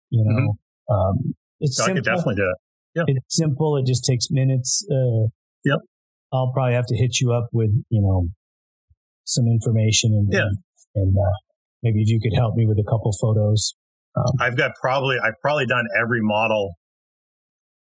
you 0.10 0.24
know 0.26 0.96
um 0.96 1.34
it's 1.60 1.80
Mm-hmm. 1.82 1.92
I 1.92 1.94
could 1.96 2.04
simple. 2.06 2.18
definitely 2.18 2.36
do 2.36 2.50
it. 2.50 2.58
Yeah, 2.96 3.04
it's 3.08 3.38
simple. 3.38 3.78
It 3.78 3.86
just 3.88 4.04
takes 4.06 4.28
minutes. 4.30 4.86
Uh, 4.92 5.30
Yep. 5.66 5.80
I'll 6.34 6.52
probably 6.54 6.74
have 6.74 6.86
to 6.88 6.96
hit 6.98 7.22
you 7.22 7.32
up 7.32 7.48
with, 7.54 7.70
you 7.90 8.02
know, 8.02 8.28
some 9.24 9.46
information 9.48 10.12
and, 10.14 10.28
Yeah. 10.34 10.50
and, 10.96 11.16
uh, 11.18 11.32
maybe 11.84 12.02
if 12.02 12.10
you 12.10 12.20
could 12.22 12.36
help 12.38 12.56
me 12.56 12.66
with 12.68 12.78
a 12.80 12.84
couple 12.84 13.12
photos. 13.22 13.74
I've 14.42 14.58
got 14.58 14.72
probably, 14.82 15.16
I've 15.24 15.40
probably 15.42 15.66
done 15.66 15.86
every 16.00 16.20
model, 16.22 16.74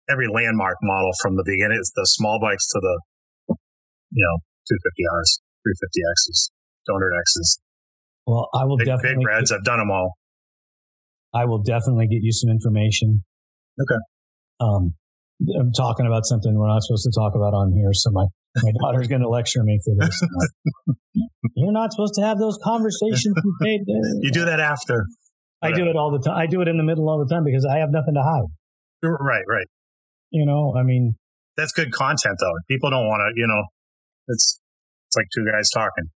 every 0.08 0.28
landmark 0.28 0.78
model 0.82 1.10
from 1.20 1.36
the 1.36 1.44
beginning, 1.44 1.76
It's 1.78 1.92
the 1.94 2.06
small 2.06 2.40
bikes 2.40 2.66
to 2.72 2.80
the, 2.80 3.00
you 4.10 4.24
know, 4.24 4.38
250Rs, 4.70 5.40
350Xs, 5.66 6.50
200Xs, 6.88 7.58
Well, 8.26 8.48
I 8.54 8.64
will 8.64 8.76
big, 8.76 8.86
definitely, 8.86 9.24
big 9.24 9.26
reds. 9.26 9.52
I've 9.52 9.64
done 9.64 9.78
them 9.78 9.90
all. 9.90 10.14
I 11.34 11.44
will 11.44 11.62
definitely 11.62 12.06
get 12.08 12.22
you 12.22 12.32
some 12.32 12.50
information. 12.50 13.24
Okay. 13.80 14.00
Um, 14.60 14.94
I'm 15.58 15.72
talking 15.72 16.06
about 16.06 16.26
something 16.26 16.56
we're 16.58 16.68
not 16.68 16.82
supposed 16.82 17.04
to 17.04 17.12
talk 17.14 17.34
about 17.36 17.54
on 17.54 17.72
here. 17.72 17.90
So 17.92 18.10
my, 18.10 18.24
my 18.56 18.72
daughter's 18.82 19.06
going 19.06 19.20
to 19.22 19.28
lecture 19.28 19.62
me 19.62 19.78
for 19.84 19.94
this. 20.04 20.20
You're 21.54 21.72
not 21.72 21.92
supposed 21.92 22.14
to 22.14 22.22
have 22.22 22.38
those 22.38 22.58
conversations. 22.62 23.34
You, 23.62 23.84
You 24.22 24.30
do 24.32 24.44
that 24.46 24.58
after. 24.58 25.06
I 25.62 25.72
do 25.72 25.86
it 25.86 25.96
all 25.96 26.10
the 26.12 26.20
time. 26.20 26.36
I 26.36 26.46
do 26.46 26.60
it 26.60 26.68
in 26.68 26.76
the 26.76 26.84
middle 26.84 27.08
all 27.08 27.18
the 27.18 27.32
time 27.32 27.44
because 27.44 27.66
I 27.66 27.78
have 27.78 27.90
nothing 27.90 28.14
to 28.14 28.22
hide. 28.22 28.46
Right, 29.02 29.42
right. 29.48 29.66
You 30.30 30.46
know, 30.46 30.74
I 30.76 30.82
mean, 30.82 31.16
That's 31.56 31.72
good 31.72 31.92
content 31.92 32.36
though. 32.40 32.52
People 32.68 32.90
don't 32.90 33.06
want 33.06 33.20
to, 33.26 33.40
you 33.40 33.46
know, 33.46 33.62
it's, 34.28 34.60
it's 35.08 35.16
like 35.16 35.26
two 35.34 35.44
guys 35.50 35.70
talking. 35.72 36.10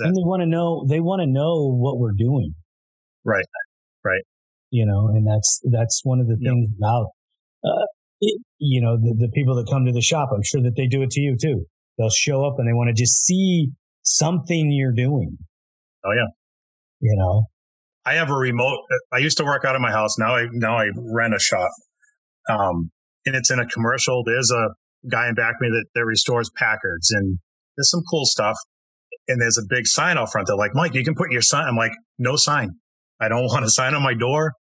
And 0.00 0.16
they 0.16 0.22
want 0.24 0.42
to 0.42 0.46
know 0.46 0.84
they 0.88 0.98
want 1.00 1.20
to 1.22 1.26
know 1.26 1.70
what 1.72 1.98
we're 1.98 2.16
doing 2.16 2.54
Right. 3.24 3.44
Right. 4.04 4.22
you 4.70 4.84
know 4.84 5.06
and 5.08 5.24
that's 5.26 5.60
that's 5.70 6.00
one 6.02 6.18
of 6.18 6.26
the 6.26 6.36
Yep. 6.40 6.50
things 6.52 6.68
about 6.76 7.06
uh, 7.64 7.86
it, 8.20 8.42
you 8.58 8.80
know 8.80 8.96
the, 8.96 9.14
the 9.16 9.28
people 9.32 9.54
that 9.56 9.68
come 9.70 9.84
to 9.86 9.92
the 9.92 10.00
shop 10.00 10.30
i'm 10.34 10.42
sure 10.42 10.60
that 10.62 10.74
they 10.76 10.88
do 10.88 11.02
it 11.02 11.10
to 11.10 11.20
you 11.20 11.36
too 11.40 11.66
they'll 11.98 12.10
show 12.10 12.44
up 12.44 12.54
and 12.58 12.66
they 12.68 12.72
want 12.72 12.88
to 12.88 13.00
just 13.00 13.24
see 13.24 13.68
something 14.02 14.72
you're 14.72 14.92
doing 14.92 15.38
Oh 16.04 16.12
yeah. 16.12 16.26
you 17.00 17.14
know 17.16 17.44
I 18.04 18.14
have 18.14 18.30
a 18.30 18.34
remote. 18.36 18.78
I 19.12 19.18
used 19.18 19.36
to 19.38 19.44
work 19.44 19.64
out 19.64 19.74
of 19.74 19.80
my 19.80 19.90
house. 19.90 20.16
Now 20.16 20.36
I 20.36 20.46
now 20.52 20.76
I 20.78 20.90
rent 20.96 21.34
a 21.34 21.40
shop, 21.40 21.70
um, 22.48 22.92
and 23.26 23.34
it's 23.34 23.50
in 23.50 23.58
a 23.58 23.66
commercial. 23.66 24.22
There's 24.24 24.48
a 24.52 24.68
guy 25.10 25.28
in 25.28 25.34
back 25.34 25.54
of 25.56 25.60
me 25.60 25.70
that, 25.70 25.86
that 25.96 26.04
restores 26.04 26.48
Packards, 26.56 27.10
and 27.10 27.40
there's 27.76 27.90
some 27.90 28.02
cool 28.10 28.24
stuff. 28.24 28.56
And 29.28 29.40
there's 29.40 29.58
a 29.58 29.62
big 29.68 29.86
sign 29.86 30.18
out 30.18 30.30
front. 30.30 30.46
They're 30.46 30.56
like, 30.56 30.70
Mike, 30.74 30.94
you 30.94 31.02
can 31.02 31.14
put 31.14 31.32
your 31.32 31.42
sign. 31.42 31.66
I'm 31.66 31.76
like, 31.76 31.90
no 32.18 32.36
sign. 32.36 32.70
I 33.20 33.28
don't 33.28 33.44
want 33.46 33.64
a 33.64 33.70
sign 33.70 33.94
on 33.94 34.02
my 34.02 34.14
door. 34.14 34.52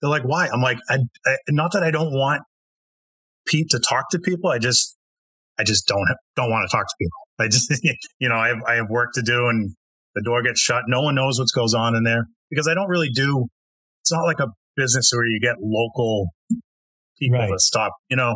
They're 0.00 0.10
like, 0.10 0.22
why? 0.22 0.48
I'm 0.48 0.60
like, 0.62 0.78
I, 0.88 0.98
I, 1.26 1.36
not 1.50 1.72
that 1.72 1.82
I 1.82 1.90
don't 1.90 2.12
want 2.12 2.42
Pete 3.46 3.68
to 3.70 3.80
talk 3.80 4.10
to 4.10 4.18
people. 4.18 4.50
I 4.50 4.58
just, 4.58 4.96
I 5.58 5.64
just 5.64 5.86
don't 5.86 6.04
don't 6.36 6.50
want 6.50 6.68
to 6.68 6.76
talk 6.76 6.86
to 6.86 6.94
people. 7.00 7.18
I 7.38 7.48
just, 7.48 7.72
you 8.20 8.28
know, 8.28 8.36
I 8.36 8.48
have 8.48 8.58
I 8.66 8.74
have 8.74 8.86
work 8.88 9.10
to 9.14 9.22
do, 9.22 9.48
and 9.48 9.70
the 10.14 10.22
door 10.24 10.42
gets 10.42 10.60
shut. 10.60 10.84
No 10.88 11.02
one 11.02 11.14
knows 11.14 11.38
what 11.38 11.48
goes 11.54 11.74
on 11.74 11.94
in 11.96 12.04
there 12.04 12.26
because 12.50 12.68
I 12.68 12.74
don't 12.74 12.88
really 12.88 13.10
do. 13.10 13.46
It's 14.02 14.12
not 14.12 14.22
like 14.22 14.40
a 14.40 14.48
business 14.76 15.10
where 15.14 15.26
you 15.26 15.40
get 15.40 15.56
local 15.60 16.28
people 17.18 17.38
Right. 17.38 17.48
to 17.48 17.58
stop. 17.58 17.92
You 18.08 18.16
know, 18.16 18.30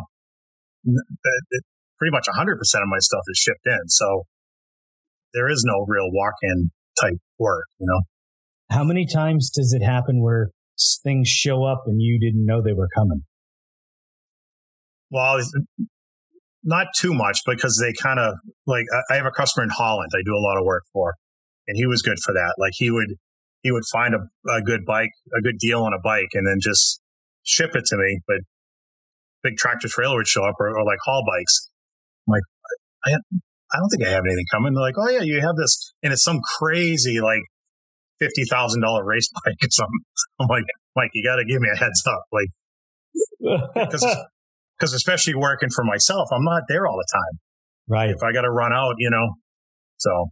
uh, 0.87 0.91
it- 1.51 1.63
pretty 1.97 2.11
much 2.11 2.27
100 2.27 2.57
percent 2.57 2.83
of 2.83 2.87
my 2.89 2.99
stuff 2.99 3.23
is 3.29 3.37
shipped 3.37 3.65
in, 3.65 3.89
so 3.89 4.23
there 5.33 5.49
is 5.49 5.63
no 5.65 5.85
real 5.87 6.09
walk-in 6.11 6.71
type 7.01 7.17
work. 7.37 7.65
You 7.79 7.87
know, 7.87 8.01
how 8.75 8.83
many 8.83 9.05
times 9.05 9.49
does 9.49 9.73
it 9.73 9.83
happen 9.83 10.21
where 10.21 10.49
things 11.03 11.27
show 11.27 11.63
up 11.63 11.83
and 11.87 12.01
you 12.01 12.19
didn't 12.19 12.45
know 12.45 12.61
they 12.61 12.73
were 12.73 12.89
coming 12.95 13.21
well, 15.09 15.39
not 16.63 16.87
too 16.97 17.13
much 17.13 17.39
because 17.45 17.81
they 17.81 17.93
kind 17.93 18.19
of 18.19 18.35
like. 18.65 18.85
I- 18.93 19.13
I 19.13 19.17
have 19.17 19.25
a 19.25 19.31
customer 19.31 19.63
in 19.63 19.69
Holland. 19.69 20.11
I 20.13 20.21
do 20.25 20.35
a 20.35 20.43
lot 20.43 20.57
of 20.57 20.65
work 20.65 20.83
for, 20.91 21.15
and 21.67 21.77
he 21.77 21.85
was 21.85 22.01
good 22.01 22.17
for 22.19 22.33
that. 22.33 22.55
Like 22.57 22.73
he 22.75 22.91
would 22.91 23.15
he 23.63 23.71
would 23.71 23.85
find 23.91 24.13
a, 24.13 24.27
a 24.51 24.61
good 24.61 24.85
bike, 24.85 25.11
a 25.37 25.41
good 25.41 25.57
deal 25.59 25.83
on 25.83 25.93
a 25.93 25.99
bike, 26.03 26.29
and 26.33 26.45
then 26.45 26.57
just 26.61 27.01
ship 27.43 27.71
it 27.75 27.85
to 27.85 27.97
me. 27.97 28.19
But 28.27 28.37
big 29.43 29.57
tractor 29.57 29.87
trailer 29.87 30.17
would 30.17 30.27
show 30.27 30.43
up, 30.45 30.55
or, 30.59 30.77
or 30.77 30.83
like 30.85 30.99
haul 31.05 31.23
bikes. 31.25 31.69
I'm 32.27 32.31
like, 32.31 32.43
I, 33.05 33.11
I 33.73 33.79
don't 33.79 33.89
think 33.89 34.05
I 34.05 34.11
have 34.11 34.23
anything 34.25 34.45
coming. 34.51 34.73
They're 34.73 34.81
like, 34.83 34.97
oh 34.97 35.09
yeah, 35.09 35.21
you 35.21 35.41
have 35.41 35.55
this, 35.55 35.93
and 36.03 36.13
it's 36.13 36.23
some 36.23 36.39
crazy 36.59 37.19
like 37.21 37.41
fifty 38.19 38.43
thousand 38.49 38.81
dollar 38.81 39.05
race 39.05 39.29
bike 39.45 39.55
or 39.63 39.69
something. 39.71 39.99
I'm 40.39 40.47
like, 40.47 40.63
Mike, 40.95 41.11
you 41.13 41.23
got 41.23 41.37
to 41.37 41.45
give 41.45 41.61
me 41.61 41.69
a 41.73 41.77
heads 41.77 42.03
up, 42.07 42.23
like 42.31 42.47
because 43.89 44.93
especially 44.93 45.35
working 45.35 45.69
for 45.73 45.83
myself, 45.83 46.29
I'm 46.31 46.43
not 46.43 46.63
there 46.67 46.85
all 46.87 46.97
the 46.97 47.07
time. 47.11 47.39
right 47.87 48.09
If 48.09 48.23
I 48.23 48.31
got 48.31 48.41
to 48.41 48.51
run 48.51 48.73
out, 48.73 48.95
you 48.97 49.09
know, 49.09 49.35
so 49.97 50.29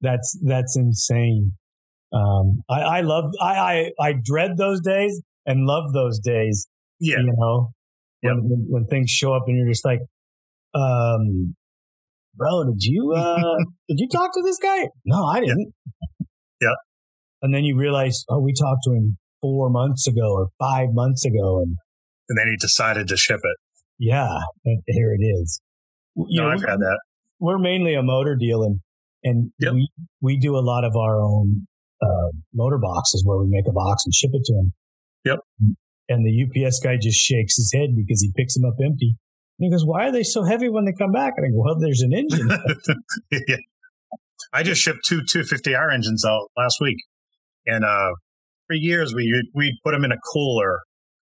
that's 0.00 0.38
that's 0.46 0.76
insane 0.78 1.52
um 2.12 2.62
i 2.70 2.80
i 2.80 3.00
love 3.02 3.24
i 3.40 3.90
i, 4.00 4.08
I 4.08 4.14
dread 4.24 4.56
those 4.56 4.80
days 4.80 5.20
and 5.44 5.66
love 5.66 5.92
those 5.92 6.18
days 6.18 6.66
yeah, 7.00 7.16
you 7.18 7.32
know, 7.36 7.70
Yep. 8.22 8.32
when, 8.34 8.42
when, 8.48 8.66
when 8.68 8.86
things 8.86 9.10
show 9.10 9.32
up 9.34 9.44
and 9.46 9.56
you're 9.56 9.68
just 9.68 9.84
like, 9.86 10.00
um, 10.74 11.54
bro, 12.34 12.64
did 12.64 12.82
you, 12.82 13.12
uh, 13.16 13.36
did 13.88 13.98
you 13.98 14.08
talk 14.08 14.32
to 14.34 14.42
this 14.44 14.58
guy? 14.62 14.88
No, 15.04 15.24
I 15.26 15.40
didn't. 15.40 15.72
Yep. 16.60 16.70
And 17.42 17.54
then 17.54 17.64
you 17.64 17.76
realize, 17.76 18.24
oh, 18.28 18.40
we 18.40 18.52
talked 18.52 18.82
to 18.84 18.90
him 18.92 19.16
four 19.40 19.70
months 19.70 20.06
ago 20.06 20.32
or 20.34 20.48
five 20.58 20.88
months 20.92 21.24
ago. 21.24 21.60
And 21.60 21.76
and 22.28 22.38
then 22.38 22.46
he 22.48 22.56
decided 22.58 23.08
to 23.08 23.16
ship 23.16 23.40
it. 23.42 23.56
yeah, 23.98 24.28
and 24.64 24.82
here 24.86 25.12
it 25.18 25.24
is. 25.24 25.60
You 26.14 26.42
No, 26.42 26.48
know, 26.48 26.54
I've 26.54 26.60
had 26.60 26.78
that. 26.78 26.98
we're 27.40 27.58
mainly 27.58 27.94
a 27.94 28.02
motor 28.02 28.36
deal 28.38 28.62
and, 28.62 28.80
and 29.24 29.50
Yep. 29.58 29.72
we, 29.72 29.88
we 30.20 30.38
do 30.38 30.54
a 30.56 30.60
lot 30.62 30.84
of 30.84 30.92
our 30.96 31.20
own, 31.20 31.66
uh, 32.02 32.30
motor 32.54 32.78
boxes 32.78 33.22
where 33.26 33.38
we 33.38 33.46
make 33.48 33.64
a 33.68 33.72
box 33.72 34.02
and 34.04 34.14
ship 34.14 34.30
it 34.32 34.42
to 34.44 34.54
them. 34.54 34.72
Yep. 35.24 35.38
And 36.08 36.24
the 36.26 36.64
UPS 36.66 36.78
guy 36.80 36.96
just 37.00 37.18
shakes 37.18 37.56
his 37.56 37.72
head 37.74 37.90
because 37.96 38.20
he 38.22 38.30
picks 38.36 38.54
them 38.54 38.64
up 38.66 38.74
empty. 38.84 39.16
And 39.60 39.66
he 39.66 39.70
goes, 39.70 39.84
Why 39.84 40.08
are 40.08 40.12
they 40.12 40.22
so 40.22 40.42
heavy 40.42 40.70
when 40.70 40.86
they 40.86 40.92
come 40.92 41.12
back? 41.12 41.34
And 41.36 41.46
I 41.46 41.50
go, 41.50 41.62
Well, 41.62 41.78
there's 41.78 42.00
an 42.00 42.14
engine. 42.14 42.48
yeah. 43.30 43.56
I 44.52 44.62
just 44.62 44.80
shipped 44.80 45.00
two 45.06 45.20
250R 45.20 45.92
engines 45.92 46.24
out 46.24 46.48
last 46.56 46.78
week. 46.80 46.96
And 47.66 47.84
uh, 47.84 48.10
for 48.66 48.74
years, 48.74 49.14
we, 49.14 49.30
we'd 49.54 49.76
put 49.84 49.92
them 49.92 50.04
in 50.04 50.12
a 50.12 50.16
cooler 50.32 50.80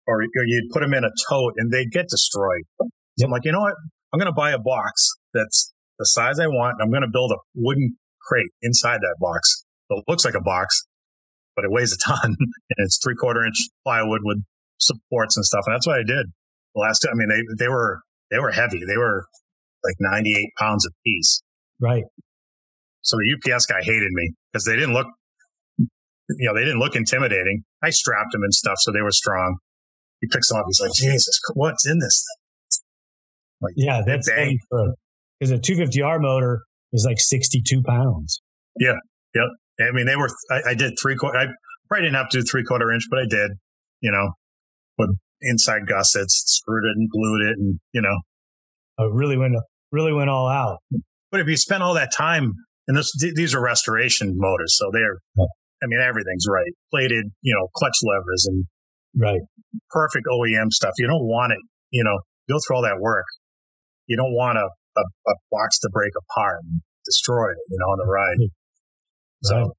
or, 0.06 0.22
or 0.22 0.44
you'd 0.46 0.70
put 0.70 0.80
them 0.80 0.92
in 0.92 1.02
a 1.02 1.10
tote 1.28 1.54
and 1.56 1.72
they'd 1.72 1.90
get 1.90 2.08
destroyed. 2.08 2.62
So 2.78 2.88
yep. 3.16 3.26
I'm 3.26 3.32
like, 3.32 3.44
you 3.46 3.52
know 3.52 3.60
what? 3.60 3.74
I'm 4.12 4.20
going 4.20 4.30
to 4.30 4.36
buy 4.36 4.50
a 4.50 4.58
box 4.58 5.08
that's 5.32 5.72
the 5.98 6.04
size 6.04 6.38
I 6.38 6.46
want. 6.46 6.76
And 6.78 6.86
I'm 6.86 6.90
going 6.90 7.02
to 7.02 7.10
build 7.10 7.32
a 7.32 7.38
wooden 7.54 7.96
crate 8.20 8.50
inside 8.60 9.00
that 9.00 9.16
box. 9.18 9.64
It 9.88 10.04
looks 10.06 10.24
like 10.24 10.34
a 10.34 10.42
box, 10.42 10.82
but 11.56 11.64
it 11.64 11.70
weighs 11.72 11.92
a 11.92 11.98
ton 12.06 12.18
and 12.24 12.78
it's 12.78 13.00
three 13.02 13.16
quarter 13.16 13.44
inch 13.44 13.56
plywood 13.82 14.20
with 14.22 14.42
supports 14.78 15.36
and 15.36 15.44
stuff. 15.44 15.64
And 15.66 15.74
that's 15.74 15.86
what 15.86 15.96
I 15.96 16.04
did 16.04 16.26
the 16.74 16.80
last 16.80 17.00
time. 17.00 17.14
I 17.14 17.16
mean, 17.16 17.28
they, 17.28 17.64
they 17.64 17.68
were, 17.68 18.02
they 18.30 18.38
were 18.38 18.52
heavy. 18.52 18.80
They 18.86 18.96
were 18.96 19.26
like 19.84 19.96
98 19.98 20.50
pounds 20.58 20.86
a 20.86 20.90
piece. 21.04 21.42
Right. 21.80 22.04
So 23.02 23.16
the 23.16 23.34
UPS 23.34 23.66
guy 23.66 23.80
hated 23.82 24.10
me 24.12 24.34
because 24.52 24.64
they 24.64 24.74
didn't 24.74 24.92
look, 24.92 25.06
you 25.78 25.88
know, 26.46 26.54
they 26.54 26.64
didn't 26.64 26.78
look 26.78 26.94
intimidating. 26.94 27.64
I 27.82 27.90
strapped 27.90 28.32
them 28.32 28.42
and 28.42 28.52
stuff, 28.52 28.76
so 28.78 28.92
they 28.92 29.02
were 29.02 29.10
strong. 29.10 29.56
He 30.20 30.28
picks 30.30 30.48
them 30.48 30.58
up. 30.58 30.64
He's 30.66 30.80
like, 30.80 30.92
Jesus, 30.94 31.40
what's 31.54 31.88
in 31.88 31.98
this 31.98 32.24
thing? 32.24 32.78
Like, 33.62 33.74
yeah, 33.76 34.02
that's 34.06 34.28
because 35.38 35.50
a 35.50 35.58
250R 35.58 36.20
motor 36.20 36.62
is 36.92 37.04
like 37.06 37.18
62 37.18 37.82
pounds. 37.82 38.40
Yeah. 38.78 38.94
Yep. 39.34 39.88
I 39.88 39.92
mean, 39.92 40.06
they 40.06 40.16
were, 40.16 40.28
I, 40.50 40.70
I 40.70 40.74
did 40.74 40.94
three 41.00 41.16
quarter, 41.16 41.38
I 41.38 41.46
probably 41.88 42.06
didn't 42.06 42.16
have 42.16 42.28
to 42.30 42.40
do 42.40 42.44
three 42.50 42.64
quarter 42.64 42.90
inch, 42.92 43.04
but 43.10 43.20
I 43.20 43.26
did, 43.28 43.52
you 44.00 44.12
know, 44.12 44.32
with 44.98 45.10
inside 45.42 45.86
gussets, 45.86 46.42
screwed 46.46 46.84
it 46.84 46.96
and 46.96 47.08
glued 47.10 47.42
it 47.42 47.58
and, 47.58 47.80
you 47.92 48.02
know. 48.02 48.20
Oh, 48.98 49.04
I 49.04 49.10
really 49.12 49.36
went, 49.36 49.54
really 49.92 50.12
went 50.12 50.30
all 50.30 50.48
out. 50.48 50.78
But 51.30 51.40
if 51.40 51.48
you 51.48 51.56
spend 51.56 51.82
all 51.82 51.94
that 51.94 52.12
time 52.12 52.54
and 52.88 52.96
this, 52.96 53.12
these 53.34 53.54
are 53.54 53.62
restoration 53.62 54.34
motors, 54.36 54.76
so 54.76 54.90
they're, 54.92 55.18
I 55.82 55.86
mean, 55.86 56.00
everything's 56.00 56.44
right. 56.48 56.72
Plated, 56.90 57.26
you 57.40 57.54
know, 57.54 57.68
clutch 57.74 57.96
levers 58.02 58.46
and 58.46 58.64
right, 59.16 59.40
perfect 59.90 60.26
OEM 60.26 60.70
stuff. 60.70 60.92
You 60.98 61.06
don't 61.06 61.26
want 61.26 61.52
it, 61.52 61.58
you 61.90 62.04
know, 62.04 62.18
go 62.48 62.58
through 62.66 62.76
all 62.76 62.82
that 62.82 63.00
work. 63.00 63.26
You 64.06 64.16
don't 64.16 64.34
want 64.34 64.58
a, 64.58 64.68
a, 64.98 65.02
a 65.28 65.34
box 65.50 65.78
to 65.80 65.90
break 65.92 66.12
apart 66.16 66.60
and 66.64 66.82
destroy 67.06 67.50
it, 67.50 67.58
you 67.68 67.78
know, 67.78 67.86
on 67.86 67.98
the 67.98 68.10
ride. 68.10 68.36
Right. 68.38 68.50
So, 69.42 69.72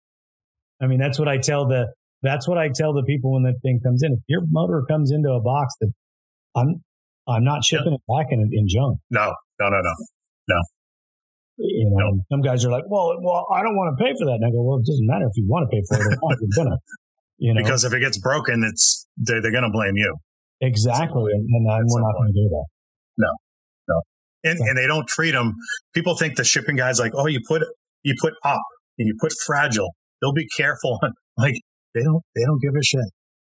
I 0.82 0.88
mean, 0.88 1.00
that's 1.00 1.20
what 1.20 1.28
I 1.28 1.38
tell 1.38 1.68
the 1.68 1.94
that's 2.22 2.48
what 2.48 2.58
I 2.58 2.70
tell 2.74 2.94
the 2.94 3.04
people 3.04 3.34
when 3.34 3.44
that 3.44 3.60
thing 3.62 3.80
comes 3.84 4.04
in. 4.04 4.14
If 4.14 4.20
your 4.28 4.42
motor 4.50 4.84
comes 4.88 5.12
into 5.12 5.30
a 5.32 5.42
box 5.42 5.74
that 5.82 5.92
I'm 6.56 6.84
I'm 7.28 7.44
not 7.44 7.64
shipping 7.64 7.94
it 7.94 8.02
back 8.08 8.28
in 8.32 8.40
in 8.52 8.68
junk. 8.68 9.00
No, 9.10 9.34
no, 9.60 9.70
no, 9.70 9.78
no, 9.78 9.94
no. 10.50 10.62
You 11.58 11.92
know, 11.94 12.10
no. 12.10 12.22
some 12.32 12.42
guys 12.42 12.66
are 12.66 12.72
like, 12.72 12.86
well, 12.88 13.14
well, 13.22 13.46
I 13.54 13.62
don't 13.62 13.76
want 13.76 13.96
to 13.96 14.04
pay 14.04 14.12
for 14.18 14.26
that. 14.26 14.42
And 14.42 14.46
I 14.46 14.50
go, 14.50 14.64
well, 14.64 14.80
it 14.80 14.86
doesn't 14.86 15.06
matter 15.06 15.26
if 15.26 15.34
you 15.36 15.46
want 15.48 15.70
to 15.70 15.76
pay 15.76 15.84
for 15.88 16.02
it 16.02 16.08
or 16.08 16.18
not. 16.18 16.38
You're 16.42 16.66
gonna, 16.66 16.78
you 17.38 17.54
know, 17.54 17.62
because 17.62 17.84
if 17.84 17.94
it 17.94 18.00
gets 18.00 18.18
broken, 18.18 18.64
it's 18.66 19.06
they're, 19.18 19.42
they're 19.42 19.52
going 19.52 19.64
to 19.64 19.70
blame 19.70 19.96
you. 19.96 20.16
Exactly, 20.62 21.32
and, 21.34 21.46
and 21.50 21.88
we're 21.90 22.02
not 22.02 22.14
going 22.18 22.34
to 22.34 22.40
do 22.40 22.50
that. 22.50 22.66
No, 23.18 23.30
no, 23.90 24.02
and 24.44 24.60
so. 24.60 24.66
and 24.66 24.78
they 24.78 24.88
don't 24.88 25.08
treat 25.08 25.32
them. 25.32 25.56
People 25.94 26.16
think 26.16 26.36
the 26.36 26.44
shipping 26.44 26.76
guys 26.76 27.00
like, 27.00 27.14
oh, 27.16 27.28
you 27.28 27.42
put 27.48 27.64
you 28.04 28.16
put 28.20 28.34
up 28.44 28.62
and 28.98 29.08
you 29.08 29.16
put 29.20 29.34
fragile. 29.46 29.96
They'll 30.22 30.34
be 30.34 30.48
careful. 30.56 31.00
like 31.38 31.56
they 31.94 32.04
don't 32.04 32.24
they 32.36 32.44
don't 32.46 32.62
give 32.62 32.74
a 32.78 32.84
shit. 32.84 33.10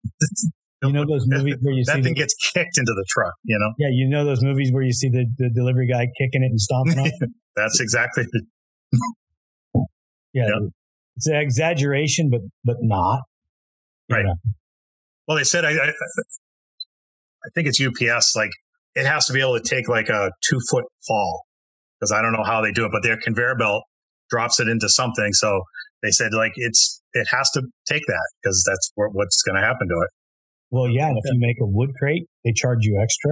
You 0.84 0.92
know 0.92 1.06
those 1.08 1.26
movies 1.26 1.56
where 1.62 1.74
you 1.74 1.84
that 1.86 1.96
see 1.96 2.02
thing 2.04 2.14
the, 2.14 2.20
gets 2.20 2.36
kicked 2.54 2.78
into 2.78 2.94
the 2.96 3.04
truck, 3.10 3.34
you 3.44 3.58
know? 3.58 3.74
Yeah, 3.80 3.88
you 3.90 4.08
know 4.08 4.24
those 4.24 4.44
movies 4.44 4.72
where 4.72 4.84
you 4.84 4.94
see 4.94 5.10
the, 5.10 5.26
the 5.36 5.50
delivery 5.50 5.88
guy 5.88 6.06
kicking 6.06 6.44
it 6.44 6.52
and 6.52 6.62
stomping 6.62 7.00
on 7.00 7.08
it? 7.08 7.14
That's 7.56 7.80
exactly 7.80 8.26
yeah, 10.34 10.44
yep. 10.46 10.72
It's 11.16 11.26
an 11.26 11.38
exaggeration, 11.38 12.30
but 12.30 12.42
but 12.64 12.78
not. 12.82 13.22
Right. 14.08 14.24
Know. 14.24 14.36
Well, 15.28 15.38
they 15.38 15.44
said 15.44 15.66
I, 15.66 15.72
I 15.72 15.88
I 17.48 17.50
think 17.56 17.68
it's 17.68 17.82
UPS, 17.82 18.36
like 18.36 18.52
it 18.94 19.06
has 19.06 19.26
to 19.26 19.34
be 19.34 19.42
able 19.42 19.60
to 19.60 19.68
take 19.68 19.90
like 19.90 20.10
a 20.10 20.32
two 20.48 20.60
foot 20.70 20.86
fall. 21.08 21.46
Because 22.00 22.12
I 22.12 22.22
don't 22.22 22.34
know 22.34 22.44
how 22.44 22.62
they 22.62 22.72
do 22.72 22.86
it, 22.86 22.92
but 22.92 23.02
their 23.02 23.18
conveyor 23.18 23.56
belt 23.56 23.84
drops 24.30 24.60
it 24.60 24.68
into 24.68 24.88
something. 24.90 25.34
So 25.34 25.64
they 26.04 26.12
said 26.12 26.34
like 26.34 26.54
it's 26.56 27.02
it 27.14 27.28
has 27.32 27.50
to 27.52 27.64
take 27.88 28.04
that 28.08 28.32
because 28.42 28.64
that's 28.68 28.92
what's 28.96 29.42
going 29.44 29.56
to 29.56 29.66
happen 29.66 29.88
to 29.88 29.94
it. 29.94 30.10
Well, 30.70 30.90
yeah, 30.90 31.08
and 31.08 31.18
if 31.18 31.32
you 31.32 31.40
make 31.40 31.58
a 31.62 31.66
wood 31.66 31.92
crate, 31.98 32.24
they 32.44 32.52
charge 32.52 32.80
you 32.82 33.00
extra. 33.02 33.32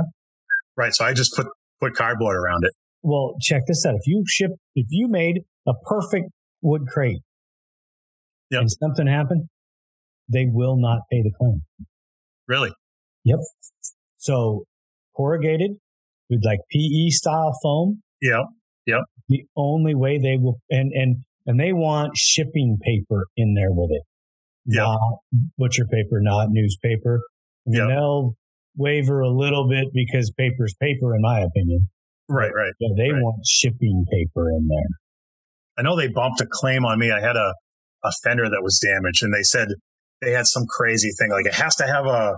Right. 0.78 0.94
So 0.94 1.06
I 1.06 1.14
just 1.14 1.36
put 1.36 1.48
put 1.80 1.94
cardboard 1.94 2.38
around 2.38 2.64
it. 2.64 2.72
Well, 3.02 3.36
check 3.42 3.64
this 3.68 3.86
out. 3.86 3.96
If 3.96 4.08
you 4.08 4.24
ship, 4.28 4.52
if 4.76 4.88
you 4.90 5.08
made 5.08 5.42
a 5.68 5.74
perfect 5.86 6.30
wood 6.62 6.88
crate, 6.88 7.22
yep. 8.50 8.62
and 8.62 8.72
something 8.72 9.06
happened, 9.06 9.48
they 10.32 10.46
will 10.50 10.78
not 10.78 11.02
pay 11.12 11.22
the 11.22 11.32
claim. 11.38 11.62
Really? 12.48 12.72
Yep. 13.26 13.40
So 14.18 14.64
corrugated 15.16 15.72
with 16.30 16.42
like 16.44 16.60
PE 16.72 17.10
style 17.10 17.58
foam. 17.62 18.02
Yep. 18.22 18.46
Yep. 18.88 19.02
The 19.30 19.44
only 19.56 19.96
way 19.96 20.20
they 20.20 20.38
will, 20.40 20.60
and 20.70 20.92
and 20.94 21.18
and 21.46 21.60
they 21.60 21.74
want 21.74 22.18
shipping 22.18 22.78
paper 22.82 23.26
in 23.38 23.54
there 23.54 23.72
with 23.72 23.92
it. 23.92 24.04
Yeah. 24.66 24.84
Not 24.84 25.00
butcher 25.58 25.86
paper, 25.86 26.20
not 26.22 26.48
newspaper. 26.50 27.22
I 27.68 27.70
mean, 27.70 27.80
yep. 27.82 27.90
they'll 27.90 28.36
waver 28.76 29.22
a 29.22 29.30
little 29.30 29.68
bit 29.70 29.86
because 29.94 30.32
paper's 30.38 30.76
paper, 30.80 31.16
in 31.16 31.22
my 31.22 31.40
opinion. 31.40 31.88
Right, 32.28 32.52
right. 32.54 32.74
Yeah, 32.80 32.90
they 32.98 33.12
right. 33.12 33.22
want 33.22 33.46
shipping 33.46 34.06
paper 34.12 34.50
in 34.50 34.68
there. 34.68 34.98
I 35.78 35.82
know 35.84 35.96
they 35.96 36.08
bumped 36.08 36.42
a 36.42 36.48
claim 36.50 36.86
on 36.86 36.98
me. 36.98 37.12
I 37.12 37.20
had 37.20 37.36
a, 37.36 37.54
a 38.04 38.12
fender 38.24 38.50
that 38.50 38.62
was 38.64 38.80
damaged 38.80 39.24
and 39.24 39.34
they 39.34 39.44
said 39.44 39.68
they 40.22 40.32
had 40.32 40.48
some 40.48 40.66
crazy 40.68 41.12
thing. 41.20 41.32
Like 41.32 41.46
it 41.46 41.54
has 41.56 41.76
to 41.76 41.86
have 41.86 42.06
a, 42.06 42.36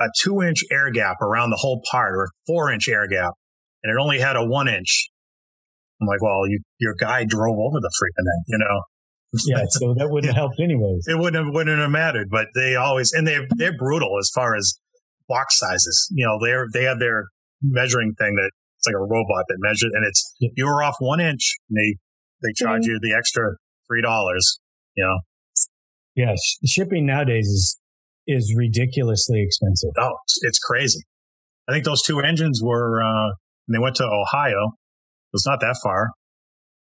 a 0.00 0.06
two 0.20 0.40
inch 0.42 0.64
air 0.70 0.90
gap 0.90 1.16
around 1.20 1.50
the 1.50 1.58
whole 1.60 1.82
part 1.90 2.14
or 2.14 2.24
a 2.24 2.28
four 2.46 2.72
inch 2.72 2.88
air 2.88 3.06
gap. 3.08 3.32
And 3.82 3.92
it 3.92 4.00
only 4.00 4.20
had 4.20 4.36
a 4.36 4.44
one 4.44 4.68
inch. 4.68 5.10
I'm 6.00 6.06
like, 6.06 6.22
well, 6.22 6.46
you, 6.46 6.60
your 6.78 6.94
guy 6.94 7.24
drove 7.24 7.58
over 7.58 7.80
the 7.80 7.90
freaking 7.90 8.24
thing, 8.24 8.44
you 8.46 8.58
know? 8.58 8.82
Yeah, 9.44 9.64
so 9.68 9.94
that 9.98 10.08
wouldn't 10.10 10.32
yeah. 10.32 10.38
help 10.38 10.52
anyways. 10.58 11.06
It 11.06 11.18
wouldn't 11.18 11.44
have, 11.44 11.54
wouldn't 11.54 11.78
have 11.78 11.90
mattered, 11.90 12.28
but 12.30 12.48
they 12.54 12.76
always, 12.76 13.12
and 13.12 13.26
they're, 13.26 13.46
they're 13.56 13.76
brutal 13.76 14.16
as 14.18 14.30
far 14.34 14.56
as 14.56 14.74
box 15.28 15.58
sizes. 15.58 16.08
You 16.14 16.26
know, 16.26 16.38
they're, 16.42 16.66
they 16.72 16.84
have 16.84 16.98
their 16.98 17.24
measuring 17.62 18.14
thing 18.14 18.34
that 18.36 18.50
it's 18.78 18.86
like 18.86 18.94
a 18.94 19.04
robot 19.04 19.44
that 19.48 19.56
measures 19.58 19.90
and 19.92 20.06
it's, 20.06 20.34
yeah. 20.40 20.50
you 20.56 20.66
were 20.66 20.82
off 20.82 20.96
one 21.00 21.20
inch 21.20 21.56
and 21.68 21.76
they, 21.76 21.98
they 22.42 22.52
charge 22.54 22.82
mm-hmm. 22.82 22.92
you 22.92 23.00
the 23.02 23.14
extra 23.16 23.56
$3, 23.90 24.38
you 24.96 25.04
know? 25.04 25.18
Yes. 26.14 26.40
Shipping 26.64 27.06
nowadays 27.06 27.46
is, 27.46 27.78
is 28.26 28.54
ridiculously 28.56 29.42
expensive. 29.42 29.90
Oh, 29.98 30.14
it's 30.42 30.58
crazy. 30.58 31.00
I 31.68 31.72
think 31.72 31.84
those 31.84 32.02
two 32.02 32.20
engines 32.20 32.60
were, 32.62 33.02
uh, 33.02 33.32
they 33.68 33.78
went 33.78 33.96
to 33.96 34.04
Ohio. 34.04 34.72
It's 35.32 35.46
not 35.46 35.60
that 35.60 35.76
far. 35.82 36.10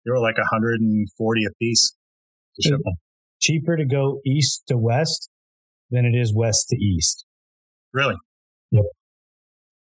They 0.04 0.10
were 0.10 0.20
like 0.20 0.38
140 0.38 1.44
a 1.44 1.48
piece. 1.60 1.94
To 2.62 2.78
cheaper 3.40 3.76
to 3.76 3.86
go 3.86 4.20
east 4.26 4.64
to 4.68 4.76
west 4.76 5.30
than 5.90 6.04
it 6.04 6.16
is 6.16 6.34
west 6.34 6.66
to 6.70 6.76
east. 6.76 7.24
Really? 7.92 8.16
Yep. 8.70 8.84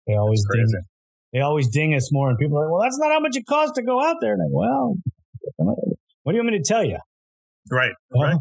They 0.07 0.13
always 0.15 0.43
ding. 0.53 0.65
They 1.33 1.39
always 1.39 1.69
ding 1.69 1.93
us 1.93 2.09
more, 2.11 2.29
and 2.29 2.37
people 2.37 2.57
are 2.57 2.65
like, 2.65 2.71
"Well, 2.71 2.81
that's 2.81 2.97
not 2.99 3.11
how 3.11 3.19
much 3.19 3.35
it 3.35 3.45
costs 3.47 3.73
to 3.75 3.83
go 3.83 4.03
out 4.03 4.17
there." 4.21 4.33
And 4.33 4.41
I, 4.41 4.45
well, 4.51 4.95
what 6.23 6.33
do 6.33 6.37
you 6.37 6.43
want 6.43 6.53
me 6.53 6.57
to 6.59 6.63
tell 6.63 6.83
you? 6.83 6.97
Right. 7.69 7.93
Well, 8.09 8.29
right. 8.29 8.37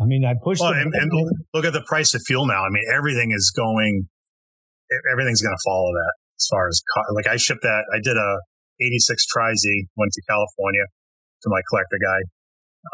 I 0.00 0.04
mean, 0.04 0.24
I 0.24 0.34
pushed. 0.42 0.60
Well, 0.60 0.72
and, 0.72 0.92
and 0.94 1.10
look 1.54 1.64
at 1.64 1.72
the 1.72 1.84
price 1.86 2.14
of 2.14 2.22
fuel 2.26 2.46
now. 2.46 2.64
I 2.64 2.68
mean, 2.70 2.84
everything 2.94 3.32
is 3.32 3.52
going. 3.54 4.08
Everything's 5.12 5.42
going 5.42 5.54
to 5.54 5.62
follow 5.68 5.92
that 5.92 6.12
as 6.38 6.46
far 6.50 6.68
as 6.68 6.82
like 7.14 7.26
I 7.26 7.36
shipped 7.36 7.62
that. 7.62 7.84
I 7.94 7.98
did 8.02 8.16
a 8.16 8.38
86 8.80 9.26
Tri-Z, 9.26 9.86
went 9.96 10.12
to 10.12 10.22
California 10.28 10.84
to 11.42 11.50
my 11.50 11.60
collector 11.70 11.98
guy. 12.00 12.20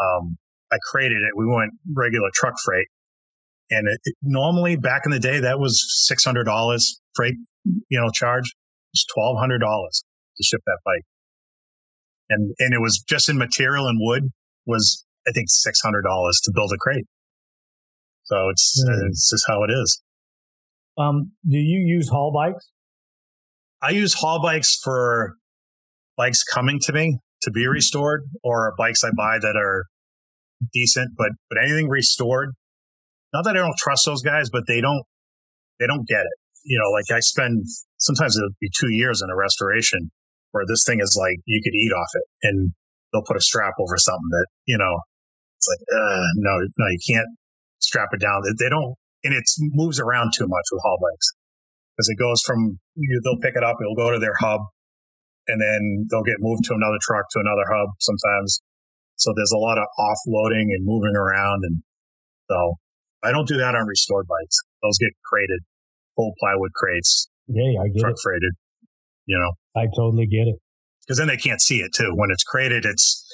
Um, 0.01 0.37
I 0.73 0.79
created 0.91 1.19
it. 1.23 1.33
We 1.37 1.47
went 1.47 1.73
regular 1.95 2.31
truck 2.35 2.55
freight. 2.65 2.89
And 3.71 3.89
it, 3.89 3.99
it, 4.05 4.15
normally 4.23 4.77
back 4.77 5.03
in 5.05 5.13
the 5.13 5.21
day, 5.21 5.41
that 5.41 5.59
was 5.59 5.81
$600 6.11 6.45
freight, 7.15 7.35
you 7.65 8.01
know, 8.01 8.11
charge. 8.11 8.53
It's 8.93 9.07
$1,200 9.17 9.59
to 9.59 10.43
ship 10.43 10.61
that 10.67 10.79
bike. 10.85 11.03
And, 12.29 12.55
and 12.59 12.75
it 12.75 12.81
was 12.81 13.03
just 13.07 13.29
in 13.29 13.39
material 13.39 13.87
and 13.87 13.99
wood 14.01 14.25
was, 14.67 15.05
I 15.27 15.33
think, 15.33 15.49
$600 15.49 16.03
to 16.03 16.53
build 16.55 16.73
a 16.73 16.79
crate. 16.79 17.07
So 18.25 18.49
it's, 18.49 18.83
mm. 18.87 19.09
it's 19.09 19.31
just 19.31 19.45
how 19.47 19.63
it 19.63 19.71
is. 19.71 20.03
Um, 20.97 21.33
do 21.49 21.59
you 21.59 21.81
use 21.81 22.09
haul 22.09 22.33
bikes? 22.33 22.71
I 23.83 23.91
use 23.91 24.15
haul 24.15 24.41
bikes 24.41 24.79
for 24.83 25.37
bikes 26.17 26.43
coming 26.43 26.79
to 26.85 26.93
me 26.93 27.19
to 27.43 27.51
be 27.51 27.67
restored 27.67 28.25
or 28.43 28.73
bikes 28.79 29.05
I 29.05 29.11
buy 29.17 29.39
that 29.41 29.57
are 29.57 29.87
decent, 30.73 31.11
but, 31.17 31.31
but 31.51 31.59
anything 31.63 31.89
restored, 31.89 32.55
not 33.33 33.45
that 33.45 33.57
I 33.57 33.61
don't 33.61 33.77
trust 33.77 34.05
those 34.07 34.23
guys, 34.23 34.49
but 34.51 34.65
they 34.67 34.81
don't, 34.81 35.03
they 35.79 35.87
don't 35.87 36.07
get 36.07 36.21
it. 36.21 36.39
You 36.65 36.79
know, 36.79 36.91
like 36.91 37.15
I 37.15 37.21
spend 37.21 37.67
sometimes 37.99 38.37
it'll 38.39 38.57
be 38.61 38.71
two 38.81 38.91
years 38.91 39.21
in 39.21 39.29
a 39.29 39.37
restoration 39.37 40.11
where 40.53 40.65
this 40.67 40.85
thing 40.87 41.01
is 41.01 41.19
like 41.21 41.37
you 41.45 41.61
could 41.63 41.75
eat 41.75 41.93
off 41.93 42.09
it, 42.15 42.25
and 42.43 42.73
they'll 43.13 43.27
put 43.27 43.37
a 43.37 43.41
strap 43.41 43.75
over 43.79 43.99
something 43.99 44.31
that 44.31 44.47
you 44.65 44.79
know 44.79 44.97
it's 45.59 45.69
like 45.69 45.85
uh, 45.93 46.25
no, 46.37 46.53
no, 46.79 46.87
you 46.89 46.99
can't 47.07 47.29
strap 47.81 48.09
it 48.13 48.21
down. 48.21 48.43
They, 48.59 48.69
don't, 48.69 48.95
and 49.25 49.35
it 49.35 49.45
moves 49.59 50.01
around 50.01 50.33
too 50.37 50.47
much 50.47 50.65
with 50.73 50.81
haul 50.83 50.99
bikes 51.01 51.29
because 51.97 52.09
it 52.09 52.19
goes 52.19 52.43
from 52.43 52.79
you, 52.97 53.21
they'll 53.25 53.41
pick 53.41 53.57
it 53.57 53.65
up, 53.65 53.77
it'll 53.81 53.95
go 53.95 54.11
to 54.11 54.19
their 54.19 54.35
hub, 54.41 54.61
and 55.49 55.61
then 55.61 56.07
they'll 56.11 56.23
get 56.25 56.37
moved 56.39 56.65
to 56.65 56.75
another 56.75 56.99
truck 57.03 57.25
to 57.33 57.41
another 57.41 57.65
hub 57.69 57.91
sometimes. 58.01 58.61
So 59.17 59.33
there's 59.37 59.53
a 59.53 59.59
lot 59.59 59.79
of 59.79 59.85
offloading 59.99 60.73
and 60.75 60.85
moving 60.85 61.15
around. 61.17 61.61
And 61.65 61.83
so 62.51 62.75
I 63.23 63.31
don't 63.33 63.47
do 63.49 63.57
that 63.59 63.75
on 63.75 63.87
restored 63.87 64.27
bikes. 64.27 64.57
Those 64.83 64.99
get 64.99 65.13
crated, 65.25 65.61
full 66.17 66.33
plywood 66.41 66.73
crates. 66.75 67.29
Yeah, 67.47 67.81
I 67.81 67.89
get 67.89 68.01
truck 68.01 68.13
it. 68.15 68.21
freighted, 68.23 68.53
you 69.27 69.39
know, 69.39 69.53
I 69.81 69.87
totally 69.97 70.27
get 70.27 70.49
it. 70.49 70.57
because 71.07 71.19
then 71.19 71.29
they 71.29 71.37
can't 71.37 71.61
see 71.61 71.79
it 71.79 71.93
too. 71.95 72.13
When 72.15 72.31
it's 72.31 72.43
crated, 72.45 72.85
it's, 72.85 73.25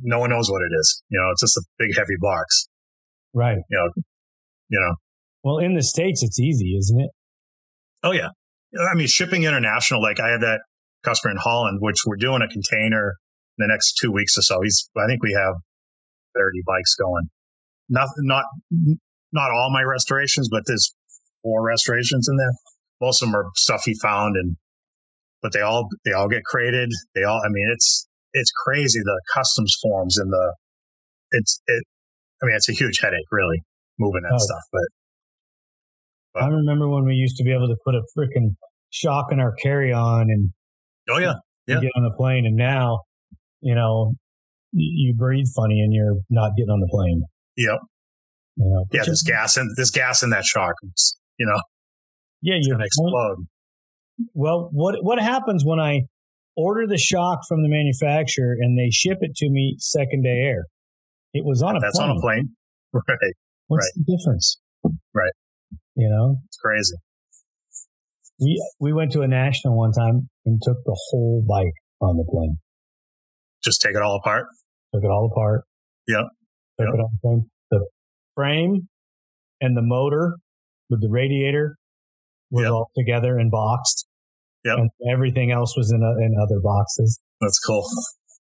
no 0.00 0.18
one 0.18 0.30
knows 0.30 0.50
what 0.50 0.62
it 0.62 0.70
is. 0.78 1.02
You 1.08 1.18
know, 1.20 1.30
it's 1.32 1.40
just 1.42 1.56
a 1.56 1.62
big 1.78 1.96
heavy 1.96 2.16
box, 2.20 2.68
Right. 3.34 3.58
you 3.70 3.78
know, 3.78 4.02
you 4.68 4.80
know. 4.80 4.94
Well, 5.44 5.58
in 5.58 5.74
the 5.74 5.82
States, 5.82 6.22
it's 6.22 6.38
easy, 6.38 6.76
isn't 6.78 7.00
it? 7.00 7.10
Oh 8.04 8.12
yeah. 8.12 8.28
I 8.90 8.94
mean, 8.94 9.06
shipping 9.06 9.42
international, 9.44 10.00
like 10.02 10.18
I 10.20 10.28
had 10.30 10.40
that 10.42 10.60
customer 11.04 11.32
in 11.32 11.38
Holland, 11.38 11.78
which 11.80 11.96
we're 12.06 12.16
doing 12.16 12.42
a 12.42 12.48
container 12.48 13.14
in 13.58 13.66
the 13.66 13.68
next 13.68 13.94
two 14.00 14.10
weeks 14.12 14.36
or 14.38 14.42
so. 14.42 14.60
He's, 14.62 14.88
I 14.96 15.06
think 15.06 15.22
we 15.22 15.32
have 15.32 15.54
30 16.36 16.60
bikes 16.66 16.94
going. 16.94 17.28
Not, 17.88 18.08
not, 18.18 18.44
not 19.32 19.50
all 19.50 19.70
my 19.72 19.82
restorations, 19.82 20.48
but 20.50 20.62
there's 20.66 20.94
four 21.42 21.62
restorations 21.66 22.28
in 22.30 22.36
there. 22.36 22.52
Most 23.00 23.22
of 23.22 23.28
them 23.28 23.36
are 23.36 23.46
stuff 23.56 23.82
he 23.84 23.94
found 24.00 24.36
and, 24.36 24.56
but 25.42 25.52
they 25.52 25.60
all, 25.60 25.88
they 26.04 26.12
all 26.12 26.28
get 26.28 26.44
crated. 26.44 26.88
They 27.14 27.24
all, 27.24 27.40
I 27.44 27.48
mean, 27.50 27.68
it's, 27.72 28.06
it's 28.32 28.52
crazy 28.64 29.00
the 29.00 29.20
customs 29.34 29.76
forms 29.82 30.16
and 30.18 30.32
the, 30.32 30.54
it's, 31.32 31.60
it, 31.66 31.82
I 32.42 32.46
mean, 32.46 32.54
it's 32.56 32.68
a 32.68 32.72
huge 32.72 33.00
headache, 33.00 33.26
really, 33.30 33.62
moving 33.98 34.22
that 34.22 34.32
Oh. 34.34 34.38
stuff. 34.38 34.62
But 34.72 36.42
I 36.42 36.46
remember 36.46 36.88
when 36.88 37.04
we 37.04 37.14
used 37.14 37.36
to 37.38 37.44
be 37.44 37.52
able 37.52 37.68
to 37.68 37.76
put 37.84 37.94
a 37.94 38.02
freaking 38.16 38.54
shock 38.90 39.26
in 39.32 39.40
our 39.40 39.52
carry 39.62 39.92
on 39.92 40.30
and 40.30 40.50
oh 41.12 41.18
yeah, 41.18 41.34
Yeah. 41.66 41.80
get 41.80 41.90
on 41.96 42.02
the 42.04 42.14
plane. 42.16 42.46
And 42.46 42.56
now, 42.56 43.00
you 43.60 43.74
know, 43.74 44.14
you 44.72 45.14
breathe 45.14 45.46
funny 45.54 45.80
and 45.80 45.92
you're 45.92 46.16
not 46.30 46.52
getting 46.56 46.70
on 46.70 46.80
the 46.80 46.88
plane. 46.90 47.22
yep. 47.56 47.78
You 48.56 48.68
know? 48.70 48.84
Yeah, 48.92 49.02
there's 49.04 49.22
gas 49.22 49.56
in 49.56 49.68
there's 49.76 49.90
gas 49.90 50.22
in 50.22 50.30
that 50.30 50.44
shock. 50.44 50.74
It's, 50.82 51.18
you 51.38 51.46
know, 51.46 51.60
yeah, 52.42 52.56
you're 52.60 52.74
gonna 52.76 52.84
explode. 52.86 53.46
Well, 54.34 54.68
what 54.72 54.96
what 55.02 55.18
happens 55.20 55.64
when 55.64 55.80
I 55.80 56.02
order 56.56 56.86
the 56.86 56.98
shock 56.98 57.40
from 57.48 57.62
the 57.62 57.68
manufacturer 57.68 58.54
and 58.60 58.78
they 58.78 58.90
ship 58.90 59.18
it 59.22 59.34
to 59.36 59.48
me 59.48 59.76
second 59.78 60.22
day 60.22 60.40
air? 60.44 60.66
It 61.32 61.44
was 61.46 61.62
on 61.62 61.76
a 61.76 61.80
That's 61.80 61.96
plane. 61.98 62.10
on 62.10 62.16
a 62.16 62.20
plane. 62.20 62.48
Right. 62.94 63.32
What's 63.68 63.90
the 63.94 64.04
difference? 64.16 64.60
Right. 65.14 65.32
You 65.96 66.10
know, 66.10 66.36
It's 66.46 66.58
crazy. 66.58 66.94
We 68.42 68.62
we 68.80 68.92
went 68.92 69.12
to 69.12 69.20
a 69.22 69.28
national 69.28 69.76
one 69.76 69.92
time 69.92 70.28
and 70.46 70.60
took 70.62 70.76
the 70.84 70.98
whole 71.10 71.44
bike 71.48 71.72
on 72.00 72.16
the 72.16 72.24
plane. 72.30 72.58
Just 73.62 73.80
take 73.80 73.94
it 73.94 74.02
all 74.02 74.16
apart. 74.16 74.46
Took 74.94 75.04
it 75.04 75.08
all 75.08 75.30
apart. 75.32 75.64
Yeah. 76.08 76.24
Took 76.80 76.88
Yeah. 76.94 77.04
it 77.32 77.42
the 77.70 77.86
frame 78.34 78.88
and 79.60 79.76
the 79.76 79.82
motor 79.82 80.36
with 80.90 81.00
the 81.00 81.08
radiator 81.10 81.76
was 82.50 82.64
Yeah. 82.64 82.70
all 82.70 82.90
together 82.96 83.38
and 83.38 83.50
boxed. 83.50 84.06
Yeah. 84.64 84.74
And 84.76 84.90
everything 85.10 85.50
else 85.50 85.76
was 85.76 85.90
in, 85.92 86.02
a, 86.02 86.24
in 86.24 86.34
other 86.40 86.60
boxes. 86.62 87.20
That's 87.40 87.58
cool. 87.60 87.84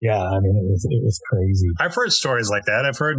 Yeah. 0.01 0.21
I 0.21 0.39
mean, 0.39 0.55
it 0.57 0.69
was, 0.69 0.85
it 0.89 1.03
was 1.03 1.19
crazy. 1.29 1.67
I've 1.79 1.95
heard 1.95 2.11
stories 2.11 2.49
like 2.49 2.65
that. 2.65 2.85
I've 2.85 2.97
heard, 2.97 3.17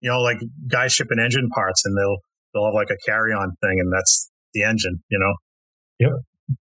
you 0.00 0.10
know, 0.10 0.20
like 0.20 0.38
guys 0.68 0.92
shipping 0.92 1.18
engine 1.18 1.48
parts 1.54 1.82
and 1.84 1.96
they'll, 1.96 2.16
they'll 2.54 2.66
have 2.66 2.74
like 2.74 2.90
a 2.90 2.96
carry 3.06 3.32
on 3.32 3.50
thing 3.60 3.76
and 3.80 3.92
that's 3.92 4.30
the 4.54 4.62
engine, 4.62 5.02
you 5.10 5.18
know? 5.18 5.34
Yep. 5.98 6.10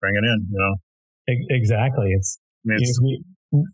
Bring 0.00 0.14
it 0.16 0.24
in, 0.24 0.48
you 0.50 0.58
know? 0.58 1.32
E- 1.34 1.46
Exactly. 1.50 2.10
It's, 2.12 2.38
I 2.64 2.68
mean, 2.68 2.78
it's 2.80 3.00
we- 3.02 3.24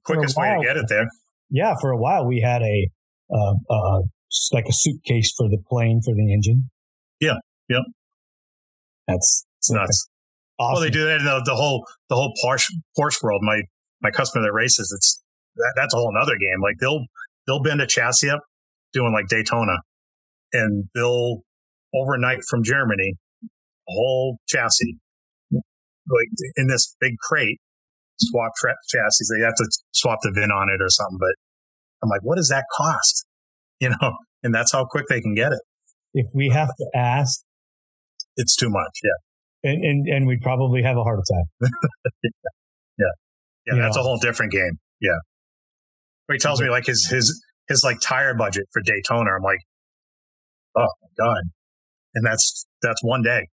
quickest 0.05 0.37
way 0.37 0.57
to 0.59 0.65
get 0.67 0.77
it 0.77 0.87
there. 0.89 1.07
Yeah, 1.51 1.75
for 1.81 1.91
a 1.91 1.97
while 1.97 2.27
we 2.27 2.41
had 2.41 2.63
a 2.63 2.89
uh, 3.33 3.55
uh, 3.71 4.01
like 4.53 4.67
a 4.69 4.73
suitcase 4.73 5.33
for 5.37 5.49
the 5.49 5.59
plane 5.69 6.01
for 6.05 6.15
the 6.15 6.33
engine. 6.33 6.71
Yeah, 7.21 7.35
yep. 7.69 7.83
That's 9.09 9.47
It's 9.59 9.71
nuts. 9.71 10.09
awesome. 10.59 10.75
Well, 10.75 10.83
they 10.83 10.91
do 10.91 11.05
that 11.05 11.19
in 11.21 11.25
the, 11.25 11.43
the 11.45 11.55
whole, 11.55 11.85
the 12.09 12.15
whole 12.17 12.33
Porsche, 12.45 12.71
Porsche 12.99 13.23
world. 13.23 13.41
My, 13.43 13.63
my 14.03 14.11
customer 14.11 14.45
that 14.45 14.53
races, 14.53 14.93
it's, 14.97 15.23
that, 15.57 15.73
that's 15.77 15.95
a 15.95 15.97
whole 15.97 16.13
nother 16.15 16.37
game. 16.39 16.61
Like 16.63 16.77
they'll, 16.81 17.05
they'll 17.47 17.63
bend 17.63 17.81
a 17.81 17.87
chassis 17.87 18.31
up 18.31 18.41
doing 18.93 19.13
like 19.13 19.27
Daytona 19.29 19.77
and 20.53 20.89
they'll 20.95 21.43
overnight 21.95 22.41
from 22.49 22.63
Germany, 22.63 23.15
a 23.45 23.49
whole 23.93 24.39
chassis, 24.49 24.97
like 26.09 26.29
in 26.57 26.69
this 26.69 26.95
big 27.01 27.17
crate, 27.19 27.59
swap 28.19 28.53
tra- 28.61 28.77
chassis. 28.89 29.25
They 29.37 29.45
have 29.45 29.55
to 29.57 29.67
swap 29.93 30.19
the 30.23 30.33
VIN 30.35 30.51
on 30.51 30.69
it 30.71 30.83
or 30.83 30.89
something. 30.89 31.19
But 31.19 31.35
I'm 32.03 32.09
like, 32.09 32.23
what 32.23 32.37
does 32.37 32.49
that 32.49 32.65
cost? 32.77 33.27
You 33.83 33.89
know, 33.89 34.13
and 34.43 34.55
that's 34.55 34.73
how 34.73 34.85
quick 34.85 35.07
they 35.09 35.23
can 35.23 35.35
get 35.35 35.53
it. 35.53 35.61
If 36.13 36.27
we 36.35 36.51
have 36.51 36.69
to 36.69 36.87
ask, 36.95 37.41
It's 38.37 38.55
too 38.55 38.69
much. 38.69 39.01
Yeah. 39.03 39.71
and 39.71 39.83
and, 39.83 40.07
and 40.07 40.27
we'd 40.27 40.43
probably 40.43 40.83
have 40.83 40.99
a 40.99 41.03
heart 41.03 41.19
attack. 41.31 41.71
Yeah. 42.99 43.07
Yeah. 43.67 43.81
That's 43.81 43.97
a 43.97 44.03
whole 44.03 44.19
different 44.19 44.53
game. 44.53 44.73
Yeah. 45.01 45.17
But 46.29 46.35
he 46.35 46.39
tells 46.41 46.61
me 46.61 46.69
like 46.69 46.85
his, 46.85 47.07
his, 47.07 47.43
his 47.69 47.83
like 47.83 48.01
tire 48.03 48.35
budget 48.35 48.65
for 48.71 48.83
Daytona. 48.83 49.31
I'm 49.35 49.43
like, 49.43 49.61
oh 50.77 50.83
my 51.01 51.25
God. 51.25 51.43
And 52.15 52.27
that's, 52.27 52.67
that's 52.83 53.03
one 53.03 53.23
day 53.23 53.47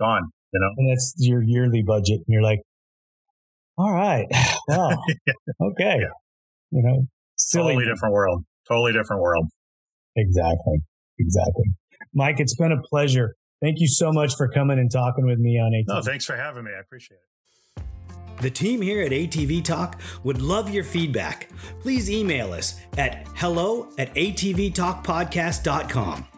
gone, 0.00 0.30
you 0.52 0.60
know? 0.60 0.70
And 0.76 0.90
that's 0.90 1.14
your 1.18 1.42
yearly 1.42 1.82
budget, 1.82 2.16
and 2.18 2.26
you're 2.28 2.42
like, 2.42 2.60
all 3.76 3.92
right, 3.92 4.26
wow, 4.68 4.90
okay, 5.62 5.98
Yeah. 6.00 6.08
you 6.70 6.82
know, 6.82 7.06
silly. 7.36 7.74
Totally 7.74 7.86
different 7.92 8.14
world. 8.14 8.44
Totally 8.68 8.92
different 8.92 9.22
world. 9.22 9.46
Exactly, 10.16 10.78
exactly. 11.18 11.64
Mike, 12.14 12.38
it's 12.40 12.54
been 12.56 12.72
a 12.72 12.80
pleasure. 12.90 13.34
Thank 13.62 13.80
you 13.80 13.88
so 13.88 14.12
much 14.12 14.34
for 14.36 14.48
coming 14.48 14.78
and 14.78 14.90
talking 14.90 15.26
with 15.26 15.38
me 15.38 15.58
on 15.58 15.72
ATV. 15.72 15.84
No, 15.88 16.00
thanks 16.02 16.24
for 16.24 16.36
having 16.36 16.64
me. 16.64 16.70
I 16.76 16.80
appreciate 16.80 17.18
it. 17.18 17.22
The 18.40 18.50
team 18.50 18.80
here 18.82 19.02
at 19.02 19.10
ATV 19.10 19.64
Talk 19.64 20.00
would 20.22 20.40
love 20.40 20.70
your 20.70 20.84
feedback. 20.84 21.48
Please 21.80 22.08
email 22.08 22.52
us 22.52 22.80
at 22.96 23.26
hello 23.34 23.88
at 23.98 24.14
atvtalkpodcast.com. 24.14 26.37